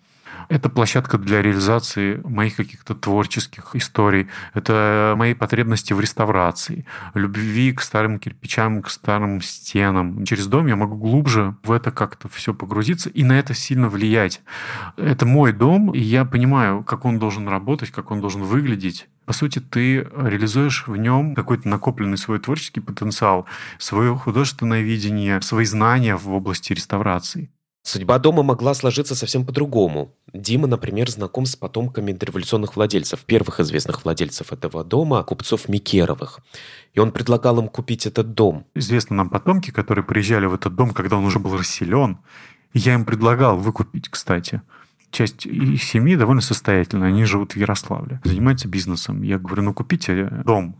Это 0.49 0.69
площадка 0.69 1.17
для 1.17 1.41
реализации 1.41 2.21
моих 2.23 2.55
каких-то 2.55 2.95
творческих 2.95 3.75
историй. 3.75 4.27
Это 4.53 5.15
мои 5.17 5.33
потребности 5.33 5.93
в 5.93 5.99
реставрации, 5.99 6.85
любви 7.13 7.73
к 7.73 7.81
старым 7.81 8.19
кирпичам, 8.19 8.81
к 8.81 8.89
старым 8.89 9.41
стенам. 9.41 10.23
Через 10.25 10.47
дом 10.47 10.67
я 10.67 10.75
могу 10.75 10.95
глубже 10.97 11.55
в 11.63 11.71
это 11.71 11.91
как-то 11.91 12.29
все 12.29 12.53
погрузиться 12.53 13.09
и 13.09 13.23
на 13.23 13.39
это 13.39 13.53
сильно 13.53 13.89
влиять. 13.89 14.41
Это 14.97 15.25
мой 15.25 15.53
дом, 15.53 15.91
и 15.91 15.99
я 15.99 16.25
понимаю, 16.25 16.83
как 16.83 17.05
он 17.05 17.19
должен 17.19 17.47
работать, 17.47 17.91
как 17.91 18.11
он 18.11 18.21
должен 18.21 18.43
выглядеть. 18.43 19.07
По 19.25 19.33
сути, 19.33 19.59
ты 19.59 20.07
реализуешь 20.15 20.85
в 20.87 20.95
нем 20.97 21.33
какой-то 21.33 21.67
накопленный 21.67 22.17
свой 22.17 22.39
творческий 22.39 22.79
потенциал, 22.79 23.47
свое 23.79 24.15
художественное 24.15 24.81
видение, 24.81 25.41
свои 25.41 25.65
знания 25.65 26.15
в 26.15 26.31
области 26.31 26.73
реставрации. 26.73 27.49
Судьба 27.85 28.17
дома 28.17 28.41
могла 28.41 28.73
сложиться 28.73 29.13
совсем 29.13 29.45
по-другому. 29.45 30.11
Дима, 30.33 30.65
например, 30.65 31.07
знаком 31.07 31.45
с 31.45 31.55
потомками 31.55 32.13
дореволюционных 32.13 32.75
владельцев, 32.75 33.19
первых 33.19 33.59
известных 33.59 34.03
владельцев 34.05 34.51
этого 34.51 34.83
дома, 34.83 35.21
купцов 35.21 35.69
Микеровых. 35.69 36.39
И 36.95 36.99
он 36.99 37.11
предлагал 37.11 37.59
им 37.59 37.67
купить 37.67 38.07
этот 38.07 38.33
дом. 38.33 38.65
Известны 38.73 39.15
нам 39.15 39.29
потомки, 39.29 39.69
которые 39.69 40.03
приезжали 40.03 40.47
в 40.47 40.55
этот 40.55 40.73
дом, 40.73 40.95
когда 40.95 41.17
он 41.17 41.25
уже 41.25 41.37
был 41.37 41.55
расселен. 41.55 42.17
я 42.73 42.95
им 42.95 43.05
предлагал 43.05 43.55
выкупить, 43.57 44.09
кстати 44.09 44.63
часть 45.11 45.45
их 45.45 45.81
семьи 45.81 46.17
довольно 46.17 46.41
состоятельная, 46.41 47.07
они 47.07 47.23
живут 47.23 47.53
в 47.53 47.57
Ярославле, 47.57 48.19
занимаются 48.25 48.67
бизнесом. 48.67 49.21
Я 49.21 49.39
говорю, 49.39 49.61
ну 49.63 49.73
купите 49.73 50.25
дом, 50.43 50.75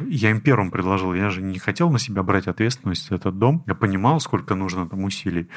я 0.00 0.30
им 0.30 0.40
первым 0.40 0.70
предложил, 0.70 1.14
я 1.14 1.30
же 1.30 1.42
не 1.42 1.58
хотел 1.58 1.90
на 1.90 1.98
себя 1.98 2.22
брать 2.22 2.46
ответственность 2.46 3.08
за 3.08 3.16
этот 3.16 3.38
дом. 3.38 3.64
Я 3.66 3.74
понимал, 3.74 4.20
сколько 4.20 4.54
нужно 4.54 4.88
там 4.88 5.02
усилий. 5.02 5.48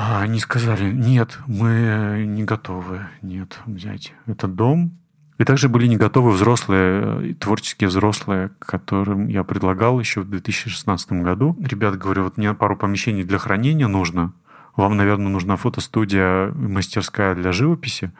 А 0.00 0.20
они 0.20 0.38
сказали, 0.38 0.92
нет, 0.92 1.38
мы 1.48 2.24
не 2.24 2.44
готовы, 2.44 3.08
нет, 3.20 3.58
взять 3.66 4.14
этот 4.26 4.54
дом. 4.54 4.96
И 5.38 5.44
также 5.44 5.68
были 5.68 5.86
не 5.86 5.96
готовы 5.96 6.30
взрослые, 6.30 7.34
творческие 7.34 7.88
взрослые, 7.88 8.50
которым 8.60 9.26
я 9.26 9.42
предлагал 9.42 9.98
еще 9.98 10.20
в 10.20 10.30
2016 10.30 11.12
году. 11.12 11.56
Ребят, 11.60 11.98
говорю, 11.98 12.24
вот 12.24 12.36
мне 12.36 12.54
пару 12.54 12.76
помещений 12.76 13.24
для 13.24 13.38
хранения 13.38 13.88
нужно– 13.88 14.32
вам, 14.78 14.96
наверное, 14.96 15.28
нужна 15.28 15.56
фотостудия, 15.56 16.52
мастерская 16.52 17.34
для 17.34 17.50
живописи. 17.50 18.12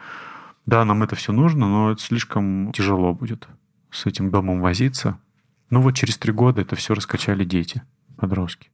Да, 0.65 0.83
нам 0.83 1.03
это 1.03 1.15
все 1.15 1.31
нужно, 1.31 1.69
но 1.69 1.91
это 1.93 2.01
слишком 2.01 2.73
тяжело 2.73 3.13
будет 3.13 3.47
с 3.91 4.05
этим 4.05 4.29
домом 4.29 4.59
возиться. 4.59 5.17
Ну 5.69 5.79
вот 5.79 5.95
через 5.95 6.17
три 6.17 6.33
года 6.33 6.59
это 6.59 6.75
все 6.75 6.93
раскачали 6.93 7.45
дети, 7.45 7.81
подростки. 8.17 8.71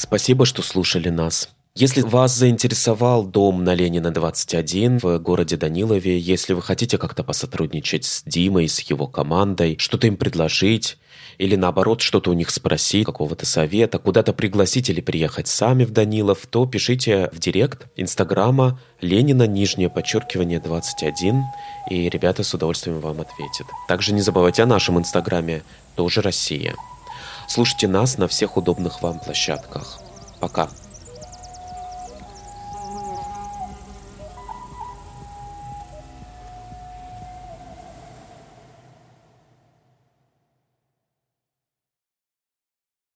Спасибо, 0.00 0.46
что 0.46 0.62
слушали 0.62 1.10
нас. 1.10 1.50
Если 1.74 2.00
вас 2.00 2.34
заинтересовал 2.34 3.22
дом 3.22 3.64
на 3.64 3.74
Ленина 3.74 4.10
21 4.10 4.98
в 4.98 5.18
городе 5.18 5.58
Данилове, 5.58 6.18
если 6.18 6.54
вы 6.54 6.62
хотите 6.62 6.96
как-то 6.96 7.22
посотрудничать 7.22 8.06
с 8.06 8.22
Димой, 8.24 8.66
с 8.66 8.80
его 8.80 9.06
командой, 9.06 9.76
что-то 9.78 10.06
им 10.06 10.16
предложить, 10.16 10.96
или 11.36 11.54
наоборот, 11.54 12.00
что-то 12.00 12.30
у 12.30 12.32
них 12.32 12.48
спросить, 12.48 13.04
какого-то 13.04 13.44
совета, 13.44 13.98
куда-то 13.98 14.32
пригласить 14.32 14.88
или 14.88 15.02
приехать 15.02 15.48
сами 15.48 15.84
в 15.84 15.90
Данилов, 15.90 16.46
то 16.46 16.64
пишите 16.64 17.28
в 17.30 17.38
директ 17.38 17.86
Инстаграма 17.94 18.80
Ленина, 19.02 19.46
нижнее 19.46 19.90
подчеркивание 19.90 20.60
21, 20.60 21.42
и 21.90 22.08
ребята 22.08 22.42
с 22.42 22.54
удовольствием 22.54 23.00
вам 23.00 23.20
ответят. 23.20 23.66
Также 23.86 24.14
не 24.14 24.22
забывайте 24.22 24.62
о 24.62 24.66
нашем 24.66 24.98
Инстаграме, 24.98 25.62
тоже 25.94 26.22
Россия. 26.22 26.74
Слушайте 27.50 27.88
нас 27.88 28.16
на 28.16 28.28
всех 28.28 28.56
удобных 28.56 29.02
вам 29.02 29.18
площадках. 29.18 29.98
Пока. 30.38 30.68